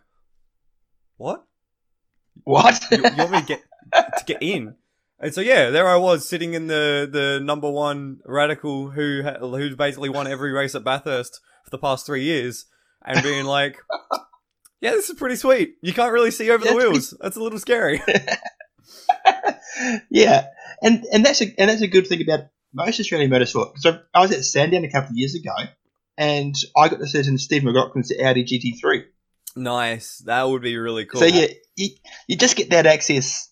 [1.17, 1.45] what?
[2.43, 2.83] what?
[2.91, 3.63] You, you want me to get
[3.93, 4.75] to get in?
[5.19, 9.75] And so yeah, there I was sitting in the the number one radical who who's
[9.75, 12.65] basically won every race at Bathurst for the past three years,
[13.05, 13.77] and being like,
[14.81, 15.75] "Yeah, this is pretty sweet.
[15.81, 17.13] You can't really see over the Yeah, wheels.
[17.21, 18.01] That's a little scary."
[20.09, 20.47] yeah,
[20.81, 23.77] and and that's a and that's a good thing about most Australian motorsport.
[23.77, 25.53] So I was at Sandown a couple of years ago,
[26.17, 29.03] and I got to sit in Steve McLaughlan's Audi GT3.
[29.55, 30.19] nice.
[30.25, 31.19] That would be really cool.
[31.21, 31.89] So yeah, you,
[32.27, 33.49] you just get that access,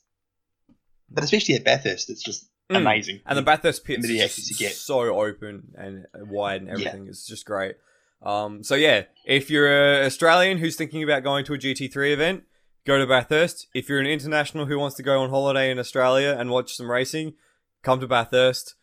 [1.09, 2.77] but especially at Bathurst, it's just Mm.
[2.77, 3.19] amazing.
[3.25, 4.73] And the Bathurst pits The is access you get.
[4.75, 6.73] so open and wide and Yeah.
[6.89, 7.07] everything.
[7.09, 7.73] It's just great.
[8.21, 12.43] Um, so yeah, if you're an Australian who's thinking about going to a GT3 event,
[12.85, 13.67] go to Bathurst.
[13.73, 16.89] If you're an international who wants to go on holiday in Australia and watch some
[16.91, 17.33] racing,
[17.81, 18.75] come to Bathurst.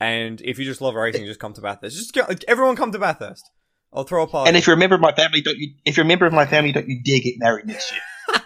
[0.00, 1.96] And if you just love racing, just come to Bathurst.
[1.96, 3.50] Just go, everyone come to Bathurst.
[3.92, 4.48] I'll throw a party.
[4.48, 5.72] and if you're a member of my family, don't you?
[5.84, 8.00] If you're a member of my family, don't you dare get married next year.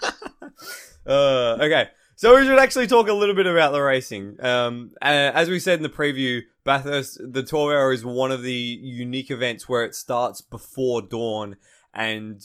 [1.08, 1.88] Uh, okay,
[2.18, 4.44] so we should actually talk a little bit about the racing.
[4.44, 8.42] Um, uh, as we said in the preview, Bathurst, the 12 hour is one of
[8.42, 11.54] the unique events where it starts before dawn,
[11.94, 12.42] and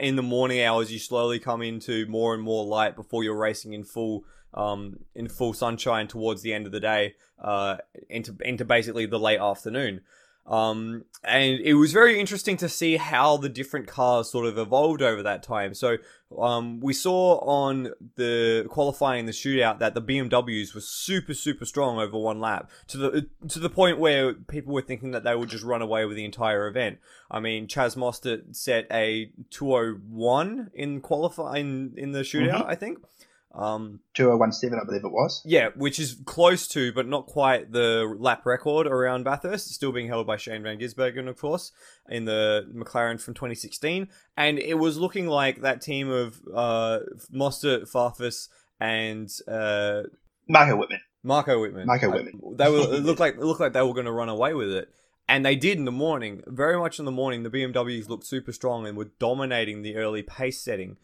[0.00, 3.72] in the morning hours you slowly come into more and more light before you're racing
[3.72, 4.24] in full.
[4.54, 7.78] Um, in full sunshine towards the end of the day, uh,
[8.10, 10.02] into into basically the late afternoon.
[10.46, 15.00] Um, and it was very interesting to see how the different cars sort of evolved
[15.00, 15.72] over that time.
[15.72, 15.98] So,
[16.36, 22.00] um, we saw on the qualifying the shootout that the BMWs were super super strong
[22.00, 25.48] over one lap to the to the point where people were thinking that they would
[25.48, 26.98] just run away with the entire event.
[27.30, 32.98] I mean, Chaz Mostert set a 201 in qualifying in the shootout, I think.
[33.54, 35.42] Um, 2017, I believe it was.
[35.44, 39.66] yeah, which is close to, but not quite the lap record around Bathurst.
[39.66, 41.70] It's still being held by Shane Van Gisbergen, of course,
[42.08, 44.08] in the McLaren from 2016.
[44.36, 47.00] And it was looking like that team of uh,
[47.32, 48.48] Mostert, Farfus,
[48.80, 50.04] and uh,
[50.48, 51.00] Marco Wittmann.
[51.22, 51.84] Marco Wittmann.
[51.86, 52.56] Marco Uh, Wittmann.
[52.56, 54.70] They were it looked like it looked like they were going to run away with
[54.72, 54.88] it,
[55.28, 56.42] and they did in the morning.
[56.46, 60.22] Very much in the morning, the BMWs looked super strong and were dominating the early
[60.22, 60.96] pace setting.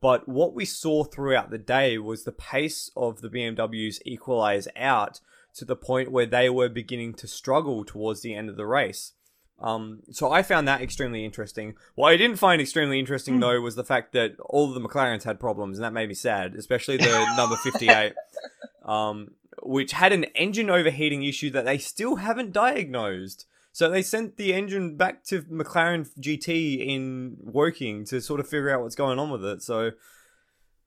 [0.00, 5.20] But what we saw throughout the day was the pace of the BMWs equalize out
[5.54, 9.12] to the point where they were beginning to struggle towards the end of the race.
[9.58, 11.74] Um, so I found that extremely interesting.
[11.94, 15.24] What I didn't find extremely interesting though was the fact that all of the McLarens
[15.24, 18.12] had problems, and that made me sad, especially the number fifty-eight,
[18.84, 19.30] um,
[19.62, 23.46] which had an engine overheating issue that they still haven't diagnosed.
[23.76, 28.70] So they sent the engine back to McLaren GT in Woking to sort of figure
[28.70, 29.62] out what's going on with it.
[29.62, 29.90] So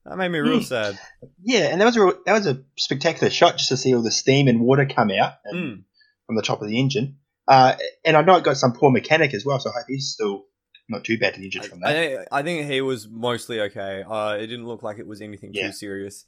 [0.04, 0.62] that made me real Hmm.
[0.64, 0.98] sad.
[1.40, 4.02] Yeah, and that was a real- that was a spectacular shot just to see all
[4.02, 5.84] the steam and water come out and, Mm.
[6.26, 7.18] from the top of the engine.
[7.46, 10.08] Uh, and I know it got some poor mechanic as well, so I hope he's
[10.08, 10.46] still
[10.88, 12.26] not too badly injured from that.
[12.32, 14.02] I, I think he was mostly okay.
[14.02, 15.68] Uh, it didn't look like it was anything Yeah.
[15.68, 16.26] too serious.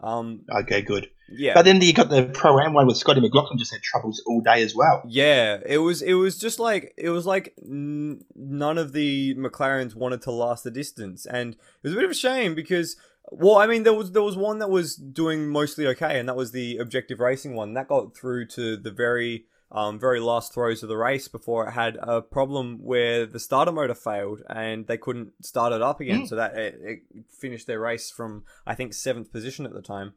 [0.00, 1.08] Um, Okay, good.
[1.30, 1.54] yeah.
[1.54, 4.40] But then you got the pro am one with Scotty McLaughlin just had troubles all
[4.40, 5.02] day as well.
[5.06, 9.94] Yeah, it was it was just like it was like n- none of the McLarens
[9.94, 12.96] wanted to last the distance, and it was a bit of a shame because
[13.30, 16.36] well, I mean there was there was one that was doing mostly okay, and that
[16.36, 20.82] was the objective racing one that got through to the very um, very last throws
[20.82, 24.96] of the race before it had a problem where the starter motor failed and they
[24.96, 26.28] couldn't start it up again, Mm.
[26.28, 26.98] so that it, it
[27.28, 30.14] finished their race from I think seventh position at the time.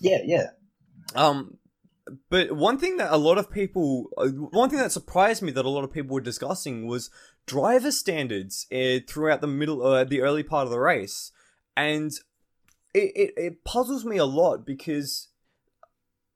[0.00, 0.46] Yeah, yeah.
[1.14, 1.58] Um,
[2.30, 5.64] but one thing that a lot of people, uh, one thing that surprised me that
[5.64, 7.10] a lot of people were discussing was
[7.46, 11.30] driver standards uh, throughout the middle, uh, the early part of the race,
[11.76, 12.10] and
[12.94, 15.28] it, it, it puzzles me a lot because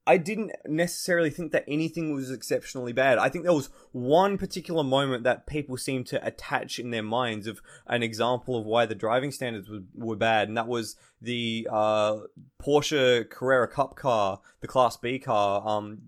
[0.09, 3.19] I didn't necessarily think that anything was exceptionally bad.
[3.19, 7.49] I think there was one particular moment that people seem to attach in their minds
[7.49, 11.67] of an example of why the driving standards were, were bad, and that was the
[11.71, 12.19] uh,
[12.63, 16.03] Porsche Carrera Cup car, the Class B car, um,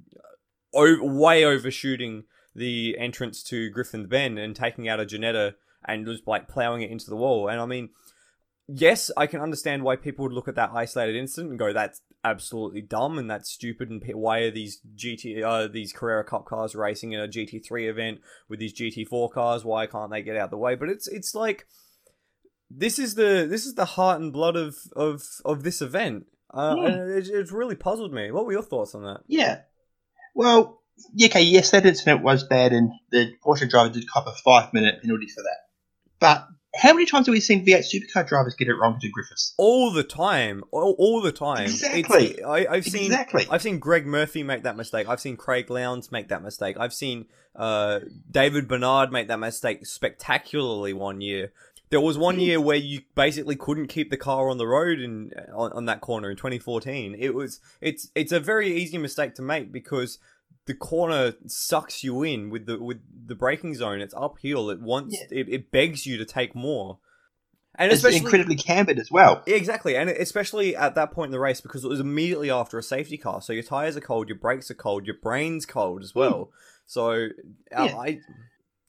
[0.73, 5.55] way overshooting the entrance to Griffin Bend and taking out a Ginetta
[5.85, 7.49] and just like plowing it into the wall.
[7.49, 7.91] And I mean,
[8.69, 12.01] yes, I can understand why people would look at that isolated incident and go, "That's
[12.25, 16.75] absolutely dumb and that's stupid." And why are these GT, uh, these Carrera Cup cars
[16.75, 19.65] racing in a GT3 event with these GT4 cars?
[19.65, 20.75] Why can't they get out of the way?
[20.75, 21.67] But it's it's like
[22.71, 26.27] this is the this is the heart and blood of of of this event.
[26.53, 26.87] Uh, Yeah.
[26.89, 28.31] and it, it's really puzzled me.
[28.31, 29.21] What were your thoughts on that?
[29.27, 29.63] Yeah.
[30.35, 30.83] Well,
[31.15, 34.73] yeah, okay, yes, that incident was bad, and the Porsche driver did cop a five
[34.73, 35.59] minute penalty for that.
[36.19, 36.47] But
[36.77, 39.55] how many times have we seen V8 supercar drivers get it wrong to Griffiths?
[39.57, 41.65] All the time, all, all the time.
[41.65, 42.27] Exactly.
[42.29, 43.47] It's, I, I've seen Exactly.
[43.51, 45.09] I've seen Greg Murphy make that mistake.
[45.09, 46.77] I've seen Craig Lowndes make that mistake.
[46.79, 47.27] I've seen
[47.57, 48.01] uh,
[48.31, 51.53] David Besnard make that mistake spectacularly one year.
[51.91, 55.33] There was one year where you basically couldn't keep the car on the road in
[55.55, 57.17] on, on that corner in 2014.
[57.19, 60.19] It was it's it's a very easy mistake to make because
[60.69, 64.01] the corner sucks you in with the with the braking zone.
[64.01, 64.71] It's uphill.
[64.71, 66.99] It wants it, it begs you to take more.
[67.75, 69.43] And It's especially incredibly cambered as well.
[69.47, 72.83] Exactly, and especially at that point in the race because it was immediately after a
[72.83, 76.15] safety car, so your tires are cold, your brakes are cold, your brain's cold as
[76.15, 76.51] well.
[76.87, 77.29] So,
[77.77, 77.97] uh, Yeah.
[77.97, 78.21] I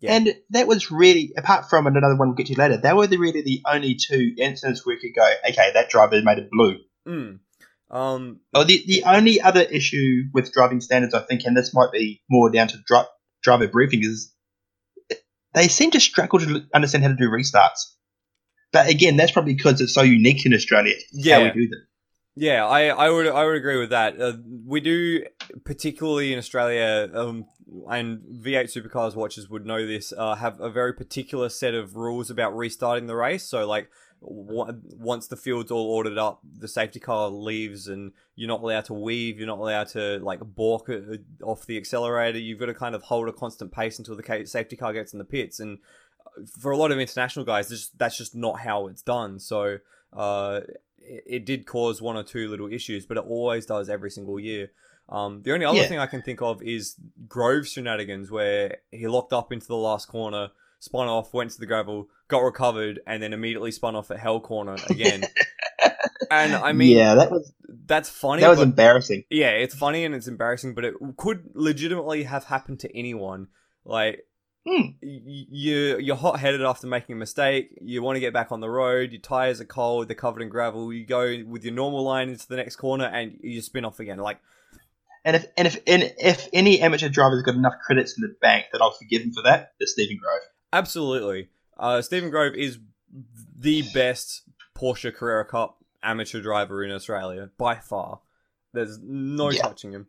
[0.01, 0.15] Yeah.
[0.15, 3.18] And that was really, apart from another one we'll get to later, that were the,
[3.18, 6.77] really the only two incidents where you could go, okay, that driver made it blue.
[7.07, 7.39] mm,
[7.89, 11.91] um, Oh, the, the only other issue with driving standards, I think, and this might
[11.91, 13.07] be more down to dri-
[13.43, 14.33] driver briefing, is
[15.53, 17.95] they seem to struggle to understand how to do restarts.
[18.71, 21.43] But again, that's probably because it's so unique in Australia how Yeah.
[21.53, 21.85] we do them.
[22.35, 24.21] Yeah, I, I would I would agree with that.
[24.21, 24.33] Uh,
[24.65, 25.25] we do,
[25.65, 27.45] particularly in Australia, um,
[27.89, 30.13] and V8 Supercars watchers would know this.
[30.15, 33.43] Uh, have a very particular set of rules about restarting the race.
[33.43, 33.89] So, like,
[34.21, 38.93] once the field's all ordered up, the safety car leaves, and you're not allowed to
[38.93, 39.37] weave.
[39.37, 42.37] You're not allowed to like balk uh, off the accelerator.
[42.39, 45.19] You've got to kind of hold a constant pace until the safety car gets in
[45.19, 45.59] the pits.
[45.59, 45.79] And
[46.59, 49.39] for a lot of international guys, this, that's just not how it's done.
[49.39, 49.77] So.
[50.11, 50.61] Uh,
[50.97, 54.39] it, it did cause one or two little issues, but it always does every single
[54.39, 54.71] year.
[55.07, 55.87] Um, the only other Yeah.
[55.87, 56.95] thing I can think of is
[57.27, 61.67] Grove shenanigans, where he locked up into the last corner, spun off, went to the
[61.67, 65.23] gravel, got recovered, and then immediately spun off at Hell Corner again.
[66.31, 67.51] and I mean, yeah, that was
[67.85, 68.41] that's funny.
[68.41, 69.26] that was but- embarrassing.
[69.30, 73.47] yeah, it's funny and it's embarrassing, but it could legitimately have happened to anyone.
[73.85, 74.26] Like,
[74.68, 74.81] Hmm.
[75.01, 77.69] y- you you're hot headed after making a mistake.
[77.81, 79.11] You want to get back on the road.
[79.11, 80.07] Your tires are cold.
[80.10, 80.91] They're covered in gravel.
[80.93, 84.18] You go with your normal line into the next corner and you spin off again.
[84.19, 84.39] Like,
[85.26, 88.65] And if and if and if any amateur driver's got enough credits in the bank
[88.73, 90.41] that I'll forgive him for that, it's Stephen Grove.
[90.73, 91.47] absolutely.
[91.80, 92.77] Uh, Stephen Grove is
[93.57, 94.43] the best
[94.76, 98.19] Porsche Carrera Cup amateur driver in Australia by far.
[98.73, 99.61] There's no Yeah.
[99.64, 100.07] touching him.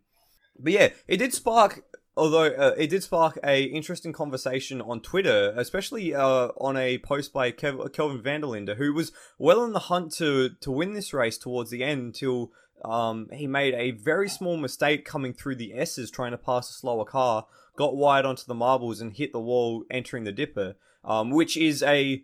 [0.59, 1.85] But yeah, it did spark.
[2.17, 7.33] Although uh, it did spark a interesting conversation on Twitter, especially uh, on a post
[7.33, 11.39] by Kev- Kelvin Vanderlinde, who was well in the hunt to to win this race
[11.39, 12.53] towards the end until
[12.85, 16.75] um, he made a very small mistake coming through the S's trying to pass a
[16.75, 20.75] slower car, got wide onto the marbles and hit the wall entering the dipper,
[21.05, 22.23] um, which is a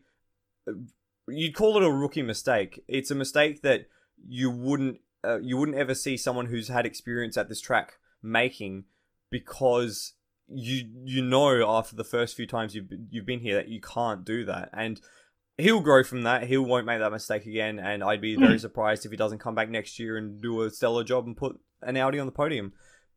[1.29, 2.83] you'd call it a rookie mistake.
[2.89, 3.87] It's a mistake that
[4.27, 8.85] you wouldn't uh, you wouldn't ever see someone who's had experience at this track making
[9.31, 10.15] because
[10.49, 14.25] you you know after the first few times you've you've been here that you can't
[14.25, 14.71] do that.
[14.73, 15.01] And
[15.59, 16.45] he'll grow from that.
[16.45, 17.79] He won't make that mistake again.
[17.79, 20.71] And I'd be very surprised if he doesn't come back next year and do a
[20.71, 22.73] stellar job and put an Audi on the podium.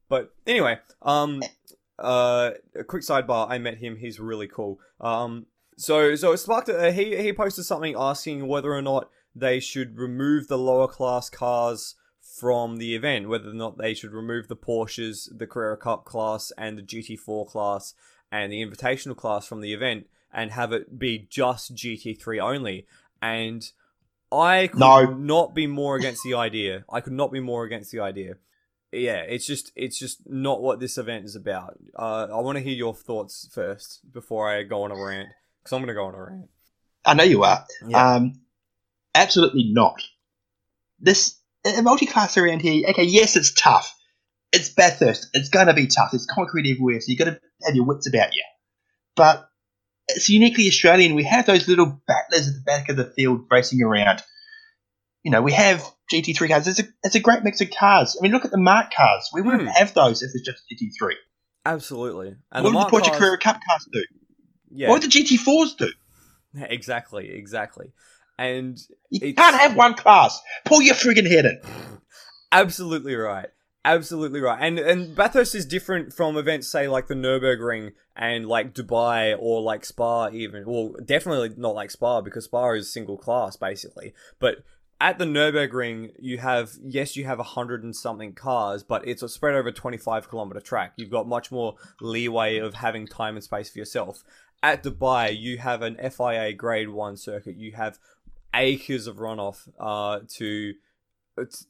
[0.07, 1.44] But anyway um
[1.99, 5.45] uh a quick sidebar I met him he's really cool um
[5.77, 9.97] so so it sparked a, he he posted something asking whether or not they should
[9.97, 14.55] remove the lower class cars from the event, whether or not they should remove the
[14.55, 17.93] Porsches, the Carrera Cup class, and the GT4 class,
[18.31, 22.85] and the Invitational class from the event, and have it be just GT3 only.
[23.21, 23.69] And
[24.31, 25.05] I could No.
[25.05, 26.85] not be more against the idea.
[26.89, 28.35] I could not be more against the idea.
[28.91, 31.77] Yeah, it's just it's just not what this event is about.
[31.95, 35.29] Uh, I want to hear your thoughts first before I go on a rant,
[35.61, 36.49] because I'm going to go on a rant.
[37.05, 37.65] I know you are.
[37.87, 38.13] Yeah.
[38.15, 38.41] Um,
[39.13, 40.01] absolutely not.
[40.99, 42.87] This a multi-class around here.
[42.89, 43.95] Okay, yes, it's tough.
[44.51, 45.29] It's Bathurst.
[45.33, 46.13] It's going to be tough.
[46.13, 48.43] It's concrete everywhere, so you've got to have your wits about you.
[49.15, 49.47] But
[50.07, 51.13] it's uniquely Australian.
[51.13, 54.23] We have those little battlers at the back of the field racing around.
[55.23, 56.68] You know, we have GT3 cars.
[56.68, 58.15] It's a, it's a great mix of cars.
[58.19, 59.30] I mean, look at the MARC cars.
[59.34, 59.68] We wouldn't Hmm.
[59.69, 61.14] have those if it's just GT3.
[61.65, 62.36] Absolutely.
[62.52, 64.03] And what would the MARC Porsche cars- Carrera Cup cars do?
[64.72, 65.91] Yeah, What would the GT4s do?
[66.56, 67.91] exactly, exactly.
[68.38, 68.77] And
[69.10, 70.40] You It's- can't have one class.
[70.65, 71.60] Pull your friggin' head in.
[72.52, 73.48] Absolutely right.
[73.86, 74.57] Absolutely right.
[74.61, 79.61] And and Bathurst is different from events say like the Nurburgring and like Dubai or
[79.61, 80.65] like Spa even.
[80.65, 84.14] Well, definitely not like Spa because Spa is single class basically.
[84.38, 84.64] But
[85.01, 89.23] at the Nurburgring, you have yes, you have a hundred and something cars, but it's
[89.23, 90.93] a spread over twenty-five kilometer track.
[90.97, 94.23] You've got much more leeway of having time and space for yourself.
[94.61, 97.55] At Dubai, you have an FIA Grade One circuit.
[97.55, 97.97] You have
[98.53, 100.73] acres of runoff uh, to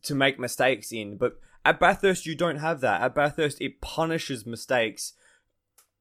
[0.01, 1.17] to make mistakes in.
[1.17, 3.01] But at Bathurst, you don't have that.
[3.01, 5.13] At Bathurst, it punishes mistakes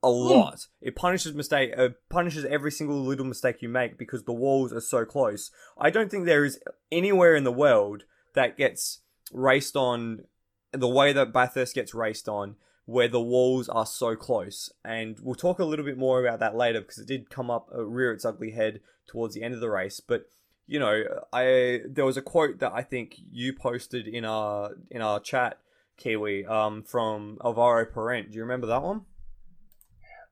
[0.02, 0.66] a lot.
[0.80, 4.80] It punishes mistake, uh, punishes every single little mistake you make because the walls are
[4.80, 5.50] so close.
[5.78, 6.60] I don't think there is
[6.92, 8.04] anywhere in the world
[8.34, 9.00] that gets
[9.32, 10.24] raced on
[10.72, 14.70] the way that Bathurst gets raced on, where the walls are so close.
[14.84, 17.68] And we'll talk a little bit more about that later because it did come up,
[17.74, 20.00] uh, rear its ugly head towards the end of the race.
[20.00, 20.26] But
[20.66, 21.02] you know,
[21.32, 25.58] I there was a quote that I think you posted in our in our chat,
[25.96, 28.30] Kiwi, um, from Alvaro Parente.
[28.30, 29.06] Do you remember that one?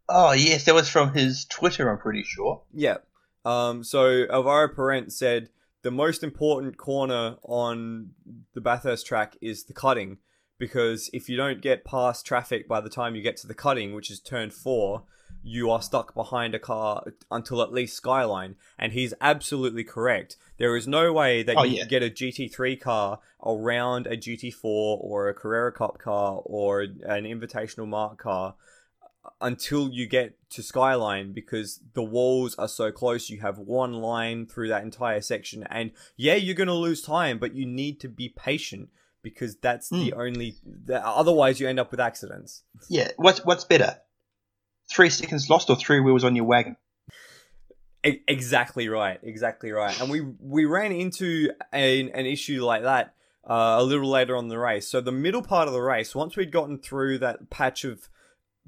[0.09, 2.62] Oh, yes, that was from his Twitter, I'm pretty sure.
[2.73, 2.99] Yeah.
[3.45, 5.49] Um, so Alvaro Parente said
[5.83, 8.11] the most important corner on
[8.55, 10.19] the Bathurst track is the cutting
[10.59, 13.95] because if you don't get past traffic by the time you get to the cutting,
[13.95, 15.03] which is turn four,
[15.43, 18.57] you are stuck behind a car until at least Skyline.
[18.78, 20.37] And he's absolutely correct.
[20.59, 21.81] There is no way that Oh, you yeah.
[21.83, 27.24] can get a GT3 car around a GT4 or a Carrera Cup car or an
[27.24, 28.55] Invitational MARC car
[29.40, 33.31] until you get to Skyline because the walls are so close.
[33.31, 37.39] You have one line through that entire section, and yeah, you're going to lose time,
[37.39, 38.90] but you need to be patient
[39.23, 40.57] because that's the only.
[40.65, 42.62] The, otherwise, you end up with accidents.
[42.89, 43.98] Yeah, what's what's better?
[44.89, 46.77] Three seconds lost or three wheels on your wagon?
[48.05, 49.19] E- exactly right.
[49.23, 50.01] Exactly right.
[50.01, 53.15] And we we ran into an, an issue like that
[53.48, 54.89] uh, a little later on the race.
[54.89, 58.09] So the middle part of the race, once we'd gotten through that patch of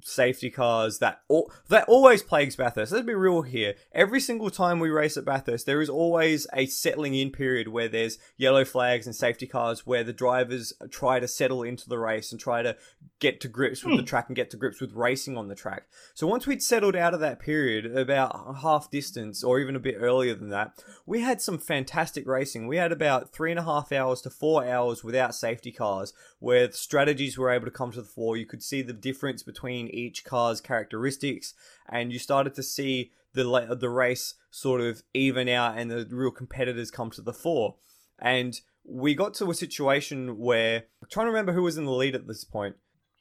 [0.03, 2.93] safety cars that all, that always plagues Bathurst.
[2.93, 3.75] Let's be real here.
[3.93, 7.89] Every single time we race at Bathurst, there is always a settling in period where
[7.89, 12.33] there's yellow flags and safety cars where the drivers try to settle into the race
[12.33, 12.77] and try to
[13.19, 14.07] get to grips with the hmm.
[14.07, 15.85] track and get to grips with racing on the track.
[16.15, 19.97] So once we'd settled out of that period, about half distance or even a bit
[19.99, 22.67] earlier than that, we had some fantastic racing.
[22.67, 26.71] We had about three and a half hours to four hours without safety cars, where
[26.73, 28.37] strategies were able to come to the fore.
[28.37, 31.55] You could see the difference between each car's characteristics,
[31.89, 36.31] and you started to see the the race sort of even out and the real
[36.31, 37.77] competitors come to the fore.
[38.19, 41.93] And we got to a situation where I'm trying to remember who was in the
[41.93, 42.77] lead at this point.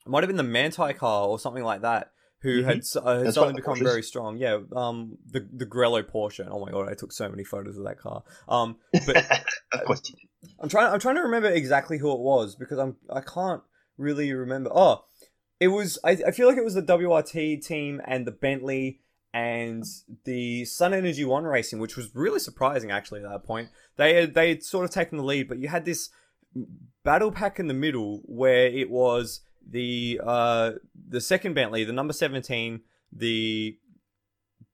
[0.06, 2.12] It might have been the Manthey car or something like that,
[2.42, 4.38] who had, uh, had suddenly become very strong.
[4.38, 6.48] Yeah, um, the the Grello Porsche.
[6.50, 8.24] Oh my god, I took so many photos of that car.
[8.48, 9.18] Um, but
[9.74, 10.02] of course.
[10.10, 10.54] you did.
[10.60, 10.94] I'm trying.
[10.94, 12.96] I'm trying to remember exactly who it was because I'm.
[13.12, 13.62] I can't
[13.98, 14.70] really remember.
[14.74, 15.04] Oh,
[15.60, 15.98] it was.
[16.04, 19.00] I, I feel like it was the WRT team and the Bentley
[19.34, 19.84] and
[20.26, 23.70] the Sun Energy One Racing, which was really surprising actually at that point.
[23.98, 26.10] They had they had sort of taken the lead, but you had this
[27.04, 30.72] battle pack in the middle where it was the uh
[31.10, 32.82] the second Bentley, the number seventeen,
[33.12, 33.78] the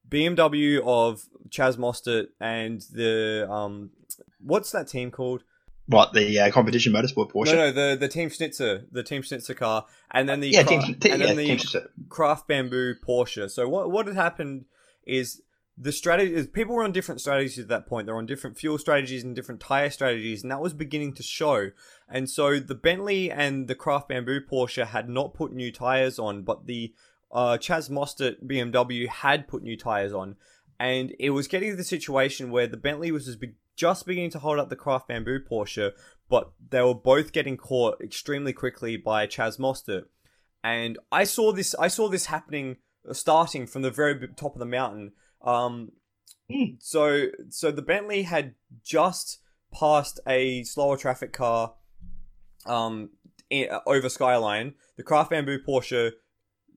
[0.07, 3.91] BMW of Chaz Mostert and the um
[4.39, 5.43] what's that team called?
[5.87, 7.47] What the uh, competition motorsport Porsche?
[7.47, 10.81] No, no, the the Team Schnitzer, the Team Schnitzer car, and then the yeah, Cra-
[10.81, 11.89] team, te- and yeah, the.
[12.07, 13.51] Craft Bamboo Porsche.
[13.51, 14.65] So what what had happened
[15.05, 15.41] is
[15.77, 18.05] the strategy is people were on different strategies at that point.
[18.05, 21.71] They're on different fuel strategies and different tire strategies, and that was beginning to show.
[22.07, 26.43] And so the Bentley and the Craft Bamboo Porsche had not put new tires on,
[26.43, 26.93] but the
[27.31, 30.35] uh, Chaz Mostert BMW had put new tires on,
[30.79, 34.29] and it was getting to the situation where the Bentley was just, be- just beginning
[34.31, 35.91] to hold up the Craft Bamboo Porsche,
[36.29, 40.03] but they were both getting caught extremely quickly by Chaz Mostert.
[40.63, 41.75] And I saw this.
[41.75, 42.77] I saw this happening,
[43.09, 45.11] uh, starting from the very top of the mountain.
[45.43, 45.91] Um,
[46.51, 46.75] Hmm.
[46.79, 49.39] so so the Bentley had just
[49.73, 51.75] passed a slower traffic car,
[52.65, 53.11] um,
[53.51, 54.75] i- over Skyline.
[54.97, 56.11] The Craft Bamboo Porsche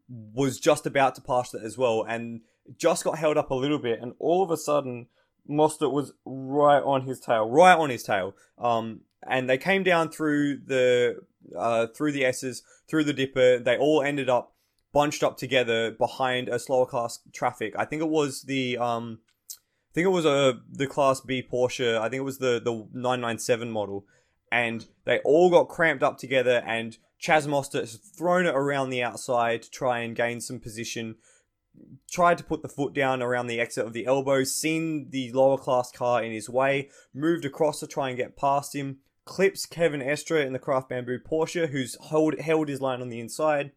[0.08, 2.42] was just about to pass it as well, and
[2.76, 5.08] just got held up a little bit, and all of a sudden,
[5.48, 8.34] Mostert was right on his tail, right on his tail.
[8.58, 11.24] Um, and they came down through the
[11.56, 13.58] uh, through the S's, through the Dipper.
[13.58, 14.55] They all ended up
[14.96, 17.74] bunched up together behind a slower class traffic.
[17.76, 19.18] I think it was the um,
[19.90, 21.98] I think it was a the Class B Porsche.
[21.98, 24.06] I think it was the the 997 model,
[24.50, 29.02] and they all got cramped up together, and Chaz Mostert has thrown it around the
[29.02, 31.16] outside to try and gain some position.
[32.10, 35.58] Tried to put the foot down around the exit of the elbow, seen the lower
[35.58, 40.00] class car in his way, moved across to try and get past him, clips Kevin
[40.00, 43.72] Estre in the Craft Bamboo Porsche, who's hold, held his line on the inside,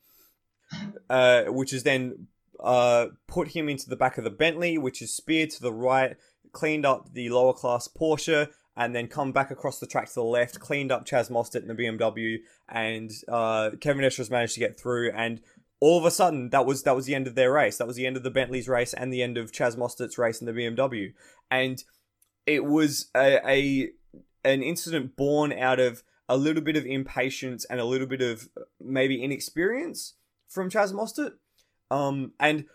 [1.10, 2.28] uh, which is then
[2.60, 6.18] uh, put him into the back of the Bentley, which is speared to the right,
[6.52, 10.24] cleaned up the lower class Porsche, and then come back across the track to the
[10.24, 12.40] left, cleaned up Chaz Mostert in the BMW,
[12.70, 15.12] and uh, Kevin Estre's managed to get through.
[15.12, 15.42] And
[15.82, 17.78] all of a sudden, that was that was the end of their race.
[17.78, 20.42] That was the end of the Bentley's race and the end of Chaz Mostert's race
[20.42, 21.14] in the BMW.
[21.52, 21.84] And
[22.46, 23.90] it was a, a
[24.44, 28.50] an incident born out of a little bit of impatience and a little bit of
[28.80, 30.14] maybe inexperience
[30.50, 31.34] from Chaz Mostert.
[31.92, 32.66] Um, and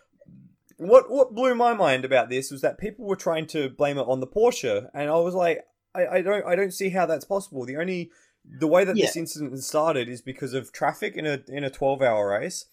[0.76, 4.02] what what blew my mind about this was that people were trying to blame it
[4.08, 5.60] on the Porsche, and I was like,
[5.94, 7.64] I, I don't I don't see how that's possible.
[7.64, 8.10] The only
[8.44, 9.06] the way that Yeah.
[9.06, 12.66] this incident started is because of traffic in a in a twelve hour race,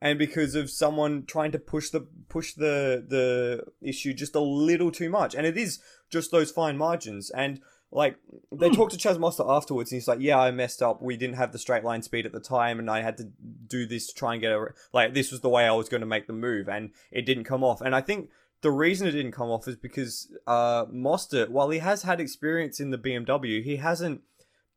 [0.00, 4.90] and because of someone trying to push the push the the issue just a little
[4.90, 5.80] too much, and it is
[6.10, 7.30] just those fine margins.
[7.30, 7.60] And
[7.96, 8.18] like
[8.52, 11.00] they talked to Chaz Mostert afterwards, and he's like, "Yeah, I messed up.
[11.00, 13.86] We didn't have the straight line speed at the time, and I had to do
[13.86, 16.06] this to try and get a like this was the way I was going to
[16.06, 18.28] make the move, and it didn't come off." And I think
[18.60, 22.80] the reason it didn't come off is because uh, Mostert, while he has had experience
[22.80, 24.20] in the BMW, he hasn't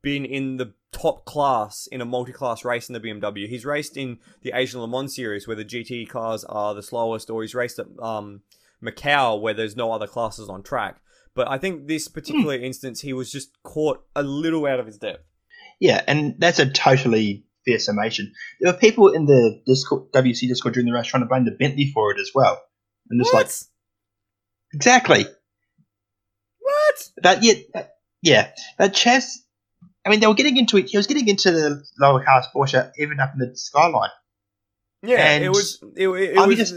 [0.02, 3.50] been in the top class in a multi-class race in the BMW.
[3.50, 7.30] He's raced in the Asian Le Mans series where the GT cars are the slowest,
[7.30, 8.44] or he's raced at um,
[8.82, 11.02] Macau where there's no other classes on track.
[11.36, 12.64] But I think this particular hmm.
[12.64, 15.24] instance, he was just caught a little out of his depth.
[15.80, 18.34] Yeah, and that's a totally fair summation.
[18.60, 21.52] There were people in the Discord, WC Discord during the race trying to blame the
[21.52, 22.60] Bentley for it as well.
[23.10, 23.50] And it's like,
[24.74, 25.26] exactly.
[26.60, 27.10] What?
[27.24, 27.92] That yeah, that,
[28.22, 28.52] yeah.
[28.78, 29.38] That Chaz.
[30.06, 30.90] I mean, they were getting into it.
[30.90, 34.10] He was getting into the lower class Porsche, even up in the skyline.
[35.02, 35.82] Yeah, And it was.
[35.96, 36.58] It, it, I was.
[36.58, 36.76] just-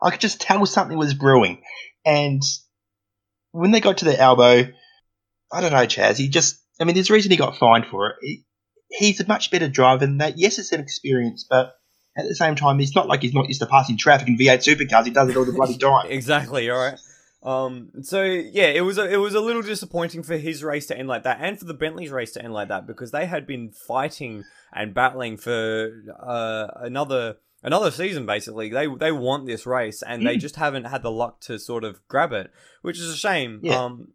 [0.00, 1.62] I could just tell something was brewing.
[2.04, 2.42] And
[3.52, 4.68] when they got to the elbow,
[5.52, 6.16] I don't know, Chaz.
[6.16, 6.60] He just.
[6.80, 8.16] I mean, there's a reason he got fined for it.
[8.20, 8.44] He,
[8.90, 10.38] he's a much better driver than that.
[10.38, 11.74] Yes, it's an experience, but
[12.16, 14.58] at the same time, it's not like he's not used to passing traffic in V8
[14.58, 15.04] supercars.
[15.04, 16.06] He does it all the bloody time.
[16.10, 16.70] exactly.
[16.70, 16.98] All right.
[17.42, 17.90] Um.
[18.02, 21.08] So yeah, it was a it was a little disappointing for his race to end
[21.08, 23.70] like that, and for the Bentley's race to end like that because they had been
[23.70, 28.68] fighting and battling for uh another another season basically.
[28.70, 30.40] They they want this race and they Mm.
[30.40, 32.50] just haven't had the luck to sort of grab it,
[32.82, 33.60] which is a shame.
[33.62, 33.82] Yeah.
[33.84, 34.08] Um.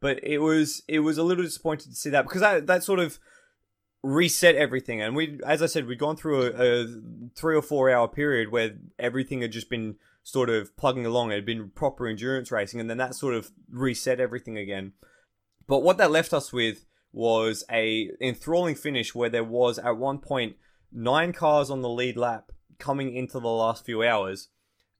[0.00, 3.00] But it was it was a little disappointed to see that because that that sort
[3.00, 3.18] of
[4.04, 6.50] reset everything and we as i said we'd gone through a,
[6.84, 6.86] a
[7.34, 11.34] three or four hour period where everything had just been sort of plugging along it
[11.34, 14.92] had been proper endurance racing and then that sort of reset everything again
[15.66, 20.18] but what that left us with was a enthralling finish where there was at one
[20.18, 20.54] point
[20.92, 24.48] nine cars on the lead lap coming into the last few hours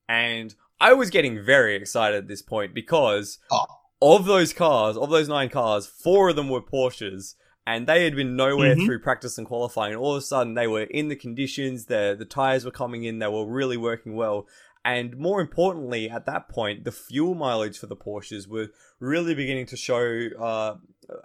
[0.08, 3.66] and i was getting very excited at this point because Oh.
[4.00, 7.34] of those cars of those nine cars four of them were porsches
[7.66, 8.86] and they had been nowhere Mhm.
[8.86, 9.92] through practice and qualifying.
[9.92, 11.84] And all of a sudden, they were in the conditions.
[11.84, 13.18] The the tires were coming in.
[13.18, 14.46] They were really working well.
[14.86, 18.68] And more importantly, at that point, the fuel mileage for the Porsches were
[19.00, 20.76] really beginning to show uh,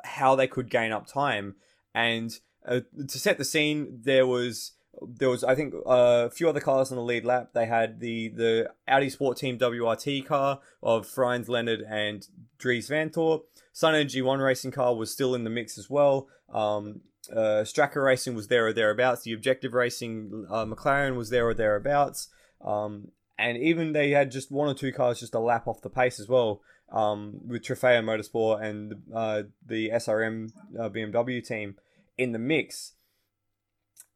[0.03, 1.55] how they could gain up time.
[1.95, 6.47] And uh, to set the scene, there was there was I think uh, a few
[6.49, 7.49] other cars on the lead lap.
[7.53, 13.41] They had the the Audi Sport Team WRT car of Frijns Leonard and Dries Vanthoor.
[13.71, 16.27] Sun Energy One racing car was still in the mix as well.
[16.53, 17.01] Um,
[17.31, 19.23] uh, Strakka Racing was there or thereabouts.
[19.23, 22.27] The Objective Racing uh, McLaren was there or thereabouts.
[22.61, 25.89] Um, and even they had just one or two cars just a lap off the
[25.89, 26.61] pace as well.
[26.91, 31.75] Um, with Trofeo Motorsport and uh, the SRM uh, BMW team
[32.17, 32.93] in the mix,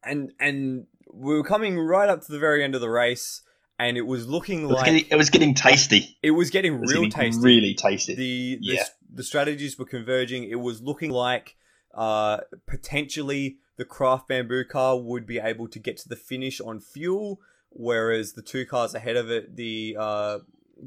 [0.08, 3.42] and and we were coming right up to the very end of the race,
[3.80, 6.18] and it was looking It was, like getting, it was getting tasty.
[6.22, 8.16] it was getting It was real getting tasty Really tasty.
[8.16, 8.84] the the, Yeah.
[9.14, 10.44] the strategies were converging.
[10.50, 11.56] It was looking like
[11.96, 16.80] uh, potentially the craft bamboo car would be able to get to the finish on
[16.80, 17.40] fuel,
[17.70, 20.40] whereas the two cars ahead of it, the uh,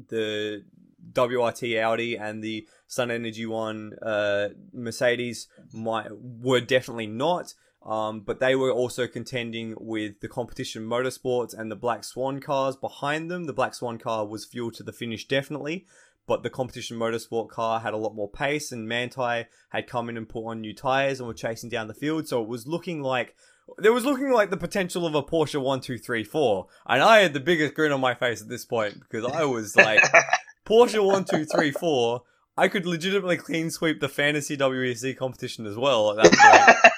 [0.09, 0.63] the
[1.13, 7.53] WRT Audi and the Sun Energy One uh, Mercedes, might were definitely not.
[7.83, 12.75] Um, but they were also contending with the competition motorsports and the Black Swan cars
[12.75, 13.45] behind them.
[13.45, 15.85] The Black Swan car was fuel to the finish, definitely
[16.27, 20.17] but the competition motorsport car had a lot more pace and Manthey had come in
[20.17, 23.01] and put on new tires and were chasing down the field so it was looking
[23.01, 23.35] like
[23.77, 27.73] there was looking like the potential of a Porsche 1234 and I had the biggest
[27.73, 30.01] grin on my face at this point because I was like
[30.65, 32.21] Porsche 1234
[32.57, 36.77] I could legitimately clean sweep the fantasy WEC competition as well at that point.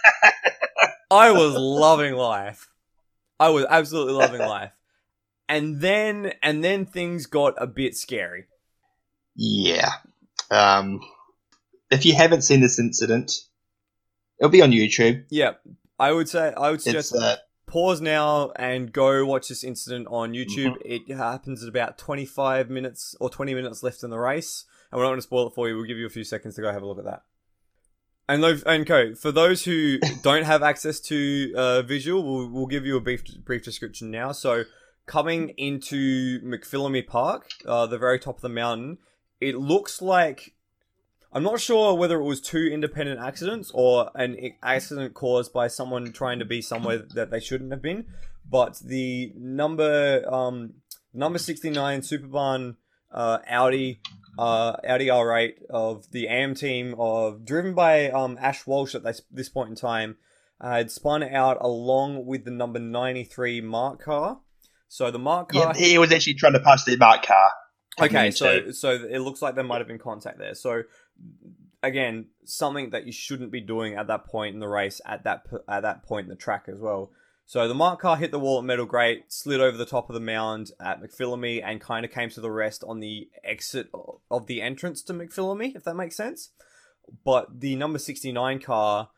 [1.14, 2.70] I was loving life.
[3.40, 4.72] I was absolutely loving life.
[5.50, 8.46] And then and then things got a bit scary.
[9.36, 9.92] yeah.
[10.50, 11.02] Um,
[11.92, 13.32] if you haven't seen this incident,
[14.40, 15.26] it'll be on YouTube.
[15.30, 15.54] Yeah.
[16.00, 17.38] I would say I would suggest uh,
[17.68, 20.76] pause now and go watch this incident on YouTube.
[20.84, 24.66] It happens at about 25 minutes or 20 minutes left in the race.
[24.92, 25.76] And we're not going to spoil it for you.
[25.76, 27.24] We'll give you a few seconds to go have a look at that.
[28.28, 32.68] And those, and Co, for those who don't have access to uh, visual, we'll, we'll
[32.68, 34.32] give you a brief brief description now.
[34.32, 34.64] So,
[35.06, 39.00] coming into McPhillamy Park, uh, the very top of the mountain,
[39.42, 40.54] it looks like
[41.34, 46.12] I'm not sure whether it was two independent accidents or an accident caused by someone
[46.14, 48.06] trying to be somewhere that they shouldn't have been.
[48.48, 50.76] But the number um,
[51.14, 52.76] number 69 Superbarn
[53.14, 54.02] uh, Audi
[54.40, 59.22] uh, Audi R8 of the AM team of driven by um, Ash Walsh at this,
[59.32, 60.18] this point in time
[60.60, 64.40] uh, had spun out along with the number 93 MARC car.
[64.88, 67.52] So the MARC car yeah, he was actually trying to pass the MARC car.
[68.02, 70.56] Okay, So- so so it looks like there might have been contact there.
[70.56, 70.82] So
[71.84, 75.44] again, something that you shouldn't be doing at that point in the race at that
[75.68, 77.12] at that point in the track as well.
[77.54, 80.16] So the MARC car hit the wall at Metal Grate, slid over the top of
[80.16, 83.92] the mound at McPhillamy, and kind of came to the rest on the exit
[84.32, 86.50] of the entrance to McPhillamy, if that makes sense.
[87.24, 89.10] But the number sixty nine car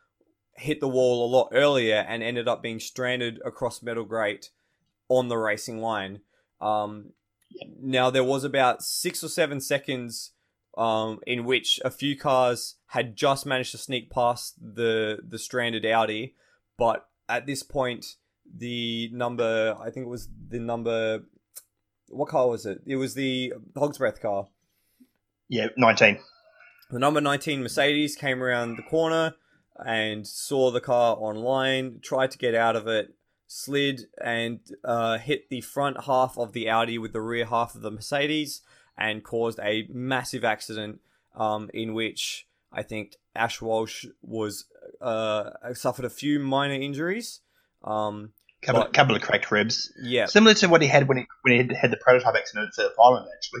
[0.52, 4.50] hit the wall a lot earlier and ended up being stranded across Metal Grate
[5.08, 6.20] on the racing line.
[6.60, 7.12] Um,
[7.80, 10.32] now there was about six or seven seconds
[10.76, 15.86] um, in which a few cars had just managed to sneak past the the stranded
[15.86, 16.34] Audi,
[16.76, 18.16] but at this point,
[18.54, 21.22] the number I think it was the number.
[22.08, 22.82] What car was it?
[22.86, 24.48] It was the Hog's Breath car.
[25.48, 26.18] Yeah, 19.
[26.90, 29.34] The number 19 Mercedes came around the corner
[29.84, 33.14] and saw the car online, tried to get out of it,
[33.46, 37.82] slid and uh, hit the front half of the Audi with the rear half of
[37.82, 38.62] the Mercedes
[38.96, 41.00] and caused a massive accident
[41.34, 44.66] um, in which I think Ash Walsh was
[45.00, 47.40] uh, suffered a few minor injuries.
[47.84, 48.32] Um,
[48.62, 49.92] Couple, But- couple of cracked ribs.
[50.02, 52.86] yeah, Similar to what he had when he when he had, the prototype accident at
[52.98, 53.60] Island, actually.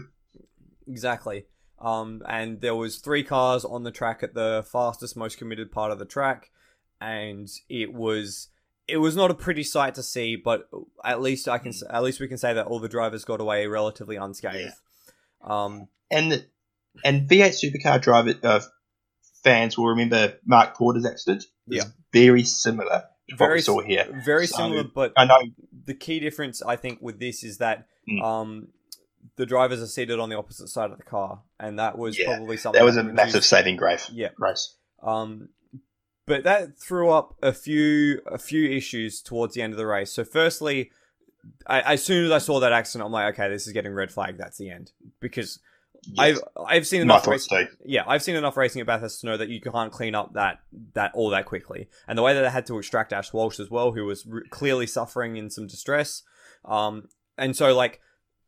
[0.88, 1.46] Exactly.
[1.78, 5.92] Um, and there was three cars on the track at the fastest, most committed part
[5.92, 6.50] of the track,
[7.00, 8.48] and it was
[8.88, 10.36] it was not a pretty sight to see.
[10.36, 10.68] But
[11.04, 13.66] at least I can at least we can say that all the drivers got away
[13.66, 14.72] relatively unscathed.
[15.42, 16.46] Um, And
[17.04, 18.60] and V8 supercar driver uh,
[19.44, 21.44] fans will remember Mark Porter's accident.
[21.68, 21.90] It's Yeah.
[22.12, 24.06] very similar Very saw here.
[24.24, 25.40] very So, similar, but I know.
[25.86, 28.22] the key difference I think with this is that Mm.
[28.22, 28.68] um,
[29.34, 32.26] the drivers are seated on the opposite side of the car, and that was Yeah,
[32.36, 34.08] probably something That was a reduced- massive saving grace.
[34.10, 34.28] Yeah.
[34.36, 34.76] Grace.
[35.02, 35.48] Um,
[36.26, 40.12] but that threw up a few a few issues towards the end of the race.
[40.12, 40.90] So, firstly,
[41.66, 44.10] I, as soon as I saw that accident, I'm like, okay, this is getting red
[44.12, 44.36] flag.
[44.38, 45.58] That's the end because
[46.12, 46.40] Yes.
[46.56, 47.48] I've I've seen enough race,
[47.84, 50.60] yeah, I've seen enough racing at Bathurst to know that you can't clean up that
[50.94, 51.88] that all that quickly.
[52.06, 54.42] And the way that they had to extract Ash Walsh as well, who was r-
[54.50, 56.22] clearly suffering in some distress,
[56.64, 58.00] um, and so like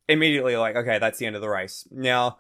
[0.09, 1.87] immediately like okay, that's the end of the race.
[1.91, 2.39] Now,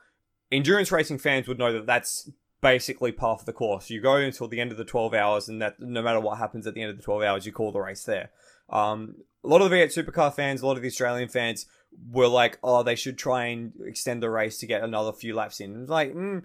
[0.52, 2.30] endurance racing fans would know that that's
[2.60, 3.90] basically part of the course.
[3.90, 6.66] You go until the end of the twelve hours, and that no matter what happens
[6.66, 8.30] at the end of the twelve hours, you call the race there.
[8.70, 11.66] Um, a lot of the V8 supercar fans, a lot of the Australian fans
[12.10, 15.60] were like, oh, they should try and extend the race to get another few laps
[15.60, 15.82] in.
[15.82, 16.42] It's like, mm,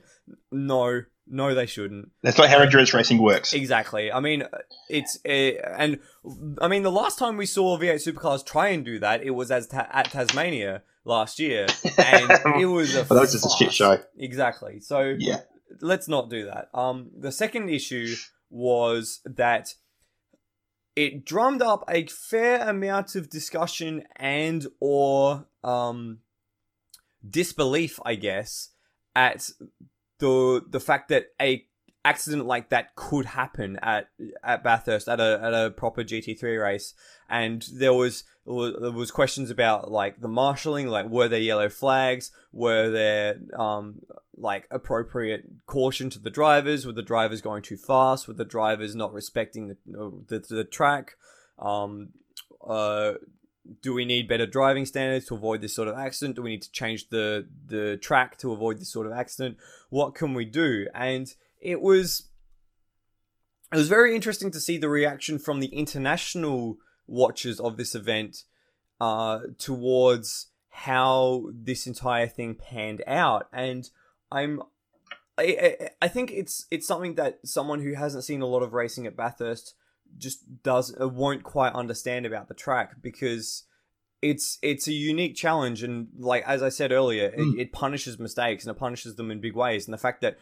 [0.51, 2.09] no, no, they shouldn't.
[2.21, 3.53] That's not how endurance racing works.
[3.53, 4.11] Exactly.
[4.11, 4.43] I mean,
[4.89, 5.29] it's uh,
[5.77, 5.99] and
[6.59, 9.49] I mean the last time we saw V8 supercars try and do that, it was
[9.51, 11.67] as ta- at Tasmania last year,
[11.97, 13.99] and it was a But that was just a shit show.
[14.17, 14.79] Exactly.
[14.81, 15.41] So Yeah.
[15.81, 16.69] let's not do that.
[16.73, 18.15] Um, the second issue
[18.49, 19.73] was that
[20.95, 26.19] it drummed up a fair amount of discussion and or um
[27.27, 28.69] disbelief, I guess,
[29.15, 29.49] at
[30.19, 31.65] the the fact that a
[32.05, 34.07] accident like that could happen at
[34.43, 36.93] at Bathurst at a at a proper GT3 race,
[37.29, 42.31] and there was there was questions about like the marshalling, like were there yellow flags,
[42.51, 43.99] were there um
[44.35, 48.95] like appropriate caution to the drivers, were the drivers going too fast, were the drivers
[48.95, 49.77] not respecting the
[50.27, 51.15] the, the track,
[51.59, 52.09] um
[52.67, 53.13] uh
[53.81, 56.35] do we need better driving standards to avoid this sort of accident?
[56.35, 59.57] Do we need to change the the track to avoid this sort of accident?
[59.89, 60.87] What can we do?
[60.93, 61.33] And
[61.63, 62.27] it was
[63.71, 66.77] it was very interesting to see the reaction from the international
[67.07, 68.43] watchers of this event
[69.01, 73.47] uh, towards how this entire thing panned out.
[73.51, 73.89] And
[74.31, 74.61] I'm
[75.37, 79.07] I, I think it's it's something that someone who hasn't seen a lot of racing
[79.07, 79.73] at Bathurst
[80.17, 83.63] just does uh, won't quite understand about the track because
[84.21, 87.55] it's it's a unique challenge and like as I said earlier, Mm.
[87.55, 89.87] it, it punishes mistakes and it punishes them in big ways.
[89.87, 90.37] And the fact that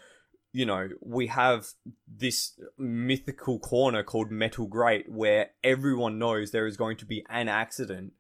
[0.54, 1.68] you know we have
[2.08, 7.48] this mythical corner called Metal Grate where everyone knows there is going to be an
[7.48, 8.14] accident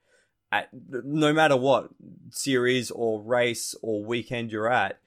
[0.51, 1.89] at no matter what
[2.29, 4.99] series or race or weekend you're at.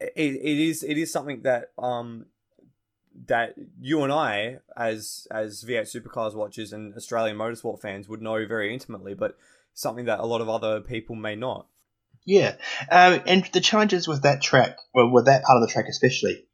[0.00, 2.26] It, it is it is something that um
[3.26, 8.46] that you and I, as as V8 Supercars watchers and Australian motorsport fans, would know
[8.46, 9.36] very intimately, but
[9.74, 11.66] something that a lot of other people may not.
[12.24, 12.54] Yeah,
[12.90, 16.44] um, and the challenges with that track, well, with that part of the track especially,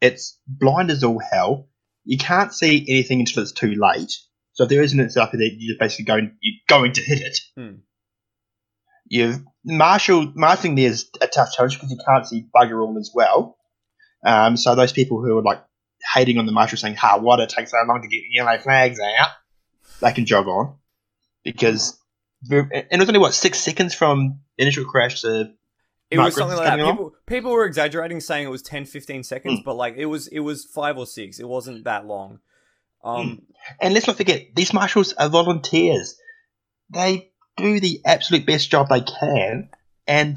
[0.00, 1.68] it's blind as all hell.
[2.04, 4.12] You can't see anything until it's too late.
[4.52, 7.38] So if there is an incident there, you're basically going you're going to hit it.
[7.56, 7.76] Hmm.
[9.06, 13.10] You've marshal marshalling there is a tough challenge because you can't see bugger all as
[13.14, 13.58] well.
[14.24, 15.62] Um, so those people who are like
[16.14, 18.56] hating on the marshal saying, "Ha, why did it take so long to get yellow
[18.58, 19.30] flags out?"
[20.00, 20.76] They can jog on
[21.44, 21.99] because
[22.48, 25.52] and it was only what six seconds from initial crash to
[26.10, 26.76] It was something like that.
[26.90, 29.64] People people were exaggerating, saying it was 10, 15 seconds, Hmm.
[29.64, 31.38] but like it was it was five or six.
[31.38, 32.40] It wasn't that long.
[33.04, 33.42] Um,
[33.80, 36.16] And let's not forget, these marshals are volunteers.
[36.92, 39.70] They do the absolute best job they can,
[40.06, 40.36] and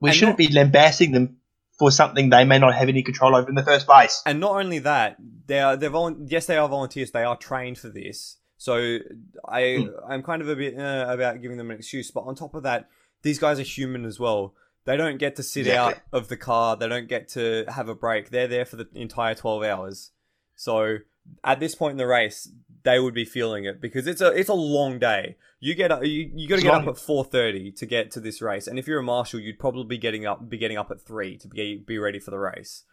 [0.00, 1.36] we And shouldn't not- be lambasting them
[1.78, 4.22] for something they may not have any control over in the first place.
[4.26, 7.10] And not only that, they are they're volun- yes they are volunteers.
[7.12, 8.38] They are trained for this.
[8.58, 8.98] So
[9.46, 10.12] I Hmm.
[10.12, 12.10] I'm kind of a bit uh, about giving them an excuse.
[12.10, 12.88] But on top of that,
[13.22, 14.54] these guys are human as well.
[14.84, 16.76] They don't get to sit out of the car.
[16.76, 18.30] They don't get to have a break.
[18.30, 20.12] They're there for the entire twelve hours.
[20.54, 20.98] So
[21.42, 22.48] at this point in the race,
[22.84, 25.36] they would be feeling it because it's a it's a long day.
[25.58, 26.82] You get up, you, you got to get long.
[26.82, 29.58] up at four thirty to get to this race, and if you're a marshal, you'd
[29.58, 32.38] probably be getting up be getting up at three to be be ready for the
[32.38, 32.84] race.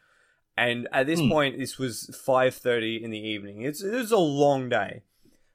[0.57, 1.29] And at this Hmm.
[1.29, 3.61] point, this was five thirty in the evening.
[3.61, 5.03] It's it was a long day.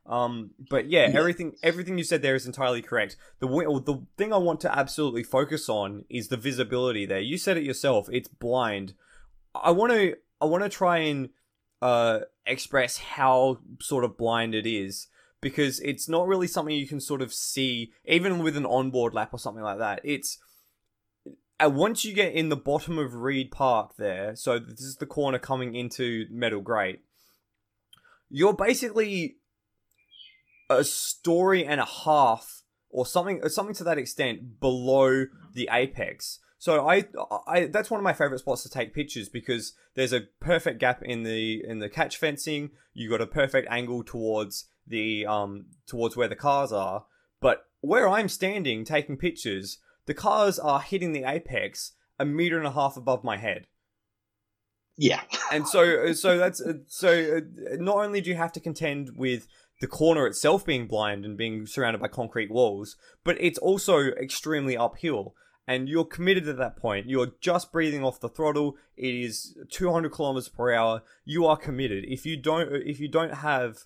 [0.08, 3.16] Um, but yeah, everything everything you said there is entirely correct.
[3.40, 7.20] The the thing I want to absolutely focus on is the visibility there.
[7.20, 8.08] You said it yourself.
[8.10, 8.94] It's blind.
[9.54, 11.28] I want to I want to try and
[11.82, 15.08] uh, express how sort of blind it is
[15.40, 19.30] because it's not really something you can sort of see even with an onboard lap
[19.32, 20.00] or something like that.
[20.04, 20.38] It's
[21.62, 25.06] uh, once you get in the bottom of Reed Park there, so this is the
[25.06, 27.00] corner coming into Metal Grate.
[28.30, 29.37] You're basically
[30.70, 36.40] a story and a half or something something to that extent below the apex.
[36.60, 37.04] So I,
[37.46, 41.02] I that's one of my favorite spots to take pictures because there's a perfect gap
[41.02, 42.70] in the in the catch fencing.
[42.94, 47.06] You got a perfect angle towards the um towards where the cars are.
[47.40, 52.66] But where I'm standing taking pictures, the cars are hitting the apex a meter and
[52.66, 53.66] a half above my head
[54.96, 55.22] Yeah,
[55.52, 59.46] and so so that's so uh, not only do you have to contend with
[59.80, 62.96] the corner itself being blind and being surrounded by concrete walls
[63.28, 65.34] but it's also extremely uphill.
[65.66, 67.10] And you're committed at that point.
[67.10, 68.76] You're just breathing off the throttle.
[68.96, 71.02] It is 200 kilometers per hour.
[71.26, 72.06] You are committed.
[72.08, 73.80] If you don't if you don't have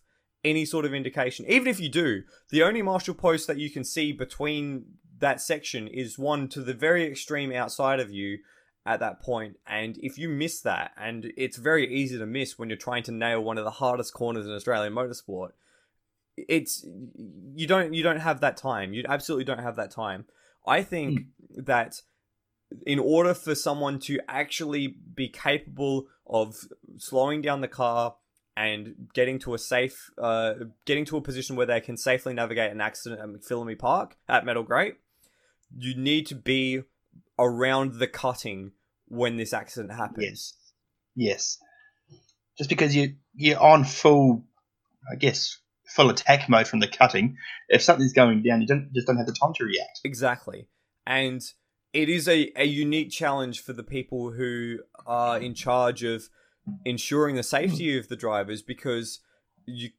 [0.45, 3.85] any sort of indication even if you do the only marshal post that you can
[3.85, 4.85] see between
[5.19, 8.39] that section is one to the very extreme outside of you
[8.87, 9.57] at that point.
[9.67, 13.13] And if you miss that and it's very easy to miss when you're trying to
[13.13, 15.51] nail one of the hardest corners in Australian motorsport
[16.37, 16.85] it's
[17.55, 20.25] you don't you don't have that time you absolutely don't have that time
[20.67, 22.03] i think that
[22.87, 26.57] in order for someone to actually be capable of
[26.97, 28.17] slowing down the car
[28.57, 30.55] and getting to a safe uh
[30.87, 34.45] getting to a position where they can safely navigate an accident at McPhillamy Park at
[34.47, 34.97] Metal Grate
[35.77, 36.83] you need to be
[37.39, 38.73] around the cutting
[39.09, 40.25] when this accident happens.
[40.25, 40.55] yes,
[41.15, 41.59] yes.
[42.59, 44.45] Just because you you're on full,
[45.11, 45.59] I guess,
[45.95, 47.37] full attack mode from the cutting.
[47.69, 50.01] If something's going down, you don't just don't have the time to react.
[50.05, 50.69] Exactly.
[51.07, 51.43] And
[51.93, 56.29] it is a, a unique challenge for the people who are in charge of
[56.85, 59.21] ensuring the safety of the drivers because
[59.67, 59.91] you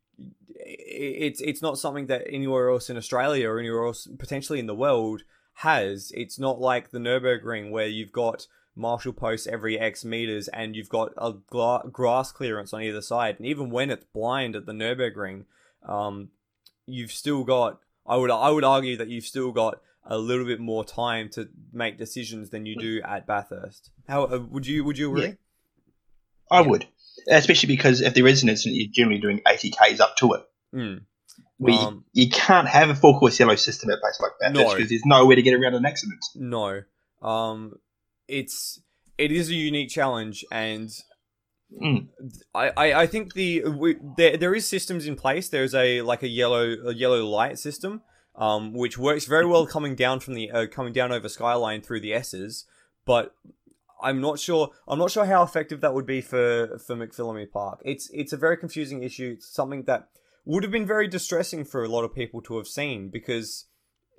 [0.56, 4.76] it's it's not something that anywhere else in Australia or anywhere else potentially in the
[4.76, 5.24] world
[5.56, 6.12] has.
[6.16, 10.90] It's not like the Nurburgring where you've got marshal posts every X meters and you've
[10.90, 13.36] got a gla- grass clearance on either side.
[13.38, 15.46] And even when it's blind at the Nurburgring,
[15.86, 16.30] um,
[16.86, 17.80] you've still got.
[18.06, 21.48] I would I would argue that you've still got a little bit more time to
[21.72, 23.92] make decisions than you do at Bathurst.
[24.08, 25.26] How uh, would you would you agree?
[25.26, 25.34] Yeah.
[26.52, 26.86] I would,
[27.30, 30.42] especially because if there is an incident, you're generally doing 80 k's up to it.
[30.76, 31.02] Mm.
[31.58, 34.74] We, Um, you can't have a full course yellow system at a place like No.
[34.74, 36.24] because there's nowhere to get around an accident.
[36.36, 36.82] No.
[37.22, 37.80] Um
[38.28, 38.82] it's
[39.18, 40.90] it is a unique challenge, and
[41.82, 42.08] Mm.
[42.54, 45.50] I, I, I think the we, there there is systems in place.
[45.50, 48.02] There's a like a yellow a yellow light system,
[48.36, 52.02] um, which works very well coming down from the uh, coming down over skyline through
[52.02, 52.66] the S's,
[53.06, 53.36] but
[54.02, 54.70] I'm not sure.
[54.88, 57.82] I'm not sure how effective that would be for for McPhillamy Park.
[57.84, 59.36] It's it's a very confusing issue.
[59.38, 60.10] It's something that
[60.46, 63.66] would have been very distressing for a lot of people to have seen because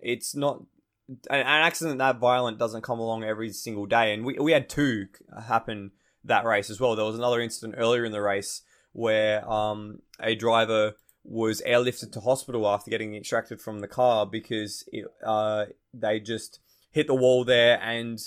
[0.01, 0.65] it's not
[1.09, 4.69] an, an accident that violent doesn't come along every single day, and we we had
[4.69, 5.07] two
[5.47, 5.93] happen
[6.25, 6.97] that race as well.
[6.97, 10.95] There was another incident earlier in the race where um, a driver
[11.25, 16.61] was airlifted to hospital after getting extracted from the car because it, uh, they just
[16.91, 18.19] hit the wall there and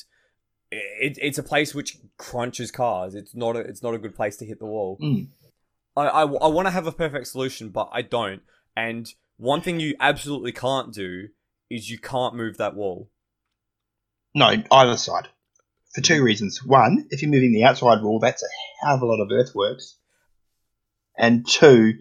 [0.72, 3.16] it, it's a place which crunches cars.
[3.16, 4.98] It's not a, it's not a good place to hit the wall.
[5.02, 5.28] Mm.
[5.96, 8.42] I, I, I want to have a perfect solution, but I don't.
[8.76, 9.08] And
[9.38, 11.30] one thing you absolutely can't do
[11.70, 13.10] is you can't move that wall.
[14.34, 15.30] No, either side.
[15.98, 16.64] For two reasons.
[16.64, 19.96] One, if you're moving the outside wall, that's a hell of a lot of earthworks.
[21.18, 21.94] And two,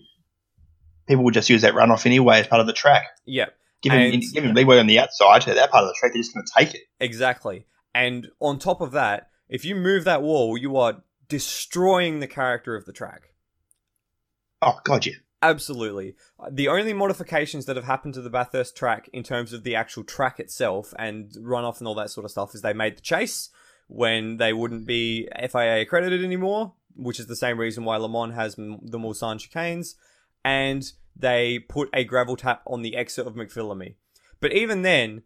[1.08, 3.04] people will just use that runoff anyway as part of the track.
[3.24, 3.46] Yeah,
[3.80, 6.20] Give them, And- give them leeway on the outside, that part of the track, they're
[6.20, 6.82] just going to take it.
[7.00, 7.64] exactly.
[7.94, 12.76] And on top of that, if you move that wall, you are destroying the character
[12.76, 13.32] of the track.
[14.60, 15.14] Oh, God, yeah.
[15.40, 16.16] Absolutely.
[16.50, 20.04] The only modifications that have happened to the Bathurst track in terms of the actual
[20.04, 23.48] track itself and runoff and all that sort of stuff is they made the chase
[23.88, 28.34] when they wouldn't be FIA accredited anymore, which is the same reason why Le Mans
[28.34, 29.94] has the Mulsanne chicanes,
[30.44, 33.94] and they put a gravel tap on the exit of McPhillamy.
[34.40, 35.22] But even then,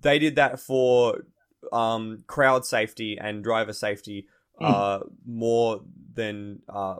[0.00, 1.24] they did that for
[1.72, 4.26] um, crowd safety and driver safety
[4.60, 5.80] uh, more
[6.12, 6.96] than uh,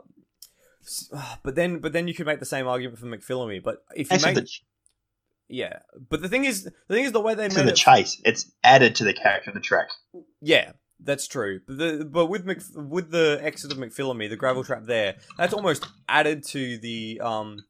[1.43, 3.63] but then but then you could make the same argument for McPhillamy.
[3.63, 4.47] But if you make
[5.47, 7.75] yeah, but the thing is the thing is the way they to made the it.
[7.75, 9.87] chase, it's added to the character of the track.
[10.41, 10.71] yeah,
[11.05, 11.61] that's true.
[11.65, 15.53] But the but with Mc, with the exit of McPhillamy, the gravel trap there, that's
[15.53, 17.63] almost added to the um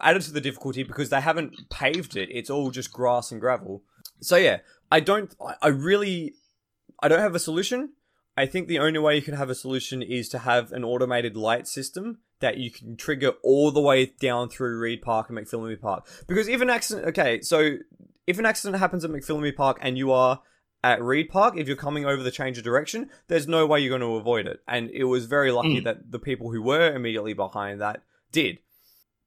[0.00, 2.28] added to the difficulty because they haven't paved it.
[2.32, 3.82] It's all just grass and gravel.
[4.20, 4.58] So yeah,
[4.90, 5.34] I don't.
[5.62, 6.34] I- really,
[7.00, 7.90] I don't have a solution.
[8.36, 11.36] I think the only way you can have a solution is to have an automated
[11.36, 15.80] light system that you can trigger all the way down through Reed Park and McPhillamy
[15.80, 16.06] Park.
[16.28, 17.78] Because if an accident, okay, so
[18.28, 20.40] if an accident happens at McPhillamy Park and you are
[20.92, 23.96] at Reed Park, if you're coming over the change of direction, there's no way you're
[23.98, 24.60] going to avoid it.
[24.66, 25.84] And it was very lucky Mm.
[25.84, 28.02] that the people who were immediately behind that
[28.32, 28.58] did.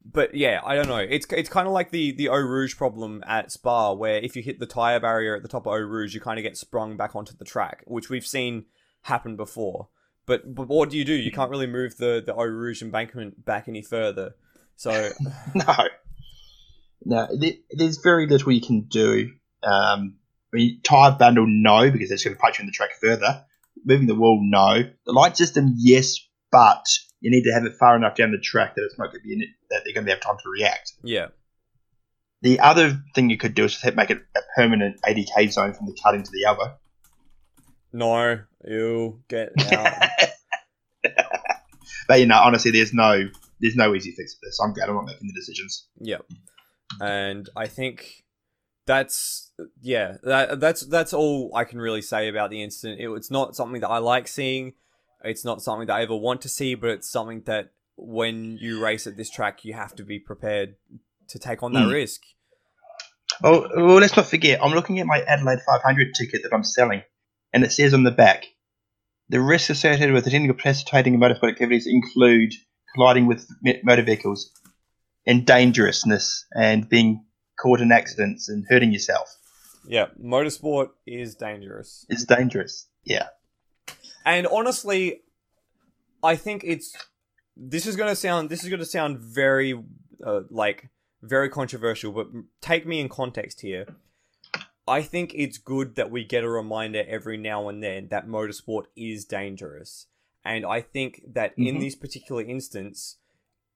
[0.04, 0.98] But yeah, I don't know.
[0.98, 4.42] It's it's kind of like the the Eau Rouge problem at Spa, where if you
[4.42, 6.98] hit the tire barrier at the top of Eau Rouge, you kind of get sprung
[6.98, 8.66] back onto the track, which we've seen
[9.04, 9.90] happen before.
[10.26, 11.14] But but what do you do?
[11.14, 14.34] You can't really move the the Eau Rouge embankment back any further.
[14.76, 14.92] So
[15.56, 15.76] No.
[17.04, 17.28] No,
[17.72, 19.32] there's very little you can do.
[19.64, 20.16] Um,
[20.54, 23.46] I mean, tire bundle, no, because that's going to punch you in the track further.
[23.86, 24.84] Moving the wall, no.
[25.06, 26.18] The light system, yes,
[26.52, 26.84] but
[27.22, 29.28] you need to have it far enough down the track that it's not going to
[29.28, 30.94] be in it, that they're going to have time to react.
[31.04, 31.28] yeah,
[32.42, 35.98] The other thing you could do is make it a permanent 80k zone from the
[36.04, 36.76] cutting to the other.
[37.94, 40.10] no, you get out.
[42.08, 43.30] But you know, honestly, there's no
[43.60, 44.60] there's no easy fix for this.
[44.60, 45.88] I'm glad I'm not making the decisions.
[46.00, 46.26] Yep.
[47.00, 48.24] And I think
[48.86, 49.52] that's
[49.82, 53.00] yeah, that that's that's all I can really say about the incident.
[53.00, 54.74] It, it's not something that I like seeing.
[55.24, 58.82] It's not something that I ever want to see, but it's something that when you
[58.84, 60.76] race at this track, you have to be prepared
[61.28, 61.92] to take on that Mm.
[61.92, 62.22] risk.
[63.44, 67.04] Oh, well, let's not forget, I'm looking at my Adelaide 500 ticket that I'm selling,
[67.54, 68.46] and it says on the back,
[69.30, 72.54] the risks associated with attending or participating in motorsport activities include
[72.94, 73.48] colliding with
[73.84, 74.52] motor vehicles
[75.26, 77.24] and dangerousness and being
[77.62, 79.38] caught in accidents and hurting yourself.
[79.88, 82.06] Yeah, motorsport is dangerous.
[82.10, 82.88] It's dangerous.
[83.04, 83.28] Yeah.
[84.26, 85.22] And honestly,
[86.24, 86.96] I think it's
[87.58, 89.82] this is gonna sound this is gonna sound very
[90.26, 90.90] uh, like
[91.22, 92.28] very controversial, but
[92.62, 93.86] take me in context here.
[94.88, 98.86] I think it's good that we get a reminder every now and then that motorsport
[98.96, 100.08] is dangerous,
[100.44, 101.80] and I think that in Mhm.
[101.82, 103.18] this particular instance,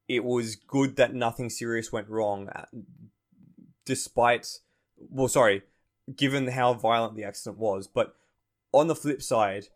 [0.08, 2.50] it was good that nothing serious went wrong,
[3.86, 4.48] despite
[4.98, 5.64] well, sorry,
[6.16, 7.88] given how violent the accident was.
[7.88, 8.16] But
[8.72, 9.68] on the flip side,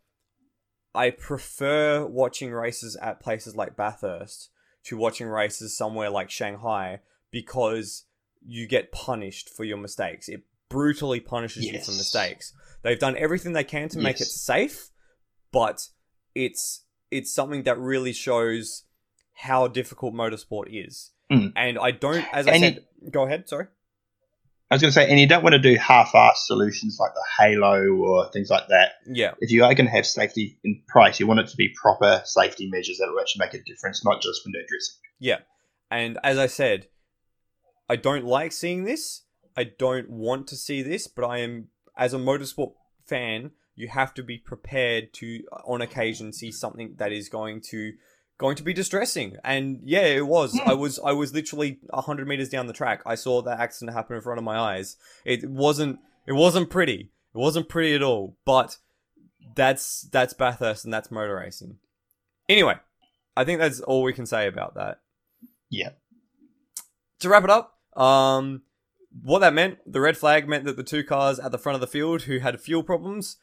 [0.93, 4.49] I prefer watching races at places like Bathurst
[4.85, 6.99] to watching races somewhere like Shanghai
[7.31, 8.05] because
[8.45, 10.29] you get punished for your mistakes.
[10.29, 12.53] It brutally punishes you for mistakes.
[12.81, 14.89] They've done everything they can to make it safe,
[15.51, 15.87] but
[16.33, 18.83] it's it's something that really shows
[19.33, 21.11] how difficult motorsport is.
[21.31, 21.53] Mm.
[21.55, 23.67] And I don't as I And said go ahead, sorry.
[24.71, 27.25] I was going to say, and you don't want to do half-assed solutions like the
[27.39, 28.91] Halo or things like that.
[29.07, 31.73] Yeah, If you are going to have safety in price, you want it to be
[31.81, 34.95] proper safety measures that will actually make a difference, not just window dressing.
[35.19, 35.37] yeah.
[35.91, 36.87] And as I said,
[37.89, 39.23] I don't like seeing this.
[39.57, 42.73] I don't want to see this, but I am, as a motorsport
[43.07, 47.93] fan, you have to be prepared to, on occasion, see something that is going to
[48.39, 49.35] going to be distressing.
[49.43, 50.59] And yeah, it was.
[50.65, 53.03] I was I was literally hundred meters down the track.
[53.05, 54.97] I saw that accident happen in front of my eyes.
[55.23, 57.11] It wasn't it wasn't pretty.
[57.35, 58.35] It wasn't pretty at all.
[58.45, 58.77] But
[59.55, 61.77] that's that's Bathurst and that's motor racing.
[62.47, 62.75] Anyway,
[63.37, 65.01] I think that's all we can say about that.
[65.69, 65.91] Yeah.
[67.19, 68.63] To wrap it up, um,
[69.21, 71.81] what that meant, the red flag meant that the two cars at the front of
[71.81, 73.37] the field who had fuel problems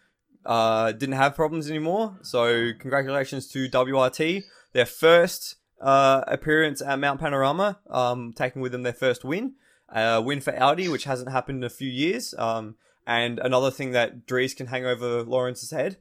[0.46, 2.18] uh, didn't have problems anymore.
[2.22, 8.82] So congratulations to WRT, their first uh, appearance at Mount Panorama, um, taking with them
[8.82, 9.54] their first win,
[9.88, 12.34] uh, win for Audi, which hasn't happened in a few years.
[12.38, 12.76] Um,
[13.06, 15.98] and another thing that Dries can hang over Laurens's head.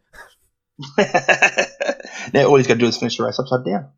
[2.34, 3.90] now all he's got to do is finish the race upside down.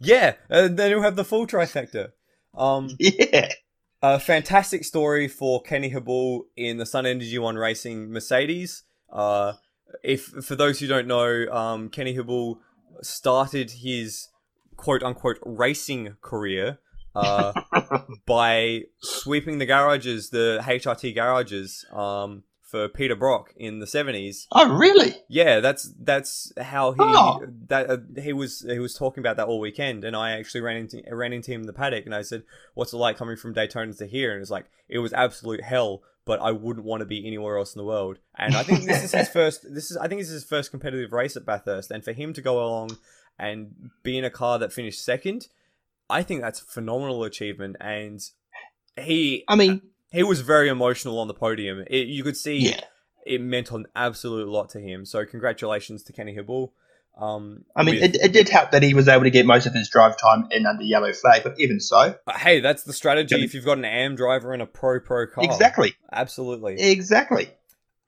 [0.00, 2.12] Yeah, uh, then he'll have the full trifecta.
[2.54, 3.52] Um, Yeah.
[4.02, 8.84] A fantastic story for Kenny Habul in the Sun Energy One Racing Mercedes.
[9.12, 9.52] Uh,
[10.02, 12.60] if for those who don't know, um, Kenny Habul
[13.02, 14.28] started his
[14.76, 16.78] quote unquote racing career
[17.14, 17.52] uh,
[18.26, 24.46] by sweeping the garages, the HRT garages, um, for Peter Brock in the seventies.
[24.52, 25.16] Oh, really?
[25.28, 27.40] Yeah, that's that's how he Oh.
[27.66, 30.76] that uh, he was he was talking about that all weekend, and I actually ran
[30.76, 32.44] into ran into him in the paddock, and I said,
[32.74, 36.02] "What's it like coming from Daytona to here?" And it's like it was absolute hell,
[36.30, 38.20] but I wouldn't want to be anywhere else in the world.
[38.38, 39.66] And I think this is his first.
[39.74, 42.32] This is I think this is his first competitive race at Bathurst, and for him
[42.34, 42.98] to go along
[43.36, 45.48] and be in a car that finished second,
[46.08, 47.74] I think that's a phenomenal achievement.
[47.80, 48.20] And
[48.96, 49.82] he I mean,
[50.12, 51.82] he was very emotional on the podium.
[51.88, 52.80] It, you could see yeah.
[53.26, 55.04] it meant an absolute lot to him.
[55.04, 56.70] So congratulations to Kenny Habul.
[57.18, 59.66] Um, I mean, with- it, it did help that he was able to get most
[59.66, 62.92] of his drive time in under yellow flag, but even so, but hey, that's the
[62.94, 63.44] strategy Yeah.
[63.44, 65.44] if you've got an AM driver and a pro pro car.
[65.44, 66.80] exactly, Absolutely.
[66.80, 67.50] exactly.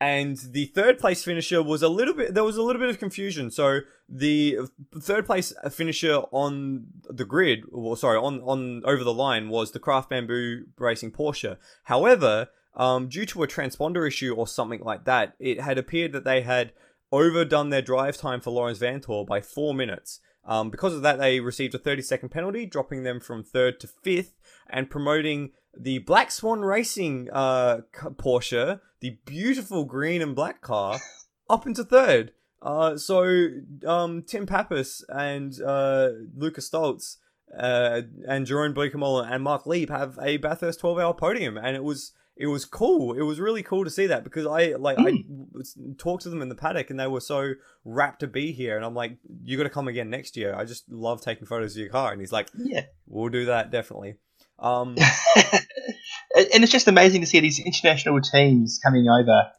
[0.00, 2.98] and the third place finisher was a little bit there was a little bit of
[2.98, 4.58] confusion so the
[4.98, 9.78] third place finisher on the grid well sorry on on over the line was the
[9.78, 15.34] craft bamboo racing porsche however um, due to a transponder issue or something like that
[15.38, 16.72] it had appeared that they had
[17.12, 21.40] overdone their drive time for Laurens Vanthoor by four minutes um, because of that they
[21.40, 24.34] received a 30 second penalty dropping them from third to fifth
[24.68, 30.98] and promoting the Black Swan Racing uh, Porsche, the beautiful green and black car,
[31.50, 32.32] up into third.
[32.60, 33.48] Uh, so
[33.86, 37.16] um, Tim Pappas and uh, Lucas Stolz
[37.56, 41.84] uh, and Jeroen Bleekemolen and Marc Lieb have a Bathurst 12 hour podium, and it
[41.84, 43.12] was it was cool.
[43.12, 45.24] It was really cool to see that because I like I
[45.98, 47.52] talked to them in the paddock and they were so
[47.84, 50.54] rapt to be here, and I'm like, you got to come again next year.
[50.54, 52.86] I just love taking photos of your car, and he's like, Yeah.
[53.06, 54.14] we'll do that definitely.
[54.58, 54.96] Um,
[56.34, 59.50] and it's just amazing to see these international teams coming over.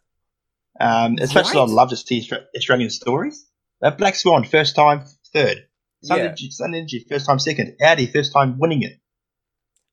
[0.79, 1.69] Um, much as I Right.
[1.69, 2.27] love to see
[2.57, 3.45] Australian stories,
[3.83, 5.67] uh, Black Swan first time third,
[6.03, 6.23] Sun, Yeah.
[6.25, 8.99] Energy, Sun Energy first time second, Audi first time winning it.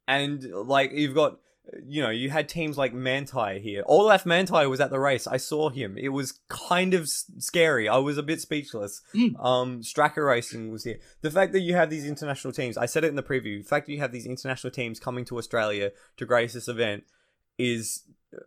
[0.08, 1.38] and like you've got
[1.86, 5.36] you know you had teams like Manthey here Olaf Manthey was at the race i
[5.36, 9.44] saw him it was kind of scary i was a bit speechless Mm.
[9.44, 13.04] um Strakka Racing was here the fact that you have these international teams i said
[13.04, 15.92] it in the preview the fact that you have these international teams coming to australia
[16.16, 17.04] to grace this event
[17.58, 18.38] is uh,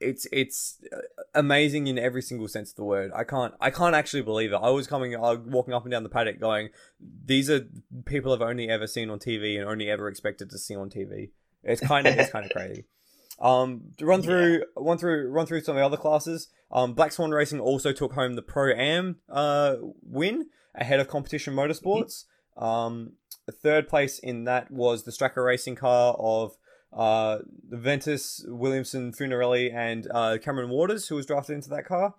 [0.00, 0.98] it's it's uh,
[1.34, 3.10] amazing in every single sense of the word.
[3.14, 4.56] I can't I can't actually believe it.
[4.56, 6.70] I was coming, I was walking up and down the paddock, going,
[7.26, 7.66] "These are
[8.06, 11.30] people I've only ever seen on TV and only ever expected to see on TV."
[11.62, 12.84] It's kind of it's kind of crazy.
[13.40, 16.48] Um, run through run through run through some of the other classes.
[16.70, 21.54] Um, Black Swan Racing also took home the Pro Am uh win ahead of Competition
[21.54, 22.24] Motorsports.
[22.56, 23.14] Um,
[23.46, 26.52] the third place in that was the Strakka Racing car of
[26.92, 27.38] uh,
[27.68, 32.14] Ventus, Williamson, Fumanelli, and uh, Cameron Waters, who was drafted into that car.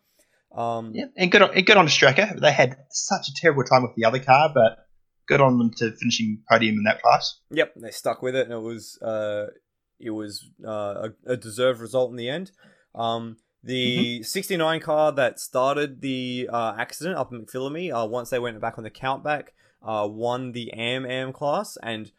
[0.54, 2.40] Um, Yeah, and good on, and good on Strakka.
[2.40, 4.86] They had such a terrible time with the other car, but
[5.28, 7.40] good on them to finishing podium in that class.
[7.52, 9.48] Yep, they stuck with it, and it was uh,
[10.00, 12.52] it was uh, a, a deserved result in the end.
[12.96, 18.40] Um, the 69 car that started the uh, accident up in McPhillamy, uh, once they
[18.40, 19.50] went back on the countback,
[19.84, 22.12] uh, won the AM AM class, and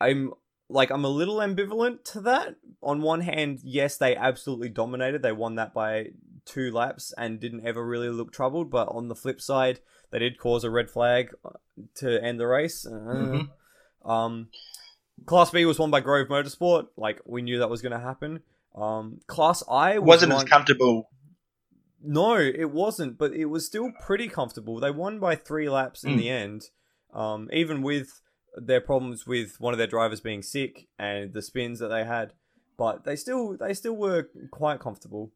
[0.00, 0.32] I'm
[0.68, 2.56] like I'm a little ambivalent to that.
[2.82, 5.22] On one hand, yes, they absolutely dominated.
[5.22, 6.06] They won that by
[6.44, 8.70] two laps and didn't ever really look troubled.
[8.70, 9.80] But on the flip side,
[10.12, 11.50] they did cause a red flag uh,
[11.96, 12.86] to end the race.
[12.86, 13.50] Uh, Mhm.
[14.04, 14.48] Um,
[15.26, 16.88] Class B was won by Grove Motorsport.
[16.96, 18.40] Like we knew that was going to happen.
[18.74, 21.10] Um, Class I was wasn't as comfortable.
[22.04, 24.80] No, it wasn't, but it was still pretty comfortable.
[24.80, 26.18] They won by three laps in Mm.
[26.18, 26.70] the end,
[27.12, 28.20] um, even with
[28.56, 32.32] their problems with one of their drivers being sick and the spins that they had.
[32.76, 35.30] But they still they still were quite comfortable.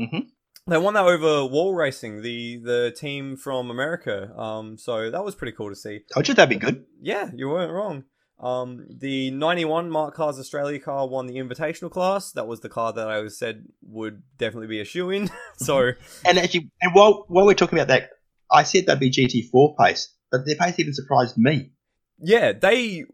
[0.00, 0.30] Mhm.
[0.68, 4.32] They won that over Wall Racing, the the team from America.
[4.38, 6.00] Um, so that was pretty cool to see.
[6.12, 6.84] Told you that'd be good.
[7.00, 8.04] Yeah, you weren't wrong.
[8.40, 12.30] Um, the 91 MARC Cars Australia car won the Invitational class.
[12.32, 15.30] That was the car that I said would definitely be a shoe in.
[15.56, 15.92] so
[16.24, 18.10] And actually, and while while we're talking about that,
[18.52, 21.72] I said that'd be GT4 pace, but their pace even surprised me.
[22.20, 23.04] yeah, they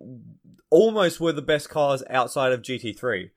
[0.71, 3.31] almost were the best cars outside of GT3.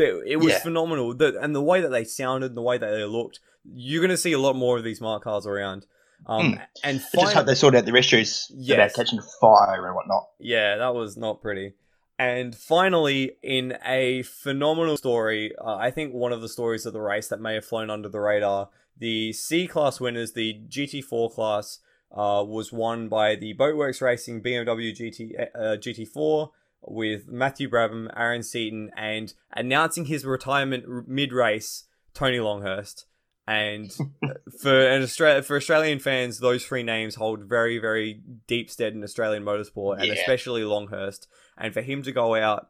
[0.00, 0.58] It was Yeah.
[0.60, 3.40] phenomenal, the, and the way that they sounded, and the way that they looked.
[3.64, 5.86] You're going to see a lot more of these MARC cars around.
[6.26, 6.58] Um, Hmm.
[6.84, 8.76] And I just hope they sorted out their issues Yes.
[8.94, 10.28] about catching fire and whatnot.
[10.38, 11.74] Yeah, that was not pretty.
[12.18, 17.00] And finally, in a phenomenal story, uh, I think one of the stories of the
[17.00, 18.68] race that may have flown under the radar,
[18.98, 21.78] the C class winners, the GT4 class,
[22.12, 26.50] uh, was won by the Boatworks Racing BMW GT uh, GT4
[26.82, 31.84] with Matthew Brabham, Aaron Seaton, and announcing his retirement mid race,
[32.14, 33.06] Tony Longhurst.
[33.46, 33.90] And
[34.62, 39.02] for an Australia, for Australian fans, those three names hold very, very deep stead in
[39.02, 40.14] Australian motorsport, and Yeah.
[40.14, 41.26] especially Longhurst.
[41.58, 42.68] And for him to go out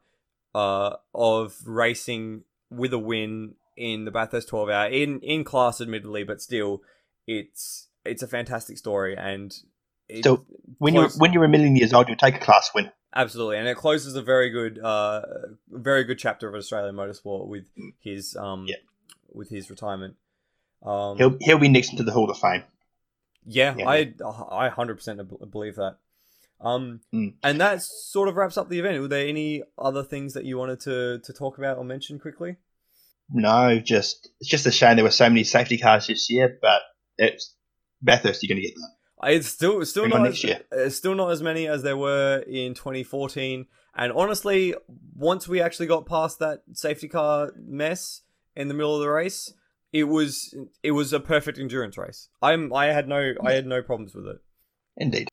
[0.55, 6.25] uh, of racing with a win in the Bathurst 12 hour in in class, admittedly,
[6.25, 6.83] but still,
[7.27, 9.55] it's it's a fantastic story, and
[10.23, 10.45] So
[10.79, 12.91] when you're when you're a million years old, you'll take a class win.
[13.15, 15.23] Absolutely, and it closes a very good, uh,
[15.69, 17.67] very good chapter of Australian motorsport with
[18.01, 18.77] his um, Yeah.
[19.33, 20.15] with his retirement.
[20.83, 22.63] Um, He'll he'll be next into the Hall of Fame.
[23.45, 23.89] yeah, Yeah.
[23.89, 24.15] I
[24.51, 25.21] I hundred percent
[25.51, 25.97] believe that.
[26.61, 27.35] Um, Mm.
[27.43, 29.01] and that sort of wraps up the event.
[29.01, 32.57] Were there any other things that you wanted to to talk about or mention quickly?
[33.33, 36.83] No, just it's just a shame there were so many safety cars this year, but
[37.19, 37.55] it's
[38.03, 38.43] Bathurst.
[38.43, 38.91] You're going to get that.
[39.25, 40.61] It's still still Bring not next year.
[40.73, 43.67] Uh, still not as many as there were in 2014.
[43.95, 44.75] And honestly,
[45.15, 48.23] once we actually got past that safety car mess
[48.57, 49.53] in the middle of the race,
[49.93, 52.29] it was it was a perfect endurance race.
[52.41, 54.41] I'm I had no I had no problems with it.
[54.97, 55.29] Indeed.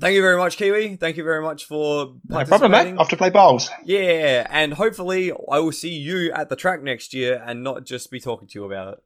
[0.00, 0.96] Thank you very much, Kiwi.
[0.96, 2.96] Thank you very much for No problem, mate.
[2.96, 3.68] Off to play bowls.
[3.84, 8.10] Yeah, and hopefully I will see you at the track next year and not just
[8.10, 9.02] be talking to you about it.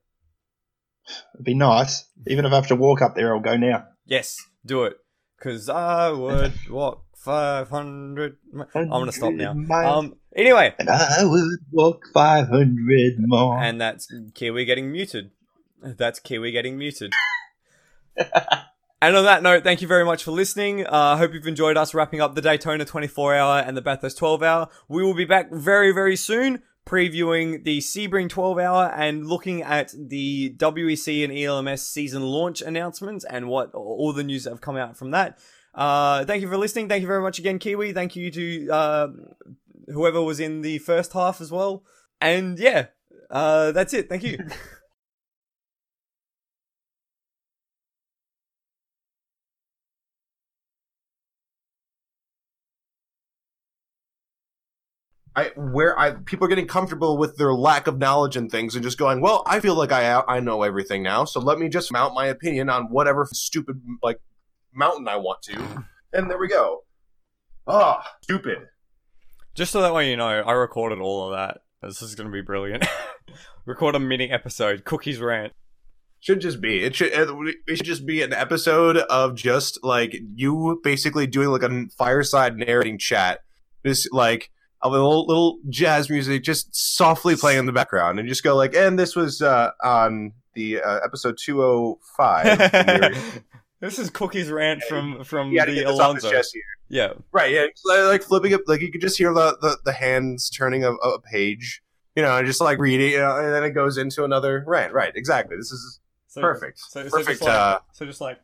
[1.34, 2.04] It'd be nice.
[2.28, 3.86] Even if I have to walk up there, I'll go now.
[4.06, 4.96] Yes, do it.
[5.40, 8.36] Cause I would walk 500.
[8.52, 9.50] mi- I'm gonna stop now.
[9.52, 10.16] Um.
[10.34, 13.58] Anyway, and I would walk 500 more.
[13.58, 15.32] and that's Kiwi getting muted.
[15.82, 17.12] That's Kiwi getting muted.
[18.16, 20.86] and on that note, thank you very much for listening.
[20.86, 24.18] Uh, I hope you've enjoyed us wrapping up the Daytona 24 hour and the Bathurst
[24.18, 24.68] 12 hour.
[24.88, 29.92] We will be back very, very soon previewing the Sebring 12 hour and looking at
[29.96, 34.76] the WEC and ELMS season launch announcements and what all the news that have come
[34.76, 35.38] out from that.
[35.74, 36.88] Uh, thank you for listening.
[36.88, 37.92] Thank you very much again, Kiwi.
[37.92, 39.08] Thank you to uh,
[39.88, 41.84] whoever was in the first half as well.
[42.20, 42.86] And yeah,
[43.30, 44.08] uh, that's it.
[44.08, 44.38] Thank you.
[55.36, 58.82] I where I people are getting comfortable with their lack of knowledge and things and
[58.82, 61.92] just going, well, I feel like I I know everything now, so let me just
[61.92, 64.18] mount my opinion on whatever stupid like
[64.72, 66.84] mountain I want to, and there we go.
[67.66, 68.68] Ah, stupid.
[69.54, 71.58] Just so that way you know, I recorded all of that.
[71.82, 72.86] This is going to be brilliant.
[73.66, 75.52] Record a mini episode, Cookies Rant.
[76.20, 80.80] Should just be it should it should just be an episode of just like you
[80.82, 83.40] basically doing like a fireside narrating chat,
[83.84, 84.50] just like
[84.92, 88.74] a little little jazz music just softly playing in the background, and just go like,
[88.74, 92.58] and this was uh, on the uh, episode two oh five.
[93.80, 96.30] this is Cookies Rant from from He the get this off his Alonso.
[96.30, 96.62] chest here.
[96.88, 100.48] Yeah, Right, yeah, like, flipping it, like you could just hear the, the, the hands
[100.48, 101.82] turning a, a page,
[102.14, 104.92] you know, and just like reading, you know, and then it goes into another rant.
[104.92, 105.56] Right, exactly.
[105.56, 106.78] This is so, perfect.
[106.78, 107.40] So, so perfect.
[107.40, 108.38] Just like, uh, so just like.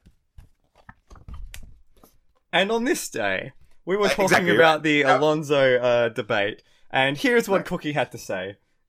[2.52, 3.52] And on this day,
[3.84, 5.18] we were talking Exactly, about the Yeah.
[5.18, 8.56] Alonso uh, debate, and here's what Cookie had to say.